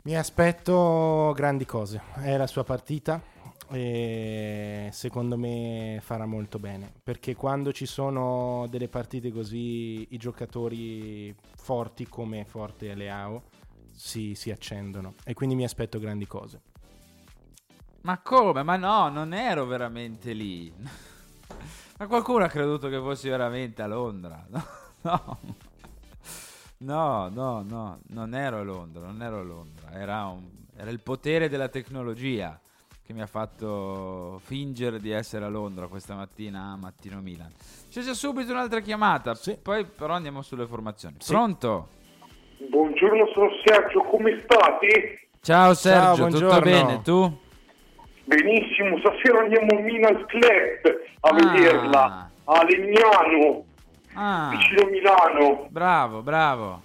Mi 0.07 0.19
aspetto 0.19 1.33
grandi 1.35 1.65
cose. 1.65 2.03
È 2.17 2.37
la 2.37 2.47
sua 2.47 2.63
partita 2.63 3.23
e 3.71 4.91
secondo 4.93 5.39
me 5.39 5.99
farà 6.03 6.27
molto 6.27 6.59
bene. 6.59 6.93
Perché 7.03 7.35
quando 7.35 7.73
ci 7.73 7.87
sono 7.87 8.67
delle 8.69 8.89
partite 8.89 9.33
così, 9.33 10.13
i 10.13 10.19
giocatori 10.19 11.35
forti 11.57 12.07
come 12.07 12.45
forte 12.45 12.95
Leao 12.95 13.45
si, 13.93 14.35
si 14.35 14.51
accendono. 14.51 15.15
E 15.25 15.33
quindi 15.33 15.55
mi 15.55 15.65
aspetto 15.65 15.99
grandi 15.99 16.27
cose. 16.27 16.61
Ma 18.03 18.19
come? 18.19 18.63
Ma 18.63 18.77
no, 18.77 19.09
non 19.09 19.33
ero 19.33 19.65
veramente 19.65 20.35
lì. 20.35 20.71
Ma 21.97 22.07
qualcuno 22.07 22.45
ha 22.45 22.49
creduto 22.49 22.91
che 22.91 22.99
fossi 22.99 23.31
veramente 23.31 23.81
a 23.81 23.87
Londra. 23.87 24.47
No, 25.05 25.39
no, 25.43 25.55
no, 26.79 27.29
no, 27.33 27.63
no, 27.67 27.99
non 28.09 28.35
ero 28.35 28.59
a 28.59 28.63
Londra, 28.63 29.07
non 29.07 29.23
ero 29.23 29.39
a 29.41 29.43
Londra. 29.43 29.91
Era, 29.93 30.27
un- 30.27 30.49
era 30.77 30.91
il 30.91 31.01
potere 31.01 31.49
della 31.49 31.69
tecnologia 31.69 32.59
che 33.07 33.13
mi 33.13 33.21
ha 33.21 33.27
fatto 33.27 34.41
fingere 34.45 34.99
di 34.99 35.11
essere 35.11 35.45
a 35.45 35.49
Londra 35.49 35.87
questa 35.89 36.15
mattina 36.15 36.73
a 36.73 36.77
Mattino 36.77 37.21
Milan. 37.21 37.51
C'è 37.91 38.01
già 38.01 38.15
subito 38.15 38.53
un'altra 38.53 38.81
chiamata, 38.81 39.35
Sì. 39.35 39.57
poi 39.61 39.85
però 39.85 40.15
andiamo 40.15 40.41
sulle 40.43 40.67
formazioni. 40.67 41.17
Sì. 41.19 41.33
Pronto? 41.33 41.89
Buongiorno, 42.69 43.27
sono 43.35 43.51
Sergio, 43.65 44.01
come 44.05 44.41
state? 44.45 45.29
Ciao 45.43 45.75
Sergio, 45.75 46.27
tutto 46.29 46.39
buongiorno. 46.39 46.61
bene? 46.61 47.03
Tu? 47.03 47.39
Benissimo, 48.25 48.99
stasera 49.01 49.41
andiamo 49.41 49.67
in 49.79 49.85
Milan 49.85 50.25
Club 50.27 51.01
a 51.21 51.29
Ah. 51.29 51.35
vederla 51.35 52.31
a 52.45 52.65
Legnano, 52.65 53.65
Ah, 54.15 54.51
vicino 54.51 54.89
Milano. 54.91 55.67
bravo, 55.71 56.23
bravo. 56.23 56.83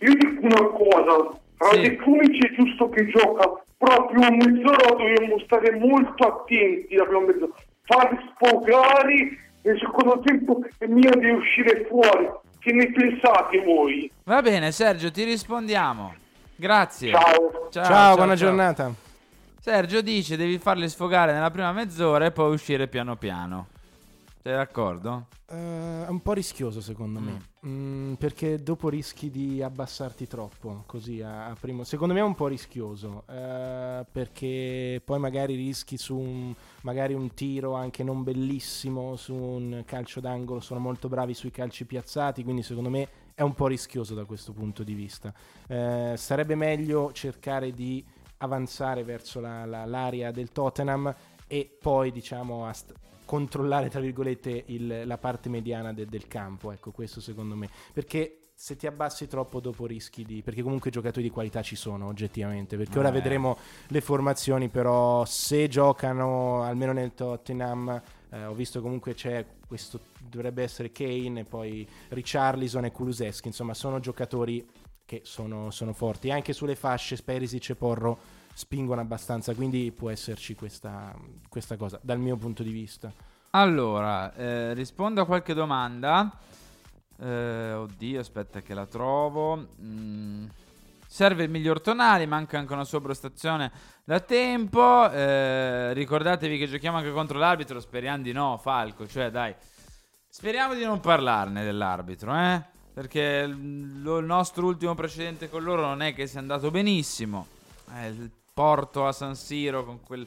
Io 0.00 0.14
dico 0.14 0.40
una 0.46 0.68
cosa, 0.68 1.38
tra 1.56 1.70
Sì. 1.72 1.80
De 1.80 1.96
Crunici 1.96 2.38
è 2.46 2.54
giusto 2.54 2.88
che 2.88 3.06
gioca 3.08 3.62
proprio 3.76 4.30
mezz'ora, 4.30 4.94
dobbiamo 4.96 5.38
stare 5.44 5.76
molto 5.78 6.26
attenti, 6.26 6.96
abbiamo 6.96 7.26
mezz'ora. 7.26 7.52
Farli 7.82 8.18
sfogare 8.34 9.14
e 9.14 9.38
nel 9.62 9.78
secondo 9.78 10.20
tempo 10.24 10.60
è 10.78 10.86
mia 10.86 11.10
di 11.10 11.30
uscire 11.30 11.86
fuori. 11.88 12.28
Che 12.58 12.72
ne 12.72 12.90
pensate 12.92 13.62
voi? 13.62 14.10
Va 14.24 14.42
bene, 14.42 14.72
Sergio, 14.72 15.10
ti 15.10 15.24
rispondiamo. 15.24 16.14
Grazie. 16.56 17.12
Ciao. 17.12 17.68
Ciao, 17.70 18.16
buona 18.16 18.34
giornata. 18.34 18.92
Sergio 19.60 20.00
dice 20.00 20.36
devi 20.36 20.58
farli 20.58 20.88
sfogare 20.88 21.32
nella 21.32 21.50
prima 21.50 21.72
mezz'ora 21.72 22.26
e 22.26 22.30
poi 22.30 22.52
uscire 22.52 22.88
piano 22.88 23.16
piano. 23.16 23.66
Sei 24.40 24.52
d'accordo? 24.54 25.26
Eh, 25.50 26.04
è 26.06 26.08
un 26.08 26.20
po' 26.22 26.32
rischioso 26.32 26.80
secondo 26.80 27.20
me, 27.20 27.46
Mm, 27.66 28.14
perché 28.14 28.62
dopo 28.62 28.88
rischi 28.88 29.30
di 29.30 29.60
abbassarti 29.62 30.26
troppo, 30.28 30.84
così 30.86 31.20
a, 31.20 31.46
a 31.46 31.56
primo... 31.58 31.82
Secondo 31.82 32.14
me 32.14 32.20
è 32.20 32.22
un 32.22 32.36
po' 32.36 32.46
rischioso, 32.46 33.24
eh, 33.28 34.06
perché 34.10 35.02
poi 35.04 35.18
magari 35.18 35.56
rischi 35.56 35.96
su 35.98 36.16
un, 36.16 36.54
magari 36.82 37.14
un 37.14 37.34
tiro 37.34 37.74
anche 37.74 38.04
non 38.04 38.22
bellissimo, 38.22 39.16
su 39.16 39.34
un 39.34 39.82
calcio 39.84 40.20
d'angolo, 40.20 40.60
sono 40.60 40.78
molto 40.80 41.08
bravi 41.08 41.34
sui 41.34 41.50
calci 41.50 41.84
piazzati, 41.84 42.44
quindi 42.44 42.62
secondo 42.62 42.90
me 42.90 43.08
è 43.34 43.42
un 43.42 43.54
po' 43.54 43.66
rischioso 43.66 44.14
da 44.14 44.24
questo 44.24 44.52
punto 44.52 44.84
di 44.84 44.94
vista. 44.94 45.34
Eh, 45.66 46.14
sarebbe 46.16 46.54
meglio 46.54 47.10
cercare 47.12 47.72
di 47.72 48.04
avanzare 48.38 49.02
verso 49.02 49.40
la- 49.40 49.64
la- 49.66 49.84
l'area 49.84 50.30
del 50.30 50.52
Tottenham 50.52 51.12
e 51.48 51.76
poi 51.80 52.12
diciamo 52.12 52.66
a 52.66 52.72
st- 52.72 52.94
controllare 53.28 53.90
tra 53.90 54.00
virgolette 54.00 54.64
il- 54.68 55.02
la 55.04 55.18
parte 55.18 55.50
mediana 55.50 55.92
de- 55.92 56.06
del 56.06 56.26
campo 56.26 56.72
ecco 56.72 56.92
questo 56.92 57.20
secondo 57.20 57.54
me 57.54 57.68
perché 57.92 58.38
se 58.54 58.74
ti 58.74 58.86
abbassi 58.86 59.28
troppo 59.28 59.60
dopo 59.60 59.84
rischi 59.84 60.24
di 60.24 60.40
perché 60.42 60.62
comunque 60.62 60.90
giocatori 60.90 61.26
di 61.26 61.30
qualità 61.30 61.60
ci 61.60 61.76
sono 61.76 62.06
oggettivamente 62.06 62.78
perché 62.78 62.98
ora 62.98 63.10
Eh. 63.10 63.12
vedremo 63.12 63.58
le 63.88 64.00
formazioni 64.00 64.70
però 64.70 65.26
se 65.26 65.68
giocano 65.68 66.62
almeno 66.62 66.92
nel 66.92 67.12
Tottenham 67.14 68.00
eh, 68.30 68.44
ho 68.46 68.54
visto 68.54 68.80
comunque 68.80 69.12
c'è 69.12 69.44
questo 69.66 70.00
dovrebbe 70.18 70.62
essere 70.62 70.90
Kane 70.90 71.40
e 71.40 71.44
poi 71.44 71.86
Richarlison 72.08 72.86
e 72.86 72.92
Kulusevski 72.92 73.48
insomma 73.48 73.74
sono 73.74 74.00
giocatori 74.00 74.66
che 75.04 75.20
sono, 75.24 75.70
sono 75.70 75.92
forti 75.92 76.30
anche 76.30 76.52
sulle 76.54 76.74
fasce 76.74 77.16
Perisic 77.22 77.70
e 77.70 77.74
Porro 77.74 78.18
spingono 78.58 79.00
abbastanza 79.00 79.54
quindi 79.54 79.92
può 79.92 80.10
esserci 80.10 80.56
questa, 80.56 81.14
questa 81.48 81.76
cosa 81.76 82.00
dal 82.02 82.18
mio 82.18 82.36
punto 82.36 82.64
di 82.64 82.72
vista 82.72 83.12
Allora, 83.50 84.34
eh, 84.34 84.74
rispondo 84.74 85.22
a 85.22 85.26
qualche 85.26 85.54
domanda. 85.54 86.30
Eh, 87.20 87.72
oddio, 87.72 88.20
aspetta 88.20 88.60
che 88.60 88.74
la 88.74 88.84
trovo. 88.84 89.68
Mm, 89.80 90.46
serve 91.06 91.44
il 91.44 91.50
miglior 91.50 91.80
tonale, 91.80 92.26
manca 92.26 92.58
anche 92.58 92.74
una 92.74 92.84
sua 92.84 93.00
prestazione 93.00 93.72
da 94.04 94.20
tempo. 94.20 95.10
Eh, 95.10 95.94
ricordatevi 95.94 96.58
che 96.58 96.68
giochiamo 96.68 96.98
anche 96.98 97.10
contro 97.10 97.38
l'arbitro, 97.38 97.80
speriamo 97.80 98.22
di 98.22 98.32
no, 98.32 98.58
Falco. 98.58 99.08
Cioè, 99.08 99.30
dai, 99.30 99.54
speriamo 100.28 100.74
di 100.74 100.84
non 100.84 101.00
parlarne 101.00 101.64
dell'arbitro, 101.64 102.36
eh? 102.36 102.62
Perché 102.92 103.46
il 103.48 103.56
nostro 103.56 104.66
ultimo 104.66 104.94
precedente 104.94 105.48
con 105.48 105.62
loro 105.62 105.82
non 105.86 106.02
è 106.02 106.12
che 106.12 106.26
sia 106.26 106.40
andato 106.40 106.70
benissimo. 106.70 107.46
Eh, 107.94 108.08
il 108.08 108.30
Porto 108.58 109.06
a 109.06 109.12
San 109.12 109.36
Siro 109.36 109.84
con 109.84 110.00
quel 110.02 110.26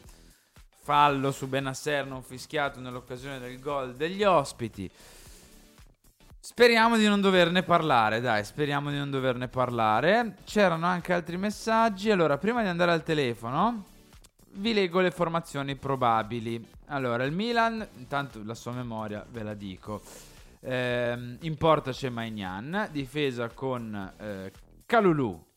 fallo 0.79 1.33
su 1.33 1.49
Benasser 1.49 2.05
non 2.05 2.23
fischiato 2.23 2.79
nell'occasione 2.79 3.39
del 3.39 3.59
gol 3.59 3.93
degli 3.93 4.23
ospiti. 4.23 4.89
Speriamo 6.39 6.95
di 6.95 7.05
non 7.07 7.19
doverne 7.19 7.61
parlare, 7.63 8.21
dai, 8.21 8.45
speriamo 8.45 8.89
di 8.89 8.95
non 8.95 9.09
doverne 9.09 9.49
parlare. 9.49 10.37
C'erano 10.45 10.85
anche 10.85 11.11
altri 11.11 11.35
messaggi. 11.35 12.09
Allora, 12.09 12.37
prima 12.37 12.61
di 12.61 12.69
andare 12.69 12.93
al 12.93 13.03
telefono, 13.03 13.83
vi 14.51 14.73
leggo 14.73 15.01
le 15.01 15.11
formazioni 15.11 15.75
probabili. 15.75 16.65
Allora, 16.85 17.25
il 17.25 17.33
Milan, 17.33 17.85
intanto 17.97 18.39
la 18.45 18.55
sua 18.55 18.71
memoria 18.71 19.25
ve 19.29 19.43
la 19.43 19.55
dico. 19.55 20.01
Ehm, 20.61 21.35
in 21.41 21.57
porta 21.57 21.91
c'è 21.91 22.07
Maignan, 22.07 22.87
difesa 22.93 23.49
con 23.49 24.13
eh, 24.17 24.53
Calulu. 24.85 25.49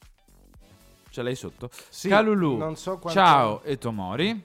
Ce 1.14 1.22
l'hai 1.22 1.36
sotto? 1.36 1.70
Sì, 1.90 2.08
Calulu, 2.08 2.56
non 2.56 2.74
so 2.74 2.98
quanto- 2.98 3.20
Ciao 3.20 3.62
e 3.62 3.78
Tomori. 3.78 4.44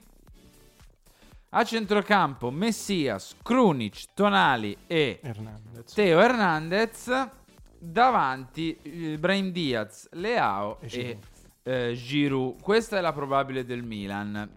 A 1.48 1.64
centrocampo 1.64 2.52
Messias, 2.52 3.34
Krunic, 3.42 4.04
Tonali 4.14 4.76
e 4.86 5.18
Hernandez. 5.20 5.92
Teo 5.92 6.20
Hernandez. 6.20 7.28
Davanti 7.76 8.78
eh, 8.82 9.18
Brahim 9.18 9.50
Diaz, 9.50 10.10
Leao 10.12 10.78
E 10.82 11.18
e, 11.64 11.88
eh, 11.88 11.94
Giroud. 11.96 12.62
Questa 12.62 12.98
è 12.98 13.00
la 13.00 13.12
probabile 13.12 13.64
del 13.64 13.82
Milan. 13.82 14.48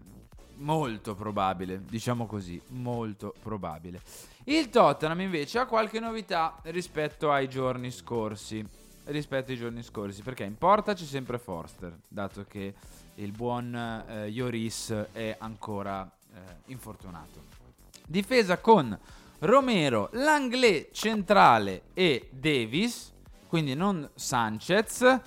Molto 0.58 1.16
probabile, 1.16 1.82
diciamo 1.84 2.26
così, 2.26 2.62
molto 2.68 3.34
probabile. 3.42 4.00
Il 4.44 4.70
Tottenham 4.70 5.20
invece 5.20 5.58
ha 5.58 5.66
qualche 5.66 5.98
novità 5.98 6.60
rispetto 6.66 7.32
ai 7.32 7.48
giorni 7.48 7.90
scorsi. 7.90 8.64
Rispetto 9.06 9.50
ai 9.50 9.58
giorni 9.58 9.82
scorsi, 9.82 10.22
perché 10.22 10.44
in 10.44 10.56
porta 10.56 10.94
c'è 10.94 11.04
sempre 11.04 11.38
Forster, 11.38 11.94
dato 12.08 12.46
che 12.48 12.72
il 13.16 13.32
buon 13.32 13.74
eh, 13.74 14.30
Lloris 14.30 15.08
è 15.12 15.36
ancora 15.38 16.10
eh, 16.32 16.38
infortunato. 16.66 17.42
Difesa 18.06 18.56
con 18.58 18.98
Romero, 19.40 20.08
Langlais 20.12 20.88
centrale 20.92 21.82
e 21.92 22.30
Davis, 22.30 23.12
quindi 23.46 23.74
non 23.74 24.08
Sanchez. 24.14 25.20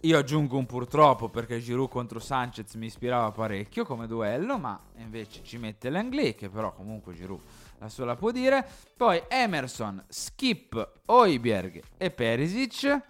Io 0.00 0.16
aggiungo 0.16 0.56
un 0.56 0.64
purtroppo 0.64 1.28
perché 1.28 1.60
Giroud 1.60 1.90
contro 1.90 2.18
Sanchez 2.18 2.74
mi 2.76 2.86
ispirava 2.86 3.30
parecchio 3.30 3.84
come 3.84 4.06
duello, 4.06 4.56
ma 4.56 4.80
invece 4.96 5.42
ci 5.42 5.58
mette 5.58 5.90
Langlais 5.90 6.34
che 6.34 6.48
però 6.48 6.72
comunque 6.72 7.12
Giroud 7.12 7.40
la 7.78 7.88
sola 7.88 8.16
può 8.16 8.30
dire. 8.30 8.66
Poi 8.96 9.22
Emerson, 9.28 10.04
Skip, 10.08 11.00
Oiberg 11.06 11.82
e 11.96 12.10
Perisic 12.10 13.00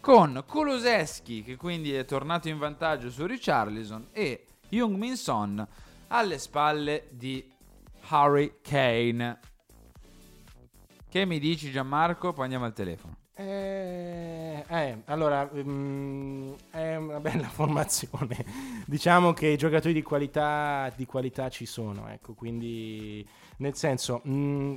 con 0.00 0.42
Kuluseschi 0.46 1.42
che 1.42 1.56
quindi 1.56 1.94
è 1.94 2.04
tornato 2.04 2.48
in 2.48 2.58
vantaggio 2.58 3.08
su 3.08 3.24
Richarlison 3.24 4.08
e 4.12 4.46
Jung 4.68 4.96
Min 4.96 5.16
Son 5.16 5.64
alle 6.08 6.38
spalle 6.38 7.08
di 7.10 7.48
Harry 8.08 8.56
Kane. 8.62 9.38
Che 11.08 11.24
mi 11.24 11.38
dici 11.38 11.70
Gianmarco? 11.70 12.32
Poi 12.32 12.44
andiamo 12.44 12.64
al 12.64 12.72
telefono. 12.72 13.16
Eh, 13.34 14.64
eh, 14.66 15.02
allora, 15.06 15.48
mm, 15.54 16.52
è 16.70 16.96
una 16.96 17.20
bella 17.20 17.48
formazione. 17.50 18.44
diciamo 18.86 19.32
che 19.32 19.48
i 19.48 19.56
giocatori 19.56 19.94
di 19.94 20.02
qualità, 20.02 20.92
di 20.96 21.06
qualità 21.06 21.48
ci 21.48 21.66
sono, 21.66 22.08
ecco, 22.08 22.34
quindi 22.34 23.26
nel 23.58 23.74
senso, 23.74 24.22
mm, 24.26 24.74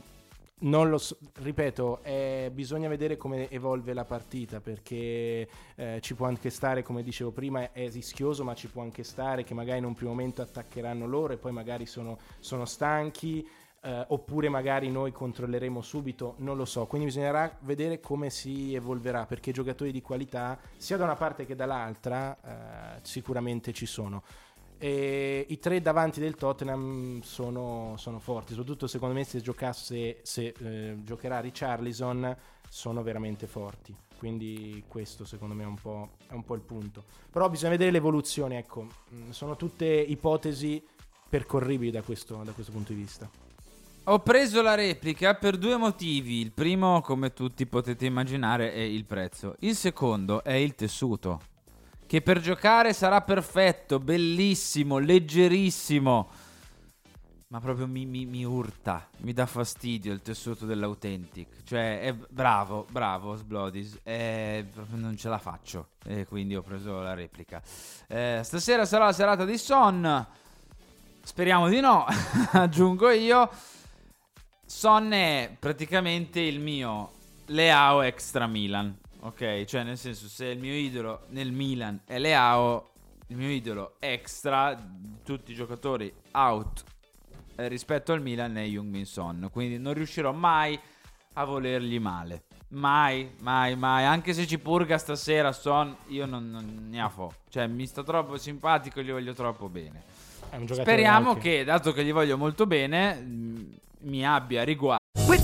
non 0.58 0.90
lo 0.90 0.98
so, 0.98 1.18
ripeto, 1.34 2.02
eh, 2.04 2.50
bisogna 2.54 2.88
vedere 2.88 3.18
come 3.18 3.50
evolve 3.50 3.94
la 3.94 4.06
partita 4.06 4.62
perché 4.62 5.48
eh, 5.76 6.00
ci 6.02 6.16
può 6.16 6.28
anche 6.28 6.50
stare, 6.50 6.82
come 6.82 7.04
dicevo 7.04 7.32
prima, 7.32 7.72
è 7.72 7.90
rischioso, 7.90 8.44
ma 8.44 8.56
ci 8.56 8.68
può 8.68 8.82
anche 8.82 9.04
stare 9.04 9.44
che 9.44 9.54
magari 9.54 9.80
in 9.80 9.86
un 9.86 9.94
primo 9.94 10.12
momento 10.12 10.42
attaccheranno 10.42 11.06
loro 11.06 11.34
e 11.34 11.38
poi 11.38 11.52
magari 11.52 11.86
sono, 11.86 12.18
sono 12.40 12.66
stanchi. 12.66 13.46
eh, 13.86 14.04
oppure 14.08 14.50
magari 14.50 14.90
noi 14.90 15.12
controlleremo 15.12 15.82
subito, 15.82 16.34
non 16.40 16.58
lo 16.58 16.66
so. 16.66 16.88
Quindi 16.88 17.08
bisognerà 17.08 17.56
vedere 17.62 18.00
come 18.00 18.30
si 18.32 18.74
evolverà 18.74 19.26
perché 19.28 19.52
giocatori 19.52 19.92
di 19.92 20.02
qualità, 20.02 20.58
sia 20.76 20.98
da 20.98 21.04
una 21.04 21.16
parte 21.16 21.46
che 21.46 21.56
dall'altra, 21.56 22.96
eh, 22.98 23.00
sicuramente 23.04 23.74
ci 23.74 23.86
sono. 23.86 24.24
E 24.78 25.46
I 25.50 25.60
tre 25.60 25.82
davanti 25.82 26.20
del 26.20 26.36
Tottenham 26.36 27.22
sono, 27.22 27.96
sono 27.98 28.20
forti, 28.20 28.54
soprattutto 28.54 28.88
secondo 28.88 29.16
me 29.16 29.24
se 29.24 29.42
giocasse, 29.42 30.20
se 30.22 30.54
eh, 30.58 30.98
giocherà 31.04 31.40
Richarlison, 31.40 32.36
sono 32.70 33.04
veramente 33.04 33.48
forti. 33.48 33.96
Quindi 34.18 34.84
questo 34.88 35.26
secondo 35.26 35.54
me 35.54 35.64
è 35.64 35.68
un, 35.68 35.76
po', 35.76 36.12
è 36.28 36.34
un 36.34 36.44
po' 36.44 36.56
il 36.56 36.62
punto. 36.62 37.04
Però 37.32 37.50
bisogna 37.50 37.72
vedere 37.72 37.92
l'evoluzione, 37.92 38.58
ecco, 38.58 38.88
Mm, 39.14 39.30
sono 39.30 39.56
tutte 39.56 39.86
ipotesi 39.86 40.84
percorribili 41.30 41.92
da 41.92 42.02
questo, 42.02 42.42
da 42.44 42.52
questo 42.52 42.72
punto 42.72 42.94
di 42.94 43.00
vista. 43.00 43.30
Ho 44.06 44.20
preso 44.20 44.62
la 44.62 44.76
replica 44.76 45.36
per 45.36 45.58
due 45.58 45.78
motivi. 45.78 46.40
Il 46.40 46.52
primo, 46.52 47.02
come 47.02 47.34
tutti 47.34 47.66
potete 47.66 48.06
immaginare, 48.06 48.72
è 48.72 48.80
il 48.80 49.06
prezzo. 49.06 49.56
Il 49.60 49.76
secondo 49.76 50.44
è 50.44 50.54
il 50.54 50.76
tessuto. 50.76 51.42
Che 52.16 52.22
per 52.22 52.40
giocare 52.40 52.94
sarà 52.94 53.20
perfetto, 53.20 54.00
bellissimo, 54.00 55.00
leggerissimo. 55.00 56.30
Ma 57.48 57.60
proprio 57.60 57.88
mi, 57.88 58.06
mi- 58.06 58.26
mi 58.26 58.46
urta, 58.46 59.06
mi 59.18 59.34
dà 59.34 59.46
fastidio 59.46 60.14
il 60.14 60.22
tessuto 60.22 60.66
dell'Authentic. 60.66 61.64
Cioè, 61.66 62.00
è 62.00 62.14
bravo, 62.14 62.88
bravo 62.90 63.36
Sblodis. 63.36 64.00
Non 64.06 65.16
ce 65.18 65.28
la 65.28 65.40
faccio. 65.40 65.90
E 66.06 66.26
quindi 66.26 66.56
ho 66.56 66.62
preso 66.62 67.02
la 67.02 67.16
replica. 67.16 67.62
Eh, 68.08 68.40
stasera 68.46 68.86
sarà 68.86 69.08
la 69.08 69.12
serata 69.12 69.44
di 69.44 69.58
Son. 69.58 70.26
Speriamo 71.22 71.68
di 71.68 71.82
no, 71.82 72.06
aggiungo 72.54 73.10
io. 73.10 73.50
Son 74.66 75.12
è 75.12 75.54
praticamente 75.60 76.40
il 76.40 76.62
mio 76.62 77.12
Leao 77.48 78.04
extra 78.04 78.48
Milan, 78.48 78.98
ok? 79.26 79.66
Cioè 79.66 79.84
nel 79.84 79.98
senso 79.98 80.28
se 80.28 80.46
il 80.48 80.60
mio 80.60 80.74
idolo 80.74 81.26
nel 81.30 81.52
Milan 81.52 82.02
è 82.06 82.18
Leao, 82.20 82.92
il 83.28 83.38
mio 83.38 83.50
idolo 83.50 83.96
extra 84.00 84.78
tutti 85.24 85.52
i 85.52 85.56
giocatori 85.56 86.14
out 86.32 86.84
eh, 87.56 87.68
rispetto 87.68 88.12
al 88.14 88.22
Milan 88.22 88.58
è 88.58 88.64
Jungmin 88.64 89.06
Son, 89.06 89.50
quindi 89.52 89.78
non 89.78 89.94
riuscirò 89.94 90.32
mai 90.32 90.80
a 91.34 91.44
volergli 91.44 92.00
male. 92.00 92.44
Mai, 92.70 93.32
mai, 93.42 93.76
mai. 93.76 94.06
Anche 94.06 94.34
se 94.34 94.46
ci 94.46 94.58
purga 94.60 94.98
stasera 94.98 95.52
Son, 95.52 95.96
io 96.08 96.26
non, 96.26 96.50
non 96.50 96.88
ne 96.90 97.02
affo. 97.02 97.34
Cioè 97.50 97.68
mi 97.68 97.86
sta 97.86 98.04
troppo 98.04 98.38
simpatico, 98.38 99.02
gli 99.02 99.12
voglio 99.12 99.34
troppo 99.34 99.70
bene. 99.70 100.04
Speriamo 100.70 101.32
anche- 101.32 101.58
che, 101.58 101.64
dato 101.64 101.92
che 101.92 102.04
gli 102.04 102.14
voglio 102.14 102.38
molto 102.38 102.66
bene, 102.66 103.16
mh, 103.16 103.76
mi 104.02 104.26
abbia 104.26 104.64
riguardo. 104.64 105.04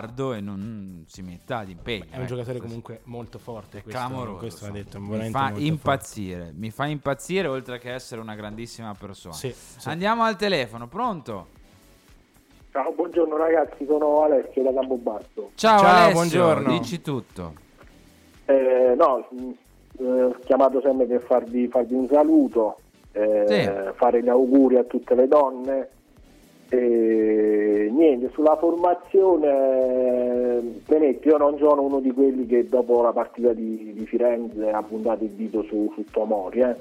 E 0.00 0.40
non 0.40 1.04
si 1.08 1.22
metta 1.22 1.58
ad 1.58 1.68
impegno. 1.68 2.04
È 2.10 2.14
un 2.16 2.22
ecco. 2.22 2.34
giocatore 2.34 2.58
comunque 2.58 3.00
molto 3.04 3.38
forte. 3.38 3.82
Questo, 3.82 3.90
clamoroso. 4.00 4.36
questo 4.38 4.66
va 4.66 4.72
detto. 4.72 5.00
mi 5.00 5.30
fa 5.30 5.52
impazzire. 5.56 6.52
Mi 6.54 6.70
fa 6.70 6.86
impazzire 6.86 7.48
oltre 7.48 7.78
che 7.78 7.92
essere 7.92 8.20
una 8.20 8.34
grandissima 8.36 8.94
persona. 8.94 9.34
Sì, 9.34 9.50
sì. 9.52 9.88
Andiamo 9.88 10.22
al 10.22 10.36
telefono, 10.36 10.86
pronto? 10.86 11.56
Ciao, 12.70 12.92
buongiorno 12.92 13.36
ragazzi, 13.36 13.84
sono 13.86 14.22
Alessio 14.22 14.62
da 14.62 14.72
Campobasso. 14.72 15.50
Ciao, 15.54 15.78
Ciao, 15.78 15.88
Alessio, 15.88 16.12
buongiorno. 16.12 16.78
dici 16.78 17.00
tutto. 17.00 17.54
Eh, 18.44 18.94
no, 18.96 19.26
mh, 19.30 19.50
eh, 20.00 20.22
ho 20.22 20.36
chiamato 20.44 20.80
sempre 20.80 21.06
per 21.06 21.22
farvi, 21.22 21.66
farvi 21.68 21.94
un 21.94 22.06
saluto, 22.06 22.78
eh, 23.12 23.44
Sì. 23.48 23.92
fare 23.96 24.22
gli 24.22 24.28
auguri 24.28 24.76
a 24.76 24.84
tutte 24.84 25.14
le 25.16 25.26
donne. 25.26 25.88
E 26.70 27.88
niente, 27.90 28.28
sulla 28.32 28.56
formazione, 28.56 30.60
premetto, 30.84 31.28
io 31.28 31.36
non 31.38 31.56
sono 31.58 31.82
uno 31.82 32.00
di 32.00 32.12
quelli 32.12 32.46
che 32.46 32.68
dopo 32.68 33.00
la 33.00 33.12
partita 33.12 33.52
di, 33.52 33.92
di 33.94 34.06
Firenze 34.06 34.68
ha 34.68 34.82
puntato 34.82 35.24
il 35.24 35.30
dito 35.30 35.62
su, 35.62 35.90
su 35.94 36.04
Tomori, 36.10 36.60
eh. 36.60 36.76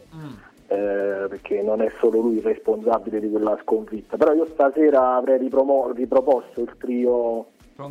Eh, 0.69 1.27
perché 1.29 1.61
non 1.61 1.81
è 1.81 1.89
solo 1.97 2.19
lui 2.19 2.35
il 2.35 2.41
responsabile 2.41 3.21
di 3.21 3.29
quella 3.29 3.57
sconfitta. 3.61 4.17
Però 4.17 4.33
io 4.33 4.45
stasera 4.47 5.15
avrei 5.15 5.38
ripromo- 5.38 5.91
riproposto 5.95 6.59
il 6.59 6.73
trio 6.77 7.45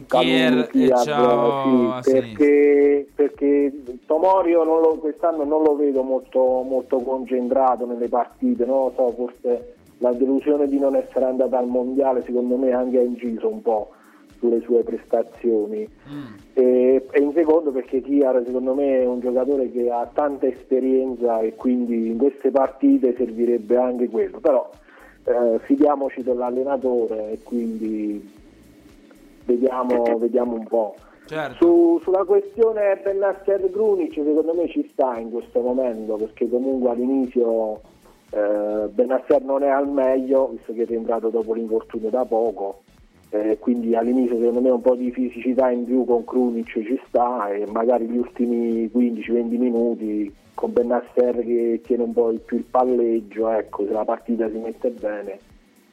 Kier 0.09 0.68
e 0.74 0.92
ciao 1.05 2.03
sì, 2.03 2.11
perché, 2.11 3.07
perché 3.14 3.72
Tomorio 4.05 4.62
non 4.64 4.80
lo- 4.82 4.97
quest'anno 4.97 5.44
non 5.44 5.62
lo 5.62 5.74
vedo 5.76 6.03
molto, 6.03 6.40
molto 6.68 6.99
concentrato 6.99 7.86
nelle 7.86 8.09
partite, 8.09 8.66
non 8.66 8.78
lo 8.78 8.92
so, 8.94 9.11
forse 9.12 9.76
la 9.99 10.12
delusione 10.12 10.66
di 10.66 10.78
non 10.78 10.94
essere 10.97 11.24
andato 11.24 11.57
al 11.57 11.66
mondiale 11.66 12.22
secondo 12.24 12.57
me 12.57 12.72
anche 12.72 12.99
ha 12.99 13.03
inciso 13.03 13.49
un 13.49 13.62
po' 13.62 13.90
sulle 14.38 14.61
sue 14.61 14.82
prestazioni 14.82 15.88
e, 16.53 17.07
e 17.11 17.20
in 17.20 17.32
secondo 17.32 17.70
perché 17.70 18.03
Chiara 18.03 18.44
secondo 18.44 18.74
me 18.74 19.01
è 19.01 19.07
un 19.07 19.20
giocatore 19.20 19.70
che 19.70 19.90
ha 19.90 20.09
tanta 20.12 20.47
esperienza 20.47 21.40
e 21.40 21.55
quindi 21.55 22.09
in 22.09 22.18
queste 22.18 22.51
partite 22.51 23.14
servirebbe 23.16 23.76
anche 23.76 24.09
quello 24.09 24.38
però 24.40 24.68
eh, 25.24 25.59
fidiamoci 25.61 26.22
dell'allenatore 26.22 27.32
e 27.32 27.38
quindi 27.42 28.34
vediamo, 29.44 30.18
vediamo 30.18 30.55
un 30.55 30.66
po'. 30.66 30.94
Certo. 31.26 31.64
Su- 31.64 32.01
sulla 32.03 32.24
questione 32.24 33.01
Benasser 33.03 33.68
Grunic 33.70 34.12
secondo 34.12 34.55
me 34.55 34.68
ci 34.68 34.88
sta 34.92 35.18
in 35.18 35.30
questo 35.30 35.61
momento 35.61 36.14
perché 36.14 36.49
comunque 36.49 36.90
all'inizio 36.90 37.80
eh, 38.37 38.89
Benasser 38.89 39.43
non 39.43 39.62
è 39.62 39.68
al 39.68 39.89
meglio 39.89 40.49
visto 40.49 40.74
che 40.74 40.82
è 40.82 40.87
rientrato 40.87 41.30
dopo 41.30 41.55
l'infortunio 41.55 42.11
da 42.11 42.24
poco. 42.24 42.82
Eh, 43.30 43.59
quindi 43.59 43.95
all'inizio 43.97 44.37
secondo 44.39 44.61
me 44.61 44.70
un 44.70 44.80
po' 44.80 44.95
di 44.95 45.11
fisicità 45.11 45.70
in 45.70 45.84
più 45.84 46.05
con 46.05 46.24
Krunic 46.24 46.66
ci 46.70 47.01
sta 47.09 47.49
e 47.51 47.66
magari 47.72 48.07
gli 48.07 48.16
ultimi 48.18 48.87
15-20 48.87 49.59
minuti 49.59 50.32
con 50.55 50.72
Benasser 50.72 51.41
che 51.45 51.80
tiene 51.82 52.05
un 52.05 52.12
po' 52.12 52.32
più 52.45 52.59
il 52.59 52.64
palleggio 52.70 53.51
ecco 53.51 53.84
se 53.84 53.93
la 53.93 54.05
partita 54.05 54.49
si 54.49 54.59
mette 54.59 54.91
bene. 54.91 55.39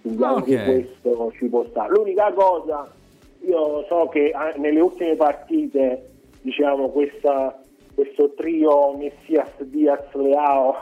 Quindi 0.02 0.24
anche 0.24 0.56
Ok. 0.58 0.64
questo 0.66 1.32
ci 1.38 1.46
può 1.48 1.66
stare. 1.70 1.94
L'unica 1.94 2.32
cosa 2.34 2.92
io 3.46 3.84
so 3.88 4.08
che 4.12 4.32
ah, 4.32 4.54
nelle 4.58 4.80
ultime 4.80 5.16
partite 5.16 6.10
diciamo 6.42 6.90
questa- 6.90 7.63
questo 7.96 8.34
trio 8.36 8.94
Messias 8.98 9.50
Diaz 9.60 10.12
Leao 10.14 10.76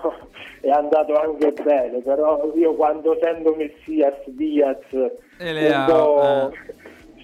è 0.62 0.70
andato 0.70 1.14
anche 1.16 1.52
bene 1.64 2.00
però 2.02 2.52
io 2.56 2.74
quando 2.76 3.18
sento 3.22 3.54
Messias 3.56 4.16
Diaz 4.28 4.80
E 4.94 5.50
un 5.50 5.54
Leao, 5.54 6.14
po'- 6.14 6.52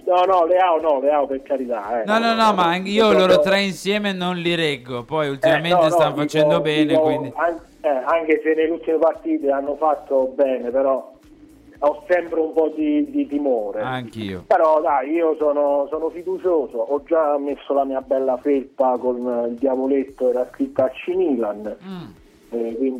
no 0.05 0.23
no 0.25 0.45
Leao 0.45 0.79
no 0.81 0.99
Leao 0.99 1.25
per 1.27 1.41
carità 1.43 2.01
eh. 2.01 2.05
No, 2.05 2.17
no, 2.19 2.33
no, 2.33 2.53
ma 2.53 2.65
anche 2.67 2.89
io 2.89 3.11
loro 3.11 3.39
tre 3.41 3.61
insieme 3.61 4.13
non 4.13 4.35
li 4.37 4.55
reggo. 4.55 5.03
Poi 5.03 5.27
ultimamente 5.29 5.67
eh, 5.69 5.71
no, 5.73 5.81
no, 5.83 5.89
stanno 5.89 6.09
dico- 6.11 6.21
facendo 6.21 6.61
bene, 6.61 6.85
dico, 6.85 7.01
quindi... 7.01 7.31
an- 7.35 7.59
eh, 7.81 7.89
anche 7.89 8.41
se 8.43 8.53
nelle 8.53 8.69
ultime 8.71 8.97
partite 8.97 9.51
hanno 9.51 9.75
fatto 9.75 10.31
bene 10.35 10.69
però 10.71 11.11
ho 11.79 12.03
sempre 12.07 12.39
un 12.39 12.53
po' 12.53 12.71
di, 12.75 13.09
di 13.11 13.27
timore 13.27 13.81
Anch'io. 13.81 14.43
però 14.47 14.81
dai, 14.81 15.11
io 15.11 15.35
sono, 15.37 15.85
sono 15.89 16.09
fiducioso, 16.09 16.77
ho 16.77 17.03
già 17.05 17.37
messo 17.37 17.73
la 17.73 17.83
mia 17.85 18.01
bella 18.01 18.37
felpa 18.37 18.97
con 18.97 19.47
il 19.49 19.55
diavoletto 19.55 20.29
e 20.29 20.33
la 20.33 20.47
scritta 20.51 20.85
AC 20.85 21.07
Milan. 21.15 21.65
eh, 21.65 21.75
Mm. 21.85 22.05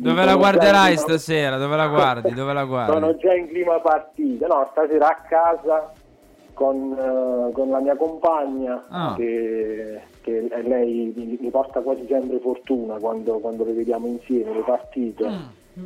sono 0.02 0.24
la 0.24 0.36
guarderai 0.36 0.92
in 0.92 0.98
stasera? 0.98 1.56
Dove 1.56 1.74
la 1.74 1.86
guardi? 1.88 2.34
Dove 2.34 2.52
la 2.52 2.64
guardi? 2.64 2.92
Sono 2.92 3.16
già 3.16 3.34
in 3.34 3.48
clima 3.48 3.80
partita, 3.80 4.46
no, 4.46 4.68
stasera 4.72 5.06
a 5.08 5.22
casa 5.26 5.92
con, 6.52 6.92
eh, 6.92 7.52
con 7.52 7.70
la 7.70 7.80
mia 7.80 7.96
compagna 7.96 8.84
Ah. 8.90 9.14
che, 9.16 10.02
che 10.20 10.48
lei 10.64 11.14
mi, 11.16 11.38
mi 11.40 11.50
porta 11.50 11.80
quasi 11.80 12.04
sempre 12.06 12.38
fortuna 12.40 12.98
quando, 12.98 13.38
quando 13.38 13.64
le 13.64 13.72
vediamo 13.72 14.06
insieme 14.06 14.52
le 14.52 14.60
partite. 14.62 15.24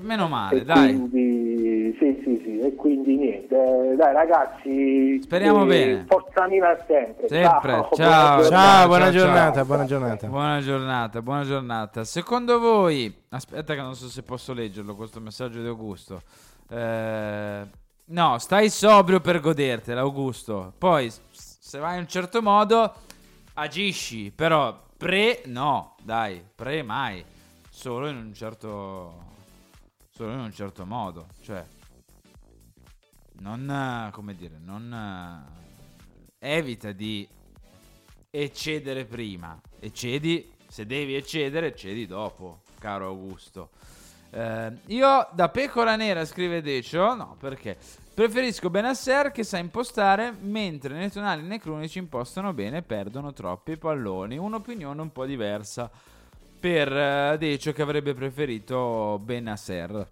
Meno 0.01 0.27
male, 0.27 0.61
E 0.61 0.65
dai. 0.65 0.95
quindi, 0.97 1.95
sì, 1.99 2.21
sì, 2.25 2.41
sì, 2.43 2.59
e 2.61 2.75
quindi 2.77 3.17
niente, 3.17 3.55
eh, 3.55 3.95
dai 3.95 4.13
ragazzi, 4.15 5.21
Speriamo 5.21 5.65
eh, 5.65 5.67
bene. 5.67 6.05
Forza 6.09 6.49
Milan 6.49 6.77
sempre. 6.87 7.29
Sempre, 7.29 7.87
ciao, 7.93 8.37
buona 8.37 8.49
Ciao, 8.49 8.87
buona 8.87 9.03
ciao, 9.05 9.13
giornata, 9.13 9.53
ciao. 9.55 9.65
buona 9.67 9.85
giornata. 9.85 10.27
Buona 10.29 10.61
giornata, 10.61 11.23
buona 11.23 11.45
giornata. 11.45 12.05
Secondo 12.05 12.59
voi, 12.59 13.15
aspetta 13.29 13.75
che 13.75 13.81
non 13.83 13.95
so 13.95 14.09
se 14.09 14.23
posso 14.23 14.55
leggerlo 14.55 14.97
questo 14.97 15.21
messaggio 15.21 15.61
di 15.61 15.69
Augusto. 15.69 16.23
Eh, 16.71 17.61
no, 18.07 18.39
stai 18.39 18.71
sobrio 18.71 19.21
per 19.21 19.41
godertela, 19.41 20.01
Augusto. 20.01 20.73
Poi, 20.79 21.13
se 21.31 21.79
vai 21.79 21.95
in 21.97 22.01
un 22.01 22.09
certo 22.09 22.41
modo, 22.41 22.95
agisci, 23.55 24.33
però 24.35 24.75
pre 24.97 25.43
no, 25.47 25.97
dai, 26.03 26.43
pre 26.55 26.83
mai. 26.83 27.23
Solo 27.69 28.09
in 28.09 28.17
un 28.17 28.33
certo 28.33 29.31
solo 30.23 30.35
in 30.35 30.41
un 30.41 30.53
certo 30.53 30.87
modo, 30.87 31.27
cioè 31.43 31.65
non 33.41 34.09
come 34.13 34.37
dire, 34.37 34.57
non 34.63 35.45
evita 36.39 36.93
di 36.93 37.29
eccedere 38.31 39.05
prima. 39.05 39.61
Eccedi, 39.81 40.49
se 40.69 40.87
devi 40.87 41.17
eccedere, 41.17 41.69
eccedi 41.69 42.07
dopo, 42.07 42.63
caro 42.79 43.09
Augusto. 43.09 43.71
Eh, 44.31 44.73
io 44.87 45.29
da 45.33 45.49
pecora 45.49 45.97
nera, 45.97 46.25
scrive 46.25 46.63
Decio, 46.63 47.15
no, 47.15 47.37
perché 47.39 47.77
preferisco 48.15 48.71
Benasser 48.71 49.33
che 49.33 49.43
sa 49.43 49.59
impostare, 49.59 50.33
mentre 50.39 50.95
né 50.95 51.11
Tonali 51.11 51.43
né 51.43 51.59
Crunici 51.59 51.99
impostano 51.99 52.53
bene 52.53 52.83
perdono 52.83 53.33
troppi 53.33 53.77
palloni. 53.77 54.39
Un'opinione 54.39 55.01
un 55.01 55.11
po' 55.11 55.27
diversa 55.27 55.91
per 56.63 56.97
eh, 56.97 57.37
Decio 57.39 57.73
che 57.73 57.83
avrebbe 57.83 58.15
preferito 58.15 59.19
Benasser. 59.21 60.09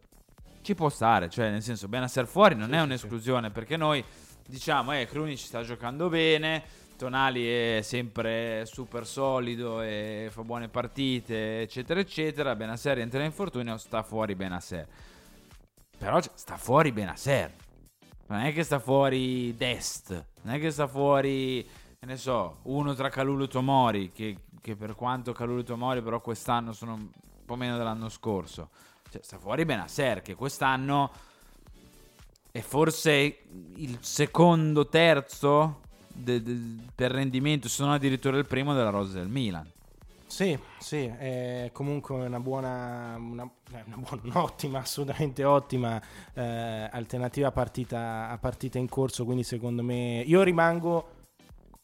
Ci 0.62 0.74
può 0.74 0.88
stare, 0.88 1.30
cioè 1.30 1.48
nel 1.48 1.62
senso 1.62 1.86
Benasser 1.86 2.26
fuori 2.26 2.56
non 2.56 2.74
è 2.74 2.80
un'esclusione 2.80 3.50
perché 3.50 3.76
noi 3.76 4.04
diciamo 4.48 4.98
eh 4.98 5.06
Crunic 5.06 5.38
sta 5.38 5.62
giocando 5.62 6.08
bene, 6.08 6.60
Tonali 6.96 7.46
è 7.46 7.80
sempre 7.82 8.66
super 8.66 9.06
solido 9.06 9.80
e 9.80 10.26
fa 10.32 10.42
buone 10.42 10.68
partite, 10.68 11.60
eccetera 11.60 12.00
eccetera, 12.00 12.56
Benasser 12.56 12.98
entra 12.98 13.20
in 13.20 13.26
infortunio, 13.26 13.76
sta 13.76 14.02
fuori 14.02 14.34
Benasser. 14.34 14.88
Però 15.96 16.18
sta 16.34 16.56
fuori 16.56 16.90
Benasser. 16.90 17.52
Non 18.26 18.40
è 18.40 18.52
che 18.52 18.64
sta 18.64 18.80
fuori 18.80 19.54
Dest, 19.56 20.10
non 20.42 20.54
è 20.54 20.58
che 20.58 20.72
sta 20.72 20.88
fuori, 20.88 21.62
che 21.98 22.06
ne 22.06 22.16
so, 22.16 22.58
uno 22.62 22.92
tra 22.94 23.08
Calulu 23.08 23.44
e 23.44 23.48
Tomori, 23.48 24.10
che, 24.12 24.36
che 24.60 24.76
per 24.76 24.94
quanto 24.94 25.32
Calulu 25.32 25.60
e 25.60 25.64
Tomori 25.64 26.02
però 26.02 26.20
quest'anno 26.20 26.72
sono 26.72 26.94
un 26.94 27.08
po' 27.44 27.56
meno 27.56 27.76
dell'anno 27.76 28.08
scorso. 28.08 28.68
Cioè, 29.10 29.22
sta 29.22 29.38
fuori 29.38 29.64
Benasser, 29.64 30.22
che 30.22 30.34
quest'anno 30.34 31.10
è 32.52 32.60
forse 32.60 33.42
il 33.76 33.98
secondo, 34.00 34.88
terzo 34.88 35.80
de- 36.08 36.42
de- 36.42 36.82
per 36.94 37.10
rendimento, 37.10 37.68
se 37.68 37.82
non 37.82 37.92
addirittura 37.92 38.36
il 38.36 38.46
primo 38.46 38.74
della 38.74 38.90
rosa 38.90 39.18
del 39.18 39.28
Milan. 39.28 39.68
Sì, 40.26 40.56
sì, 40.78 41.06
è 41.06 41.70
comunque 41.72 42.14
una 42.14 42.38
buona, 42.38 43.16
una, 43.18 43.50
eh, 43.72 43.82
una 43.86 43.96
buona 43.96 44.22
un'ottima, 44.22 44.78
assolutamente 44.78 45.42
ottima 45.42 46.00
eh, 46.34 46.88
alternativa 46.90 47.48
a 47.48 47.50
partita, 47.50 48.28
a 48.28 48.38
partita 48.38 48.78
in 48.78 48.88
corso, 48.88 49.24
quindi 49.24 49.42
secondo 49.42 49.82
me 49.82 50.22
io 50.24 50.42
rimango 50.42 51.18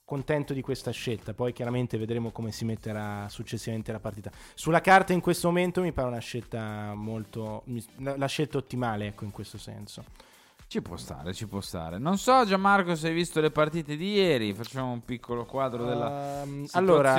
contento 0.07 0.55
di 0.55 0.63
questa 0.63 0.93
scelta, 0.93 1.35
poi 1.35 1.53
chiaramente 1.53 1.99
vedremo 1.99 2.31
come 2.31 2.53
si 2.53 2.65
metterà 2.65 3.27
successivamente 3.29 3.91
la 3.93 3.99
partita. 4.01 4.31
Sulla 4.55 4.81
carta 4.81 5.13
in 5.13 5.21
questo 5.21 5.49
momento 5.49 5.83
mi 5.83 5.93
pare 5.93 6.07
una 6.09 6.21
scelta 6.21 6.95
molto, 6.95 7.65
la 7.97 8.27
scelta 8.27 8.57
ottimale, 8.57 9.09
ecco, 9.09 9.25
in 9.25 9.33
questo 9.33 9.59
senso. 9.59 10.05
Ci 10.69 10.81
può 10.83 10.97
stare, 10.97 11.33
ci 11.33 11.47
può 11.47 11.61
stare. 11.61 11.99
Non 11.99 12.19
so, 12.19 12.45
Gianmarco, 12.45 12.95
se 12.97 13.09
hai 13.09 13.15
visto 13.15 13.41
le 13.41 13.51
partite 13.53 13.97
di 13.97 14.15
ieri. 14.15 14.53
Facciamo 14.53 14.91
un 14.91 15.05
piccolo 15.05 15.45
quadro 15.45 15.85
della 15.85 16.43
Ehm, 16.43 16.65
situazione. 16.65 16.71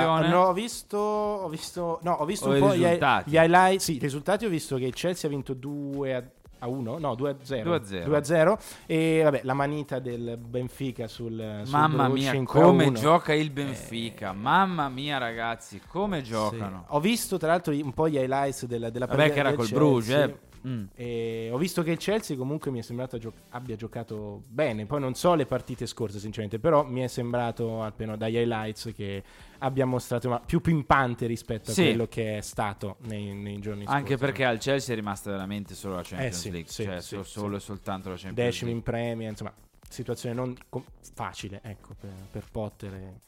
allora, 0.02 0.28
no, 0.28 0.42
ho 0.48 0.52
visto, 0.52 0.98
ho 0.98 1.48
visto, 1.48 1.98
no, 2.02 2.12
ho 2.12 2.24
visto 2.26 2.48
O 2.50 2.52
un 2.52 2.58
po' 2.60 2.72
risultati? 2.72 3.30
gli 3.30 3.36
highlight. 3.36 3.80
Sì, 3.80 3.94
i 3.96 3.98
risultati 3.98 4.44
ho 4.44 4.50
visto 4.50 4.76
che 4.76 4.84
il 4.84 4.92
Chelsea 4.94 5.30
ha 5.30 5.32
vinto 5.32 5.54
2 5.54 6.14
a, 6.14 6.22
a 6.58 6.66
1, 6.66 6.98
no, 6.98 7.14
2 7.14 7.30
a 7.30 7.36
0. 7.40 7.76
2-0. 7.76 8.04
2 8.04 8.16
a 8.16 8.24
0 8.24 8.58
e 8.86 9.20
vabbè, 9.22 9.40
la 9.44 9.54
manita 9.54 9.98
del 9.98 10.36
Benfica 10.38 11.06
sul, 11.06 11.60
sul 11.64 11.70
Mamma 11.72 12.08
mia, 12.08 12.32
5 12.32 12.60
a 12.60 12.62
come 12.62 12.86
1. 12.86 12.98
gioca 12.98 13.32
il 13.34 13.50
Benfica. 13.50 14.32
Mamma 14.32 14.88
mia, 14.88 15.18
ragazzi, 15.18 15.80
come 15.86 16.22
giocano. 16.22 16.84
Ho 16.88 17.00
visto 17.00 17.36
tra 17.36 17.48
l'altro 17.48 17.72
un 17.72 17.92
po' 17.92 18.08
gli 18.08 18.16
highlights 18.16 18.66
della, 18.66 18.90
della 18.90 19.06
Vabbè, 19.06 19.32
che 19.32 19.38
era 19.38 19.54
col. 19.54 19.68
Bruges, 19.68 20.10
eh. 20.14 20.38
Mm. 20.66 21.52
Ho 21.52 21.58
visto 21.58 21.82
che 21.82 21.90
il 21.92 21.98
Chelsea 21.98 22.36
comunque 22.36 22.70
mi 22.70 22.78
è 22.78 22.82
sembrato 22.82 23.18
gio- 23.18 23.32
abbia 23.50 23.76
giocato 23.76 24.42
bene. 24.48 24.86
Poi 24.86 25.00
non 25.00 25.14
so 25.14 25.34
le 25.34 25.46
partite 25.46 25.86
scorse, 25.86 26.18
sinceramente, 26.18 26.58
però 26.58 26.84
mi 26.84 27.00
è 27.00 27.06
sembrato 27.06 27.82
appena 27.82 28.16
dagli 28.16 28.36
highlights 28.36 28.92
che 28.94 29.22
abbia 29.58 29.86
mostrato 29.86 30.28
una 30.28 30.40
più 30.40 30.60
pimpante 30.60 31.26
rispetto 31.26 31.70
a 31.70 31.74
Sì. 31.74 31.82
quello 31.84 32.06
che 32.06 32.38
è 32.38 32.40
stato 32.40 32.96
nei, 33.02 33.34
nei 33.34 33.58
giorni 33.60 33.82
scorsi. 33.84 33.96
Anche 33.96 34.16
perché 34.16 34.44
al 34.44 34.58
Chelsea 34.58 34.92
è 34.94 34.96
rimasta 34.96 35.30
veramente 35.30 35.74
solo 35.74 35.94
la 35.96 36.02
Champions 36.02 36.34
Eh 36.36 36.38
sì, 36.38 36.50
League. 36.50 36.70
sì, 36.70 36.82
cioè, 36.84 37.00
so- 37.00 37.22
solo 37.22 37.56
e 37.56 37.60
soltanto 37.60 38.08
la 38.08 38.16
Champions 38.16 38.34
decimi 38.36 38.70
in 38.72 38.76
League. 38.78 38.92
Premier, 38.92 39.30
insomma, 39.30 39.52
situazione 39.88 40.34
non 40.34 40.54
com- 40.68 40.84
facile, 41.14 41.60
ecco, 41.62 41.94
per, 41.98 42.10
per 42.30 42.44
Potter. 42.50 42.92
e- 42.94 43.20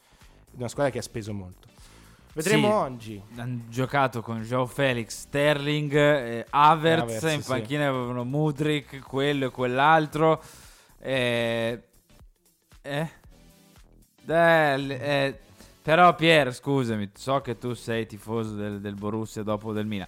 Una 0.53 0.67
squadra 0.67 0.91
che 0.91 0.99
ha 0.99 1.01
speso 1.01 1.33
molto. 1.33 1.69
Vedremo 2.33 2.67
Sì, 2.67 2.73
oggi. 2.73 3.21
Hanno 3.35 3.61
giocato 3.67 4.21
con 4.21 4.41
Joe 4.41 4.67
Felix, 4.67 5.09
Sterling, 5.09 5.93
eh, 5.93 6.45
Havertz, 6.49 7.01
Havertz, 7.01 7.33
in 7.33 7.41
sì. 7.41 7.47
panchina 7.49 7.87
avevano 7.87 8.23
Mudrik, 8.23 8.99
quello 8.99 9.47
e 9.47 9.49
quell'altro. 9.49 10.41
Eh, 10.99 11.83
eh, 12.81 13.09
eh, 14.25 15.39
però 15.81 16.15
Pier, 16.15 16.53
scusami, 16.53 17.11
so 17.15 17.41
che 17.41 17.57
tu 17.57 17.73
sei 17.73 18.05
tifoso 18.05 18.55
del, 18.55 18.79
del 18.79 18.95
Borussia 18.95 19.43
dopo 19.43 19.73
del 19.73 19.85
Milan. 19.85 20.07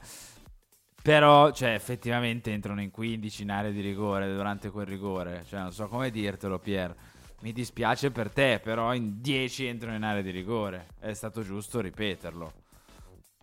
Però, 1.01 1.51
cioè, 1.51 1.73
effettivamente 1.73 2.53
entrano 2.53 2.81
in 2.81 2.89
15 2.89 3.41
in 3.41 3.51
area 3.51 3.71
di 3.71 3.81
rigore 3.81 4.33
durante 4.33 4.69
quel 4.69 4.85
rigore. 4.85 5.43
Cioè, 5.49 5.59
non 5.59 5.73
so 5.73 5.89
come 5.89 6.09
dirtelo, 6.09 6.59
Pier. 6.59 6.95
Mi 7.43 7.51
dispiace 7.51 8.09
per 8.09 8.31
te, 8.31 8.61
però 8.63 8.93
in 8.93 9.19
10 9.19 9.65
entrano 9.65 9.97
in 9.97 10.03
area 10.03 10.21
di 10.21 10.29
rigore. 10.29 10.87
È 10.97 11.11
stato 11.11 11.43
giusto 11.43 11.81
ripeterlo. 11.81 12.53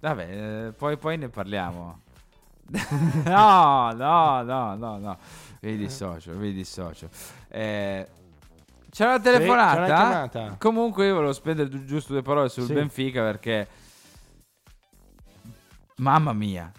Vabbè, 0.01 0.69
eh, 0.69 0.73
poi, 0.73 0.97
poi 0.97 1.19
ne 1.19 1.29
parliamo. 1.29 2.01
no, 3.27 3.93
no, 3.93 4.43
no, 4.43 4.75
no, 4.75 4.97
no. 4.99 5.19
Vi 5.61 5.77
dissocio, 5.77 6.33
vi 6.33 6.55
dissocio. 6.55 7.11
Eh, 7.49 8.09
c'è 8.91 9.05
una 9.05 9.17
Sì, 9.17 9.23
telefonata? 9.23 9.73
c'è 9.85 9.93
una 9.93 9.95
chiamata. 10.31 10.57
Comunque 10.59 11.05
io 11.05 11.15
volevo 11.17 11.35
spendere 11.35 11.69
gi- 11.69 11.85
giusto 11.85 12.15
due 12.15 12.23
parole 12.23 12.49
sul 12.49 12.65
Sì. 12.65 12.73
Benfica 12.73 13.21
perché... 13.23 13.69
Mamma 15.97 16.33
mia. 16.33 16.73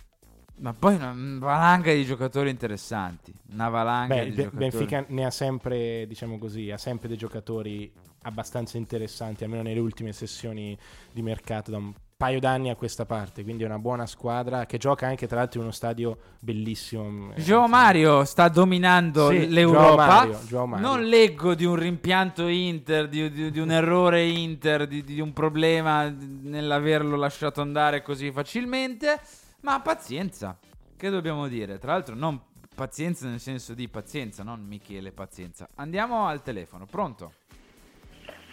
Ma 0.62 0.74
poi 0.78 0.93
una 0.95 1.14
valanga 1.39 1.91
di 1.91 2.05
giocatori 2.05 2.51
interessanti. 2.51 3.34
Una 3.53 3.70
valanga 3.70 4.14
Beh, 4.16 4.24
di 4.26 4.30
Be- 4.30 4.43
giocatori. 4.43 4.70
Benfica 4.70 5.05
ne 5.07 5.26
ha 5.26 5.32
sempre, 5.32 6.05
diciamo 6.07 6.38
così, 6.38 6.70
ha 6.70 6.78
sempre 6.78 7.07
dei 7.07 7.18
giocatori 7.18 7.91
abbastanza 8.24 8.78
interessanti, 8.78 9.43
almeno 9.43 9.64
nelle 9.64 9.80
ultime 9.80 10.14
sessioni 10.14 10.78
di 11.12 11.22
mercato 11.24 11.72
da 11.72 11.78
un 11.78 11.91
paio 12.16 12.39
d'anni 12.39 12.70
a 12.70 12.76
questa 12.76 13.07
parte, 13.07 13.41
quindi 13.41 13.64
è 13.64 13.66
una 13.66 13.80
buona 13.80 14.05
squadra 14.05 14.68
che 14.68 14.78
gioca 14.78 15.07
anche 15.07 15.26
tra 15.26 15.38
l'altro 15.38 15.57
in 15.57 15.66
uno 15.66 15.74
stadio 15.74 16.16
bellissimo. 16.39 17.34
eh, 17.34 17.41
Joe 17.41 17.68
Mario 17.68 18.24
sta 18.26 18.47
dominando 18.47 19.30
Sì, 19.32 19.47
l'Europa. 19.49 20.05
Mario, 20.28 20.66
Mario. 20.68 20.88
Non 20.88 21.03
leggo 21.03 21.55
di 21.55 21.66
un 21.66 21.76
rimpianto 21.76 22.45
Inter, 22.45 23.09
di, 23.09 23.32
di- 23.32 23.49
di 23.49 23.59
un 23.59 23.72
errore 23.72 24.24
Inter, 24.28 24.86
di, 24.86 25.03
di 25.03 25.20
un 25.20 25.34
problema 25.34 26.14
nell'averlo 26.16 27.16
lasciato 27.16 27.62
andare 27.62 28.03
così 28.03 28.32
facilmente. 28.32 29.20
Ma 29.62 29.80
pazienza, 29.80 30.57
che 30.97 31.09
dobbiamo 31.09 31.47
dire? 31.47 31.78
Tra 31.78 31.91
l'altro, 31.91 32.16
non 32.16 32.39
pazienza 32.74 33.28
nel 33.28 33.39
senso 33.39 33.76
di 33.76 33.88
pazienza, 33.88 34.41
non 34.41 34.66
Michele 34.66 35.12
pazienza. 35.12 35.68
Andiamo 35.76 36.26
al 36.26 36.41
telefono, 36.41 36.88
pronto? 36.89 37.34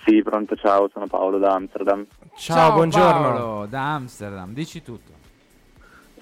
Sì, 0.05 0.23
pronto, 0.23 0.55
ciao, 0.57 0.89
sono 0.93 1.07
Paolo 1.07 1.39
da 1.39 1.55
Amsterdam. 1.55 2.07
Paolo, 2.47 3.67
da 3.67 3.95
Amsterdam, 3.95 4.53
dici 4.53 4.83
tutto. 4.83 5.13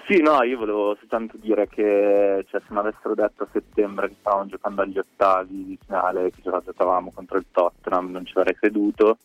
Sì, 0.07 0.21
no, 0.21 0.41
io 0.43 0.57
volevo 0.57 0.95
soltanto 0.99 1.35
dire 1.35 1.67
che 1.67 2.45
cioè, 2.49 2.61
se 2.61 2.67
mi 2.69 2.77
avessero 2.77 3.13
detto 3.13 3.43
a 3.43 3.47
settembre 3.51 4.07
che 4.07 4.15
stavamo 4.21 4.45
giocando 4.45 4.81
agli 4.83 4.97
ottavi 4.97 5.65
di 5.65 5.77
finale, 5.85 6.31
che 6.31 6.41
già 6.41 6.61
giocavamo 6.63 7.11
contro 7.13 7.37
il 7.37 7.45
Tottenham, 7.51 8.11
non 8.11 8.25
ci 8.25 8.37
avrei 8.37 8.55
creduto. 8.55 9.17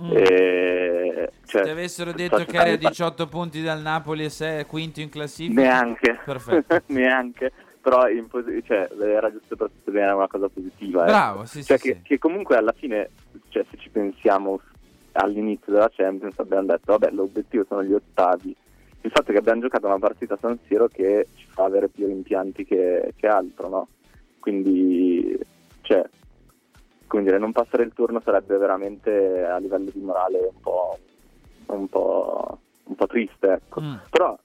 Mm. 0.00 0.10
E, 0.12 1.30
cioè, 1.46 1.60
Se 1.60 1.62
ti 1.62 1.68
avessero 1.70 2.12
detto 2.12 2.44
che 2.44 2.56
eri 2.56 2.70
a 2.72 2.76
di 2.76 2.82
far- 2.82 2.90
18 2.92 3.26
punti 3.28 3.62
dal 3.62 3.80
Napoli 3.80 4.24
e 4.24 4.28
sei 4.28 4.64
quinto 4.66 5.00
in 5.00 5.08
classifica, 5.08 5.60
Neanche, 5.60 6.18
Perfetto. 6.24 6.82
neanche. 6.92 7.52
Però 7.80 8.02
posi- 8.28 8.62
cioè, 8.64 8.88
era 8.98 9.30
giusto 9.30 9.56
per 9.56 9.68
sottolineare 9.76 10.14
una 10.14 10.26
cosa 10.26 10.48
positiva. 10.48 11.02
ecco. 11.02 11.10
Bravo, 11.10 11.44
sì, 11.44 11.62
Cioè, 11.62 11.76
sì, 11.78 11.88
che, 11.92 12.00
che 12.02 12.18
comunque 12.18 12.56
alla 12.56 12.72
fine, 12.72 13.10
cioè, 13.50 13.64
se 13.70 13.76
ci 13.76 13.90
pensiamo 13.90 14.60
all'inizio 15.12 15.72
della 15.72 15.90
Champions, 15.94 16.38
abbiamo 16.38 16.66
detto, 16.66 16.96
vabbè, 16.96 17.10
l'obiettivo 17.12 17.64
sono 17.68 17.84
gli 17.84 17.92
ottavi. 17.92 18.56
Il 19.02 19.10
fatto 19.10 19.32
che 19.32 19.38
abbiamo 19.38 19.60
giocato 19.60 19.86
una 19.86 19.98
partita 19.98 20.32
a 20.34 20.38
San 20.40 20.58
Siro 20.66 20.88
che 20.88 21.26
ci 21.36 21.44
fa 21.46 21.64
avere 21.64 21.88
più 21.88 22.06
rimpianti 22.06 22.64
che, 22.64 23.12
che 23.16 23.26
altro, 23.26 23.68
no? 23.68 23.88
Quindi, 24.40 25.38
cioè, 25.82 26.02
dire, 27.22 27.38
non 27.38 27.52
passare 27.52 27.84
il 27.84 27.92
turno 27.92 28.20
sarebbe 28.20 28.56
veramente 28.56 29.44
a 29.44 29.58
livello 29.58 29.90
di 29.90 30.00
morale 30.00 30.38
un 30.38 30.60
po', 30.60 30.98
un 31.66 31.88
po', 31.88 32.58
un 32.84 32.94
po' 32.94 33.06
triste, 33.06 33.52
ecco. 33.52 33.80
Mm. 33.80 33.94
Però 34.10 34.36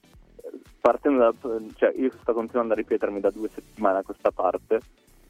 partendo 0.80 1.18
da, 1.18 1.32
cioè 1.76 1.92
io 1.96 2.10
sto 2.20 2.32
continuando 2.32 2.72
a 2.72 2.76
ripetermi 2.76 3.20
da 3.20 3.30
due 3.30 3.48
settimane 3.52 3.98
a 3.98 4.02
questa 4.02 4.30
parte 4.30 4.80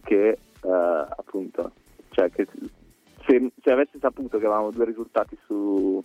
che 0.03 0.28
eh, 0.28 0.68
appunto 0.68 1.72
cioè 2.11 2.30
che 2.30 2.47
se, 3.26 3.53
se 3.62 3.70
avessi 3.72 3.99
saputo 3.99 4.38
che 4.38 4.47
avevamo 4.47 4.70
due 4.70 4.84
risultati 4.84 5.36
su 5.45 6.03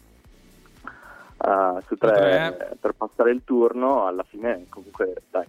eh, 0.84 1.82
su 1.86 1.96
tre, 1.96 2.56
Tre. 2.58 2.78
per 2.80 2.94
passare 2.94 3.32
il 3.32 3.44
turno 3.44 4.06
alla 4.08 4.24
fine 4.24 4.66
comunque 4.70 5.22
dai 5.30 5.46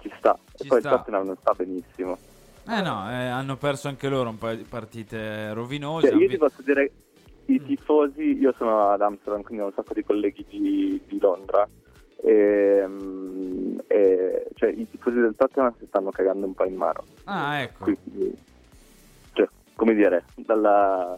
ci 0.00 0.12
sta 0.18 0.36
Ci 0.56 0.64
e 0.64 0.66
poi 0.66 0.80
sta. 0.80 0.90
il 0.90 0.96
Tottenham 0.96 1.26
non 1.26 1.36
sta 1.36 1.52
benissimo 1.54 2.18
Eh 2.68 2.80
no, 2.82 3.10
eh, 3.10 3.26
hanno 3.26 3.56
perso 3.56 3.88
anche 3.88 4.08
loro 4.08 4.28
un 4.30 4.38
paio 4.38 4.56
di 4.56 4.64
partite 4.64 5.52
rovinose. 5.52 6.08
Cioè, 6.08 6.16
io 6.16 6.26
vi- 6.26 6.32
ti 6.34 6.38
posso 6.38 6.62
dire 6.62 6.92
Mm. 7.50 7.54
i 7.54 7.62
tifosi 7.64 8.38
io 8.38 8.54
sono 8.56 8.90
ad 8.90 9.00
Amsterdam 9.00 9.42
quindi 9.42 9.62
ho 9.64 9.66
un 9.66 9.72
sacco 9.74 9.92
di 9.94 10.04
colleghi 10.04 10.44
di, 10.48 11.02
di 11.08 11.18
Londra 11.18 11.68
e, 12.22 12.84
mm, 12.86 13.78
e, 13.88 14.46
cioè, 14.54 14.68
i 14.70 14.88
tifosi 14.88 15.18
del 15.18 15.34
Tottenham 15.36 15.74
si 15.78 15.86
stanno 15.86 16.10
cagando 16.10 16.46
un 16.46 16.54
po' 16.54 16.64
in 16.64 16.76
mano 16.76 17.02
Ah, 17.24 17.60
ecco. 17.60 17.84
quindi, 17.84 18.36
cioè, 19.32 19.48
come 19.74 19.94
dire, 19.94 20.24
dalla, 20.36 21.16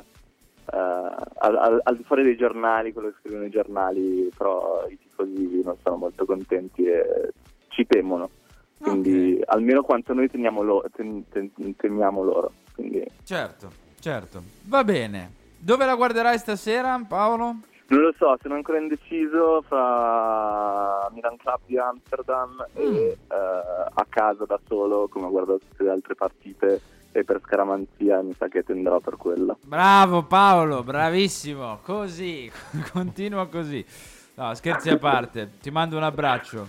eh, 0.72 0.76
al, 0.76 1.57
al- 1.57 1.80
al 1.82 1.97
di 1.97 2.03
fuori 2.05 2.22
dei 2.22 2.36
giornali, 2.36 2.93
quello 2.93 3.09
che 3.09 3.16
scrivono 3.20 3.45
i 3.45 3.51
giornali, 3.51 4.30
però 4.34 4.86
i 4.88 4.97
tifosi 4.99 5.61
non 5.62 5.76
sono 5.82 5.97
molto 5.97 6.24
contenti 6.24 6.84
e 6.84 7.30
ci 7.68 7.84
temono. 7.86 8.30
Quindi 8.91 9.41
almeno 9.47 9.83
quanto 9.83 10.12
noi 10.14 10.28
teniamo, 10.28 10.62
lo- 10.62 10.85
ten- 10.95 11.24
ten- 11.30 11.76
temiamo 11.76 12.22
loro. 12.22 12.53
Quindi, 12.74 13.05
Certo, 13.24 13.70
certo. 14.01 14.43
Va 14.64 14.83
bene. 14.85 15.41
Dove 15.59 15.85
la 15.87 15.95
guarderai 15.95 16.39
stasera, 16.39 17.01
Paolo? 17.07 17.57
non 17.93 18.01
lo 18.01 18.14
so, 18.16 18.35
sono 18.41 18.55
ancora 18.55 18.78
indeciso 18.78 19.62
fra 19.68 21.09
Milan 21.12 21.37
Club 21.37 21.61
di 21.66 21.76
Amsterdam 21.78 22.66
e 22.72 22.83
eh, 22.83 23.16
a 23.28 24.07
casa 24.09 24.45
da 24.47 24.59
solo, 24.66 25.09
come 25.09 25.26
ho 25.26 25.30
guardato 25.30 25.61
tutte 25.68 25.83
le 25.85 25.91
altre 25.91 26.14
partite 26.14 26.80
e 27.12 27.22
per 27.24 27.41
scaramanzia 27.45 28.22
mi 28.22 28.33
sa 28.39 28.49
che 28.49 28.62
tenderò 28.62 28.99
per 29.01 29.16
quella. 29.18 29.55
Bravo 29.62 30.22
Paolo, 30.22 30.83
bravissimo. 30.83 31.80
Così, 31.83 32.51
continua 32.93 33.47
così. 33.49 33.85
No, 34.35 34.55
scherzi 34.55 34.89
a 34.89 34.97
parte. 34.97 35.51
Ti 35.61 35.70
mando 35.70 35.99
un 35.99 36.03
abbraccio. 36.05 36.66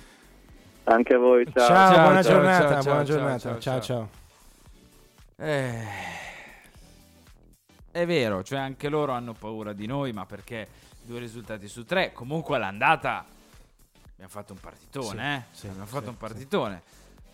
Anche 0.86 1.13
a 1.13 1.17
voi, 1.17 1.45
ciao. 1.45 1.67
Ciao, 1.67 1.93
Ciao, 1.93 2.03
buona 2.03 2.23
ciao, 2.23 2.31
giornata, 2.34 2.67
ciao, 2.73 2.81
buona 2.84 3.05
ciao, 3.05 3.15
giornata. 3.15 3.39
ciao, 3.39 3.59
Ciao, 3.59 3.81
ciao. 3.81 3.81
ciao. 3.81 5.45
Eh, 5.45 5.84
è 7.91 8.05
vero, 8.05 8.43
cioè 8.43 8.59
anche 8.59 8.89
loro 8.89 9.13
hanno 9.13 9.34
paura 9.34 9.71
di 9.71 9.86
noi, 9.88 10.11
ma 10.11 10.25
perché 10.25 10.67
due 11.03 11.19
risultati 11.19 11.67
su 11.67 11.86
tre. 11.86 12.11
Comunque 12.11 12.57
all'andata 12.57 13.25
abbiamo 14.11 14.29
fatto 14.29 14.53
un 14.53 14.59
partitone, 14.59 15.47
Sì, 15.51 15.55
eh? 15.55 15.57
sì, 15.59 15.67
abbiamo 15.67 15.86
sì, 15.86 15.91
fatto 15.93 16.07
un 16.09 16.13
sì. 16.15 16.19
partitone. 16.19 16.81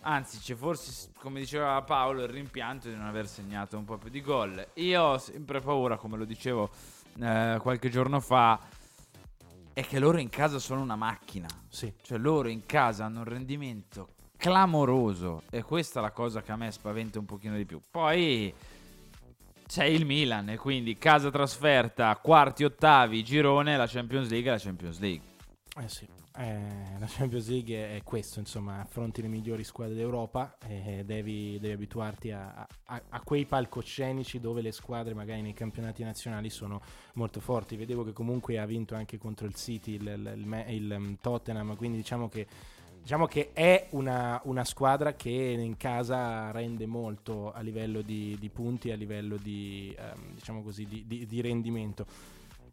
Anzi, 0.02 0.38
c'è 0.38 0.54
forse, 0.54 1.10
come 1.18 1.40
diceva 1.40 1.82
Paolo, 1.82 2.22
il 2.22 2.28
rimpianto 2.28 2.88
di 2.88 2.94
non 2.94 3.06
aver 3.06 3.26
segnato 3.26 3.76
un 3.76 3.84
po' 3.84 3.98
più 3.98 4.10
di 4.10 4.22
gol. 4.22 4.64
Io 4.74 5.02
ho 5.02 5.18
sempre 5.18 5.60
paura, 5.60 5.96
come 5.96 6.16
lo 6.16 6.24
dicevo 6.24 6.70
eh, 7.20 7.58
qualche 7.60 7.90
giorno 7.90 8.20
fa, 8.20 8.58
è 9.72 9.84
che 9.84 9.98
loro 9.98 10.18
in 10.18 10.28
casa 10.28 10.58
sono 10.58 10.80
una 10.80 10.96
macchina. 10.96 11.48
Sì. 11.68 11.92
Cioè 12.02 12.18
loro 12.18 12.48
in 12.48 12.66
casa 12.66 13.04
hanno 13.04 13.18
un 13.20 13.24
rendimento 13.24 14.14
clamoroso 14.36 15.42
e 15.50 15.62
questa 15.62 16.00
è 16.00 16.02
la 16.02 16.12
cosa 16.12 16.42
che 16.42 16.52
a 16.52 16.56
me 16.56 16.70
spaventa 16.70 17.18
un 17.18 17.26
pochino 17.26 17.56
di 17.56 17.66
più. 17.66 17.80
Poi 17.90 18.52
c'è 19.66 19.84
il 19.84 20.04
Milan 20.04 20.48
e 20.48 20.56
quindi 20.56 20.98
casa 20.98 21.30
trasferta, 21.30 22.16
quarti, 22.16 22.64
ottavi, 22.64 23.22
girone, 23.22 23.76
la 23.76 23.86
Champions 23.86 24.28
League 24.28 24.48
è 24.48 24.52
la 24.52 24.58
Champions 24.58 24.98
League. 24.98 25.28
Eh 25.80 25.88
sì, 25.88 26.08
eh, 26.42 26.98
la 26.98 27.06
Champions 27.06 27.48
League 27.48 27.96
è 27.96 28.02
questo, 28.02 28.38
insomma, 28.40 28.80
affronti 28.80 29.20
le 29.22 29.28
migliori 29.28 29.62
squadre 29.64 29.94
d'Europa 29.94 30.56
e 30.66 31.02
devi, 31.04 31.58
devi 31.60 31.74
abituarti 31.74 32.30
a, 32.30 32.66
a- 32.86 33.02
a 33.08 33.20
quei 33.20 33.44
palcoscenici 33.44 34.40
dove 34.40 34.62
le 34.62 34.72
squadre 34.72 35.12
magari 35.14 35.42
nei 35.42 35.52
campionati 35.52 36.02
nazionali 36.02 36.48
sono 36.50 36.80
molto 37.14 37.40
forti. 37.40 37.76
Vedevo 37.76 38.04
che 38.04 38.12
comunque 38.12 38.58
ha 38.58 38.66
vinto 38.66 38.94
anche 38.94 39.18
contro 39.18 39.46
il 39.46 39.54
City, 39.54 39.94
il, 39.94 40.02
il- 40.02 40.34
il 40.46 40.64
il, 40.74 40.94
um, 40.96 41.16
Tottenham, 41.20 41.76
quindi 41.76 41.98
diciamo 41.98 42.28
che, 42.28 42.46
diciamo 43.02 43.26
che 43.26 43.50
è 43.52 43.88
una, 43.90 44.40
una 44.44 44.64
squadra 44.64 45.14
che 45.14 45.30
in 45.30 45.76
casa 45.76 46.50
rende 46.52 46.86
molto 46.86 47.52
a 47.52 47.60
livello 47.60 48.02
di, 48.02 48.36
di 48.38 48.48
punti, 48.48 48.90
a 48.90 48.96
livello 48.96 49.36
di, 49.36 49.94
ehm, 49.98 50.34
diciamo 50.34 50.62
così, 50.62 50.86
di- 50.86 51.26
di 51.26 51.40
rendimento. 51.40 52.06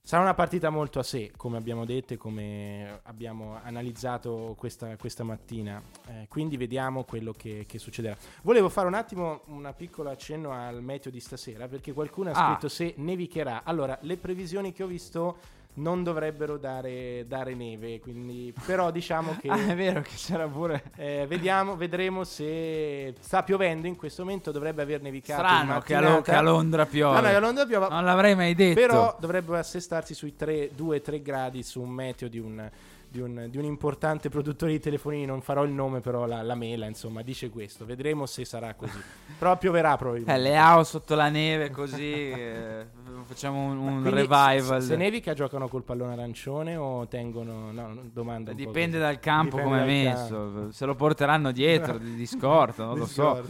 Sarà 0.07 0.21
una 0.21 0.33
partita 0.35 0.69
molto 0.69 0.99
a 0.99 1.03
sé, 1.03 1.33
come 1.35 1.57
abbiamo 1.57 1.83
detto 1.83 2.13
e 2.13 2.17
come 2.17 3.01
abbiamo 3.03 3.59
analizzato 3.61 4.55
questa, 4.57 4.95
questa 4.95 5.25
mattina. 5.25 5.83
Eh, 6.07 6.27
quindi 6.29 6.55
vediamo 6.55 7.03
quello 7.03 7.33
che, 7.33 7.65
che 7.67 7.77
succederà. 7.77 8.15
Volevo 8.43 8.69
fare 8.69 8.87
un 8.87 8.93
attimo 8.93 9.41
un 9.47 9.69
piccolo 9.75 10.09
accenno 10.09 10.51
al 10.53 10.81
meteo 10.81 11.11
di 11.11 11.19
stasera, 11.19 11.67
perché 11.67 11.91
qualcuno 11.91 12.29
ha 12.31 12.35
Ah. 12.35 12.51
scritto 12.51 12.69
se 12.69 12.93
nevicherà. 12.95 13.63
Allora, 13.65 13.97
le 14.03 14.15
previsioni 14.15 14.71
che 14.71 14.83
ho 14.83 14.87
visto 14.87 15.39
non 15.77 16.03
dovrebbero 16.03 16.57
dare, 16.57 17.25
dare 17.27 17.53
neve, 17.53 17.99
quindi, 17.99 18.53
però 18.65 18.91
diciamo 18.91 19.37
che... 19.41 19.49
Ah, 19.49 19.67
è 19.67 19.75
vero 19.75 20.01
che 20.01 20.15
c'era 20.15 20.47
pure... 20.47 20.83
Eh, 20.95 21.25
vediamo, 21.27 21.75
vedremo 21.75 22.23
se 22.23 23.13
sta 23.19 23.43
piovendo 23.43 23.87
in 23.87 23.95
questo 23.95 24.23
momento, 24.23 24.51
dovrebbe 24.51 24.81
aver 24.81 25.01
nevicato. 25.01 25.41
Strano 25.41 25.79
che 25.81 25.95
a, 25.95 26.21
che 26.21 26.31
a 26.33 26.41
Londra 26.41 26.85
piove. 26.85 27.15
No, 27.15 27.21
che 27.21 27.35
a 27.35 27.39
Londra 27.39 27.65
piove. 27.65 27.87
Non 27.89 28.03
l'avrei 28.03 28.35
mai 28.35 28.55
detto. 28.55 28.79
Però 28.79 29.15
dovrebbe 29.19 29.57
assestarsi 29.57 30.13
sui 30.13 30.33
2-3 30.37 31.21
gradi 31.21 31.63
su 31.63 31.81
un 31.81 31.89
meteo 31.89 32.27
di 32.27 32.39
un, 32.39 32.69
di, 33.09 33.19
un, 33.21 33.47
di 33.49 33.57
un 33.57 33.63
importante 33.65 34.29
produttore 34.29 34.71
di 34.71 34.79
telefonini. 34.79 35.25
Non 35.25 35.41
farò 35.41 35.63
il 35.63 35.71
nome, 35.71 35.99
però 36.01 36.25
la, 36.25 36.41
la 36.41 36.55
mela, 36.55 36.85
insomma, 36.85 37.21
dice 37.21 37.49
questo. 37.49 37.85
Vedremo 37.85 38.25
se 38.25 38.45
sarà 38.45 38.73
così. 38.73 38.97
però 39.37 39.57
pioverà 39.57 39.93
Eh, 39.93 39.97
probabilmente. 39.97 40.41
le 40.41 40.57
AO 40.57 40.83
sotto 40.83 41.15
la 41.15 41.29
neve 41.29 41.69
così 41.71 42.11
eh, 42.31 42.85
facciamo 43.25 43.63
un, 43.65 43.77
un 43.77 44.09
revival. 44.09 44.81
Se 44.81 44.95
nevica 44.95 45.33
giocano 45.33 45.67
col 45.67 45.83
pallone 45.83 46.13
arancione 46.13 46.75
o 46.75 47.07
tengono... 47.07 47.71
No, 47.71 48.01
domanda 48.11 48.53
Dipende 48.53 48.99
dal 48.99 49.19
campo 49.19 49.57
Dipende 49.57 49.77
come 49.77 49.83
è 49.83 49.85
messo. 50.05 50.35
campo. 50.53 50.71
Se 50.71 50.85
lo 50.85 50.95
porteranno 50.95 51.51
dietro 51.51 51.97
di, 51.97 52.15
di 52.15 52.25
scorta, 52.25 52.85
non 52.85 52.97
lo 52.97 53.05
so. 53.05 53.43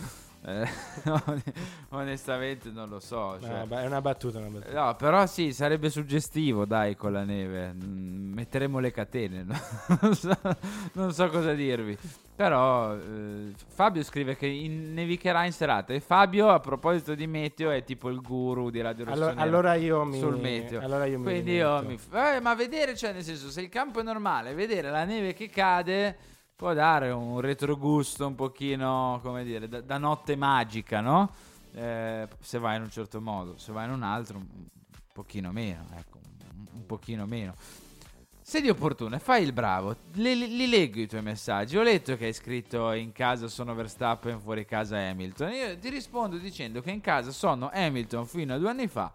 Eh, 0.45 0.65
onestamente 1.89 2.69
non 2.71 2.89
lo 2.89 2.99
so. 2.99 3.37
cioè. 3.41 3.65
No, 3.65 3.77
è 3.77 3.85
una 3.85 4.01
battuta, 4.01 4.39
una 4.39 4.47
battuta. 4.47 4.85
No, 4.85 4.95
però 4.95 5.25
sì, 5.25 5.51
sarebbe 5.51 5.89
suggestivo, 5.89 6.65
dai, 6.65 6.95
con 6.95 7.11
la 7.11 7.23
neve. 7.23 7.73
Mm, 7.73 8.33
metteremo 8.33 8.79
le 8.79 8.91
catene. 8.91 9.43
no? 9.43 9.55
non, 10.01 10.15
so, 10.15 10.37
non 10.93 11.13
so 11.13 11.27
cosa 11.29 11.53
dirvi. 11.53 11.97
Però 12.35 12.95
eh, 12.95 13.51
Fabio 13.67 14.03
scrive 14.03 14.35
che 14.37 14.45
in- 14.45 14.93
nevicherà 14.93 15.43
in 15.45 15.51
serata. 15.51 15.93
E 15.93 15.99
Fabio, 15.99 16.49
a 16.49 16.59
proposito 16.59 17.15
di 17.15 17.25
meteo, 17.25 17.71
è 17.71 17.83
tipo 17.83 18.09
il 18.09 18.21
guru 18.21 18.69
di 18.69 18.79
Radio 18.79 19.05
Allora- 19.05 19.19
Rossonera 19.31 19.41
allora 19.41 19.73
io 19.73 20.03
mi- 20.03 20.19
sul 20.19 20.37
meteo. 20.39 20.79
allora 20.81 21.05
io 21.05 21.17
mi 21.17 21.23
Quindi 21.25 21.53
io 21.53 21.79
rimetto. 21.79 22.03
mi 22.11 22.19
eh, 22.35 22.39
ma 22.39 22.53
vedere, 22.53 22.95
cioè, 22.95 23.11
nel 23.11 23.23
senso, 23.23 23.49
se 23.49 23.61
il 23.61 23.69
campo 23.69 23.99
è 23.99 24.03
normale, 24.03 24.53
vedere 24.53 24.91
la 24.91 25.03
neve 25.03 25.33
che 25.33 25.49
cade 25.49 26.17
può 26.57 26.73
dare 26.73 27.11
un 27.11 27.39
retrogusto 27.39 28.25
un 28.25 28.33
pochino, 28.33 29.19
come 29.21 29.43
dire, 29.43 29.69
da, 29.69 29.79
da 29.79 29.99
notte 29.99 30.35
magica, 30.35 31.01
no? 31.01 31.31
Eh, 31.71 32.27
se 32.39 32.57
vai 32.57 32.77
in 32.77 32.81
un 32.81 32.89
certo 32.89 33.21
modo, 33.21 33.59
se 33.59 33.71
vai 33.71 33.85
in 33.85 33.91
un 33.91 34.01
altro, 34.01 34.39
un 34.39 34.65
pochino 35.13 35.51
meno, 35.51 35.85
ecco, 35.95 36.17
un, 36.73 36.85
pochino 36.87 37.27
meno. 37.27 37.53
Se 38.41 38.59
di 38.59 38.69
opportuno, 38.69 39.19
fai 39.19 39.43
il 39.43 39.53
bravo, 39.53 39.95
li, 40.13 40.35
li- 40.35 40.57
li 40.57 40.67
leggo 40.67 40.99
i 40.99 41.07
tuoi 41.07 41.21
messaggi. 41.21 41.77
Ho 41.77 41.83
letto 41.83 42.17
che 42.17 42.25
hai 42.25 42.33
scritto 42.33 42.91
in 42.93 43.11
casa 43.11 43.47
sono 43.47 43.75
Verstappen, 43.75 44.39
fuori 44.39 44.65
casa 44.65 44.97
Hamilton. 44.97 45.51
Io 45.51 45.77
ti 45.77 45.89
rispondo 45.89 46.37
dicendo 46.37 46.81
che 46.81 46.89
in 46.89 47.01
casa 47.01 47.29
sono 47.29 47.69
Hamilton 47.71 48.25
fino 48.25 48.55
a 48.55 48.57
due 48.57 48.69
anni 48.69 48.87
fa 48.87 49.13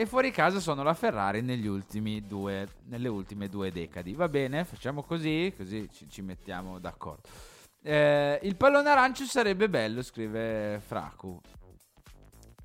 e 0.00 0.06
fuori 0.06 0.30
casa 0.30 0.60
sono 0.60 0.84
la 0.84 0.94
Ferrari 0.94 1.42
negli 1.42 1.66
ultimi 1.66 2.24
due, 2.24 2.68
nelle 2.84 3.08
ultime 3.08 3.48
due 3.48 3.72
decadi. 3.72 4.12
Va 4.12 4.28
bene, 4.28 4.64
facciamo 4.64 5.02
così, 5.02 5.52
così 5.56 5.88
ci, 5.92 6.08
ci 6.08 6.22
mettiamo 6.22 6.78
d'accordo. 6.78 7.28
Eh, 7.82 8.38
il 8.44 8.54
pallone 8.54 8.90
arancio 8.90 9.24
sarebbe 9.24 9.68
bello, 9.68 10.02
scrive 10.02 10.80
Fracu. 10.86 11.40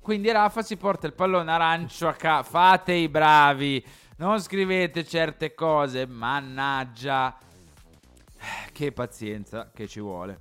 Quindi 0.00 0.30
Rafa 0.30 0.62
si 0.62 0.76
porta 0.76 1.08
il 1.08 1.12
pallone 1.12 1.50
arancio 1.50 2.06
a 2.06 2.12
casa. 2.12 2.44
Fate 2.44 2.92
i 2.92 3.08
bravi. 3.08 3.84
Non 4.18 4.40
scrivete 4.40 5.04
certe 5.04 5.56
cose. 5.56 6.06
Mannaggia. 6.06 7.36
Che 8.70 8.92
pazienza 8.92 9.72
che 9.74 9.88
ci 9.88 9.98
vuole. 9.98 10.38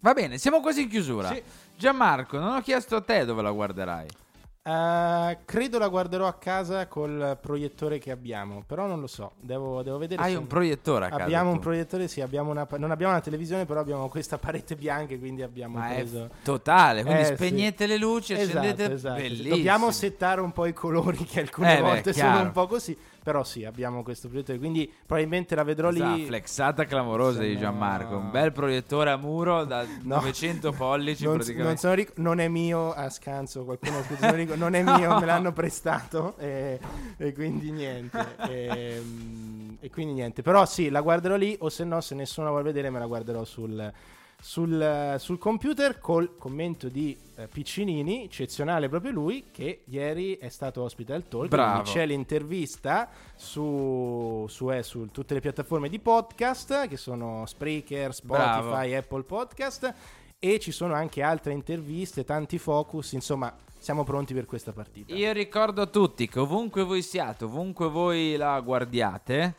Va 0.00 0.12
bene, 0.12 0.36
siamo 0.36 0.60
quasi 0.60 0.82
in 0.82 0.90
chiusura. 0.90 1.32
Sì. 1.32 1.42
Gianmarco, 1.78 2.38
non 2.38 2.56
ho 2.56 2.60
chiesto 2.60 2.96
a 2.96 3.00
te 3.00 3.24
dove 3.24 3.40
la 3.40 3.52
guarderai. 3.52 4.28
Eh, 4.70 5.38
credo 5.44 5.78
la 5.78 5.88
guarderò 5.88 6.26
a 6.28 6.34
casa 6.34 6.86
col 6.86 7.36
proiettore 7.40 7.98
che 7.98 8.12
abbiamo, 8.12 8.62
però 8.64 8.86
non 8.86 9.00
lo 9.00 9.08
so, 9.08 9.32
devo, 9.40 9.82
devo 9.82 9.98
vedere. 9.98 10.22
Hai 10.22 10.36
un 10.36 10.46
proiettore 10.46 11.06
a 11.06 11.08
casa, 11.08 11.22
Abbiamo 11.24 11.48
un 11.50 11.56
tu? 11.56 11.62
proiettore, 11.62 12.06
sì, 12.06 12.20
abbiamo 12.20 12.50
una, 12.52 12.66
non 12.76 12.92
abbiamo 12.92 13.12
una 13.12 13.20
televisione, 13.22 13.64
però 13.66 13.80
abbiamo 13.80 14.08
questa 14.08 14.38
parete 14.38 14.76
bianca, 14.76 15.16
quindi 15.18 15.42
abbiamo 15.42 15.78
Ma 15.78 15.88
preso... 15.88 16.30
totale, 16.44 17.02
quindi 17.02 17.22
Eh, 17.22 17.24
sì. 17.26 17.34
spegnete 17.34 17.86
le 17.86 17.96
luci, 17.96 18.32
accendete... 18.34 18.82
Esatto, 18.84 18.92
esatto. 18.94 19.20
Bellissimo. 19.20 19.56
Dobbiamo 19.56 19.90
settare 19.90 20.40
un 20.40 20.52
po' 20.52 20.66
i 20.66 20.72
colori 20.72 21.24
che 21.24 21.40
alcune 21.40 21.72
Eh 21.72 21.76
beh, 21.76 21.82
volte 21.82 22.12
sono 22.12 22.28
chiaro. 22.30 22.44
un 22.44 22.52
po' 22.52 22.66
così, 22.68 22.96
però 23.22 23.42
sì, 23.44 23.64
abbiamo 23.64 24.02
questo 24.02 24.28
proiettore, 24.28 24.58
quindi 24.58 24.90
probabilmente 25.04 25.54
la 25.54 25.62
vedrò 25.64 25.88
Questa 25.88 26.14
lì... 26.14 26.24
flexata 26.26 26.84
clamorosa 26.84 27.40
di 27.40 27.48
Sono- 27.54 27.58
Gianmarco. 27.60 28.16
Un 28.16 28.30
bel 28.30 28.52
proiettore 28.52 29.10
a 29.10 29.16
muro 29.16 29.64
da 29.64 29.84
No. 30.02 30.16
900 30.16 30.72
pollici 30.72 31.24
non, 31.24 31.34
praticamente. 31.34 31.68
non 31.68 31.76
sono 31.78 31.94
ric- 31.94 32.12
non 32.18 32.40
è 32.40 32.48
mio 32.48 32.92
a 32.92 33.08
scanso, 33.10 33.64
qualcuno 33.64 34.02
scritto, 34.02 34.26
non 34.26 34.34
ric- 34.36 34.54
non 34.60 34.74
è 34.74 34.82
mio, 34.84 35.18
me 35.18 35.26
l'hanno 35.26 35.52
prestato 35.52 36.36
e, 36.38 36.78
e 37.16 37.32
quindi 37.32 37.72
niente. 37.72 38.36
Ehm, 38.48 39.78
E, 39.80 39.88
quindi 39.90 40.12
niente, 40.12 40.42
però 40.42 40.66
sì, 40.66 40.90
la 40.90 41.00
guarderò 41.00 41.36
lì 41.36 41.56
o 41.60 41.70
se 41.70 41.84
no, 41.84 42.00
se 42.02 42.14
nessuno 42.14 42.44
la 42.46 42.52
vuole 42.52 42.66
vedere 42.66 42.90
me 42.90 42.98
la 42.98 43.06
guarderò 43.06 43.44
sul, 43.44 43.90
sul, 44.38 45.14
sul 45.18 45.38
computer 45.38 45.98
col 45.98 46.36
commento 46.36 46.88
di 46.88 47.16
eh, 47.36 47.46
Piccinini, 47.46 48.24
eccezionale 48.24 48.90
proprio 48.90 49.12
lui, 49.12 49.46
che 49.50 49.80
ieri 49.86 50.36
è 50.36 50.50
stato 50.50 50.82
ospite 50.82 51.14
al 51.14 51.26
talk. 51.28 51.48
Bravo. 51.48 51.82
C'è 51.82 52.04
l'intervista 52.04 53.08
su, 53.34 54.44
su, 54.48 54.70
eh, 54.70 54.82
su 54.82 55.08
tutte 55.10 55.32
le 55.32 55.40
piattaforme 55.40 55.88
di 55.88 55.98
podcast 55.98 56.86
che 56.86 56.98
sono 56.98 57.46
Spreaker, 57.46 58.12
Spotify, 58.12 58.90
Bravo. 58.90 58.96
Apple 58.96 59.22
Podcast 59.22 59.94
e 60.42 60.58
ci 60.58 60.72
sono 60.72 60.94
anche 60.94 61.22
altre 61.22 61.52
interviste, 61.52 62.24
tanti 62.24 62.58
focus, 62.58 63.12
insomma 63.12 63.54
siamo 63.78 64.04
pronti 64.04 64.32
per 64.34 64.46
questa 64.46 64.72
partita. 64.72 65.14
Io 65.14 65.32
ricordo 65.32 65.82
a 65.82 65.86
tutti 65.86 66.26
che 66.28 66.40
ovunque 66.40 66.82
voi 66.82 67.02
siate, 67.02 67.44
ovunque 67.44 67.88
voi 67.88 68.36
la 68.36 68.58
guardiate, 68.60 69.54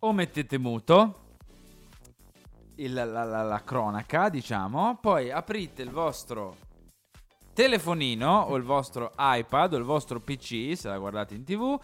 o 0.00 0.12
mettete 0.12 0.58
muto 0.58 1.14
il- 2.76 2.92
la, 2.92 3.04
la- 3.04 3.42
la 3.42 3.62
cronaca, 3.64 4.28
diciamo, 4.28 4.98
poi 5.00 5.30
aprite 5.30 5.82
il 5.82 5.90
vostro 5.90 6.56
telefonino 7.52 8.40
o 8.48 8.56
il 8.56 8.62
vostro 8.62 9.12
iPad 9.16 9.72
o 9.74 9.76
il 9.76 9.82
vostro 9.84 10.20
PC, 10.20 10.76
se 10.76 10.88
la 10.88 10.98
guardate 10.98 11.34
in 11.34 11.44
tv, 11.44 11.78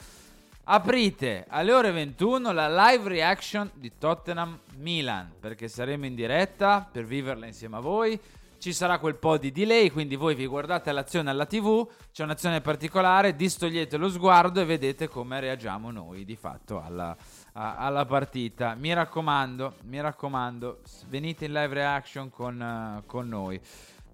aprite 0.64 1.44
alle 1.48 1.72
ore 1.72 1.90
21 1.90 2.52
la 2.52 2.68
live 2.88 3.08
reaction 3.08 3.70
di 3.74 3.92
Tottenham 3.98 4.58
Milan, 4.76 5.32
perché 5.38 5.68
saremo 5.68 6.06
in 6.06 6.14
diretta 6.14 6.88
per 6.90 7.04
viverla 7.04 7.46
insieme 7.46 7.76
a 7.76 7.80
voi. 7.80 8.20
ci 8.64 8.72
sarà 8.72 8.98
quel 8.98 9.16
po' 9.16 9.36
di 9.36 9.52
delay, 9.52 9.90
quindi 9.90 10.16
voi 10.16 10.34
vi 10.34 10.46
guardate 10.46 10.90
l'azione 10.90 11.28
alla 11.28 11.44
TV, 11.44 11.86
c'è 12.10 12.22
un'azione 12.22 12.62
particolare, 12.62 13.36
distogliete 13.36 13.98
lo 13.98 14.08
sguardo 14.08 14.58
e 14.58 14.64
vedete 14.64 15.06
come 15.06 15.38
reagiamo 15.38 15.90
noi 15.90 16.24
di 16.24 16.34
fatto 16.34 16.80
alla, 16.82 17.14
a- 17.52 17.76
alla 17.76 18.06
partita. 18.06 18.74
Mi 18.74 18.94
raccomando, 18.94 19.74
mi 19.82 20.00
raccomando, 20.00 20.80
venite 21.08 21.44
in 21.44 21.52
live 21.52 21.74
reaction 21.74 22.30
con, 22.30 22.58
eh, 22.58 23.02
con 23.04 23.28
noi. 23.28 23.60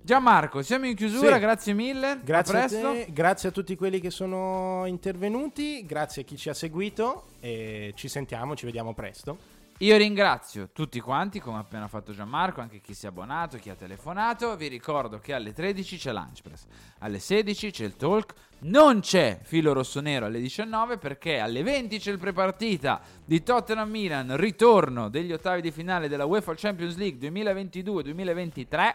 Gianmarco, 0.03 0.63
siamo 0.63 0.87
in 0.87 0.95
chiusura, 0.97 1.35
Sì. 1.35 1.41
grazie 1.41 1.73
mille. 1.75 2.21
Grazie 2.25 2.59
a 2.59 2.67
te, 2.67 3.07
grazie 3.11 3.51
a 3.51 3.53
tutti 3.53 3.77
quelli 3.77 4.01
che 4.01 4.11
sono 4.11 4.85
intervenuti, 4.87 5.85
grazie 5.85 6.23
a 6.23 6.25
chi 6.25 6.37
ci 6.37 6.49
ha 6.49 6.55
seguito 6.55 7.27
e 7.41 7.93
ci 7.95 8.09
sentiamo, 8.09 8.57
ci 8.57 8.65
vediamo 8.65 8.95
presto. 8.95 9.59
Io 9.79 9.97
ringrazio 9.97 10.69
tutti 10.73 11.01
quanti, 11.01 11.39
come 11.41 11.57
ha 11.57 11.61
appena 11.61 11.89
fatto 11.89 12.13
Gianmarco, 12.13 12.61
anche 12.61 12.81
chi 12.81 12.93
si 12.93 13.07
è 13.07 13.09
abbonato, 13.09 13.57
chi 13.57 13.71
ha 13.71 13.75
telefonato. 13.75 14.55
Vi 14.57 14.69
ricordo 14.69 15.19
che 15.21 15.33
alle 15.33 15.55
13 15.55 15.97
c'è 15.97 16.13
Lunchpress, 16.13 16.65
alle 16.99 17.19
16 17.19 17.71
c'è 17.71 17.85
il 17.85 17.97
talk, 17.97 18.35
non 18.61 19.01
c'è 19.01 19.39
filo 19.43 19.73
rossonero 19.73 20.27
alle 20.27 20.39
19 20.41 20.99
perché 20.99 21.39
alle 21.39 21.63
20 21.63 21.99
c'è 21.99 22.11
il 22.11 22.19
prepartita 22.19 23.01
di 23.25 23.43
Tottenham 23.43 23.89
Milan, 23.89 24.37
ritorno 24.37 25.09
degli 25.09 25.33
ottavi 25.33 25.63
di 25.63 25.71
finale 25.71 26.09
della 26.09 26.27
UEFA 26.27 26.55
Champions 26.57 26.97
League 26.97 27.31
2022-2023. 27.31 28.95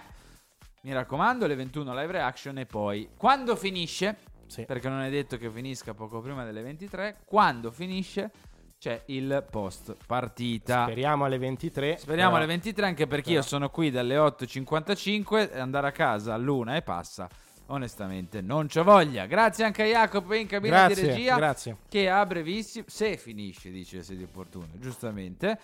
Mi 0.85 0.93
raccomando, 0.93 1.45
alle 1.45 1.55
21 1.55 1.99
live 1.99 2.11
reaction 2.11 2.59
e 2.59 2.67
poi 2.67 3.09
quando 3.17 3.55
finisce, 3.55 4.17
perché 4.67 4.87
non 4.87 5.01
è 5.01 5.09
detto 5.09 5.35
che 5.35 5.49
finisca 5.49 5.95
poco 5.95 6.21
prima 6.21 6.45
delle 6.45 6.61
23, 6.61 7.21
quando 7.25 7.71
finisce 7.71 8.29
c'è 8.77 9.01
il 9.07 9.43
post 9.49 9.97
partita. 10.05 10.83
Speriamo 10.83 11.25
alle 11.25 11.39
23. 11.39 11.97
Speriamo 11.97 12.33
però- 12.33 12.43
alle 12.43 12.53
23 12.53 12.85
anche 12.85 13.07
perché 13.07 13.29
però- 13.29 13.35
io 13.37 13.41
sono 13.41 13.69
qui 13.71 13.89
dalle 13.89 14.15
8.55 14.15 15.51
e 15.53 15.59
andare 15.59 15.87
a 15.87 15.91
casa 15.91 16.35
all'una 16.35 16.75
e 16.75 16.83
passa. 16.83 17.27
Onestamente 17.69 18.41
non 18.41 18.67
c'ho 18.67 18.83
voglia. 18.83 19.25
Grazie 19.25 19.63
anche 19.65 19.81
a 19.81 19.85
Jacopo 19.87 20.35
in 20.35 20.45
cabina 20.45 20.85
di 20.87 20.93
Grazie, 20.93 21.15
regia. 21.15 21.35
grazie. 21.35 21.77
Che 21.89 22.07
a 22.11 22.23
brevissimo, 22.27 22.85
se 22.87 23.17
finisce, 23.17 23.71
dice 23.71 24.03
se 24.03 24.15
di 24.15 24.21
opportuno, 24.21 24.67
giustamente. 24.77 25.57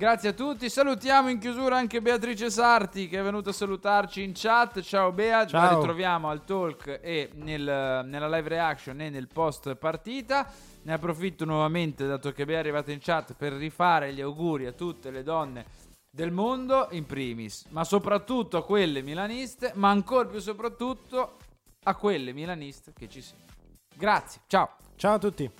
Grazie 0.00 0.30
a 0.30 0.32
tutti. 0.32 0.70
Salutiamo 0.70 1.28
in 1.28 1.38
chiusura 1.38 1.76
anche 1.76 2.00
Beatrice 2.00 2.48
Sarti 2.48 3.06
che 3.06 3.18
è 3.18 3.22
venuta 3.22 3.50
a 3.50 3.52
salutarci 3.52 4.22
in 4.22 4.32
chat. 4.34 4.80
Ciao 4.80 5.12
Bea, 5.12 5.46
Ciao. 5.46 5.76
ritroviamo 5.78 6.30
al 6.30 6.42
talk 6.46 7.00
e 7.02 7.28
nel- 7.34 8.06
nella 8.06 8.26
live 8.26 8.48
reaction 8.48 8.98
e 9.02 9.10
nel 9.10 9.28
post 9.28 9.74
partita. 9.74 10.50
Ne 10.84 10.94
approfitto 10.94 11.44
nuovamente, 11.44 12.06
dato 12.06 12.32
che 12.32 12.46
Bea 12.46 12.56
è 12.56 12.60
arrivata 12.60 12.92
in 12.92 12.98
chat, 13.02 13.34
per 13.34 13.52
rifare 13.52 14.14
gli 14.14 14.22
auguri 14.22 14.64
a 14.64 14.72
tutte 14.72 15.10
le 15.10 15.22
donne 15.22 15.66
del 16.08 16.30
mondo, 16.32 16.88
in 16.92 17.04
primis, 17.04 17.66
ma 17.68 17.84
soprattutto 17.84 18.56
a 18.56 18.64
quelle 18.64 19.02
milaniste, 19.02 19.72
ma 19.74 19.90
ancora 19.90 20.26
più 20.26 20.38
soprattutto 20.38 21.36
a 21.82 21.94
quelle 21.94 22.32
milaniste 22.32 22.94
che 22.94 23.06
ci 23.06 23.20
seguono. 23.20 23.52
Grazie, 23.94 24.40
ciao. 24.46 24.76
Ciao 24.96 25.16
a 25.16 25.18
tutti. 25.18 25.50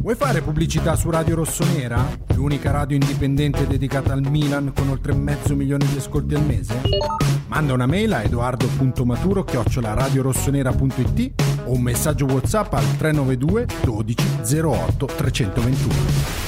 Vuoi 0.00 0.14
fare 0.14 0.40
pubblicità 0.40 0.94
su 0.96 1.10
Radio 1.10 1.34
Rossonera? 1.34 2.16
L'unica 2.34 2.70
radio 2.70 2.96
indipendente 2.96 3.66
dedicata 3.66 4.12
al 4.12 4.22
Milan 4.22 4.72
con 4.74 4.88
oltre 4.88 5.12
mezzo 5.12 5.54
milione 5.54 5.86
di 5.86 5.96
ascolti 5.96 6.34
al 6.34 6.44
mese? 6.44 6.80
Manda 7.48 7.72
una 7.72 7.86
mail 7.86 8.12
a 8.12 8.22
edoardo.maturo 8.22 9.44
radiorossonera.it 9.94 11.42
o 11.64 11.72
un 11.72 11.82
messaggio 11.82 12.26
WhatsApp 12.26 12.72
al 12.74 12.96
392 12.96 13.66
12 13.82 14.64
08 14.64 15.06
321. 15.06 16.47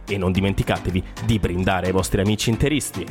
e 0.13 0.17
non 0.17 0.31
dimenticatevi 0.31 1.03
di 1.25 1.39
brindare 1.39 1.87
ai 1.87 1.91
vostri 1.91 2.21
amici 2.21 2.49
interisti. 2.49 3.05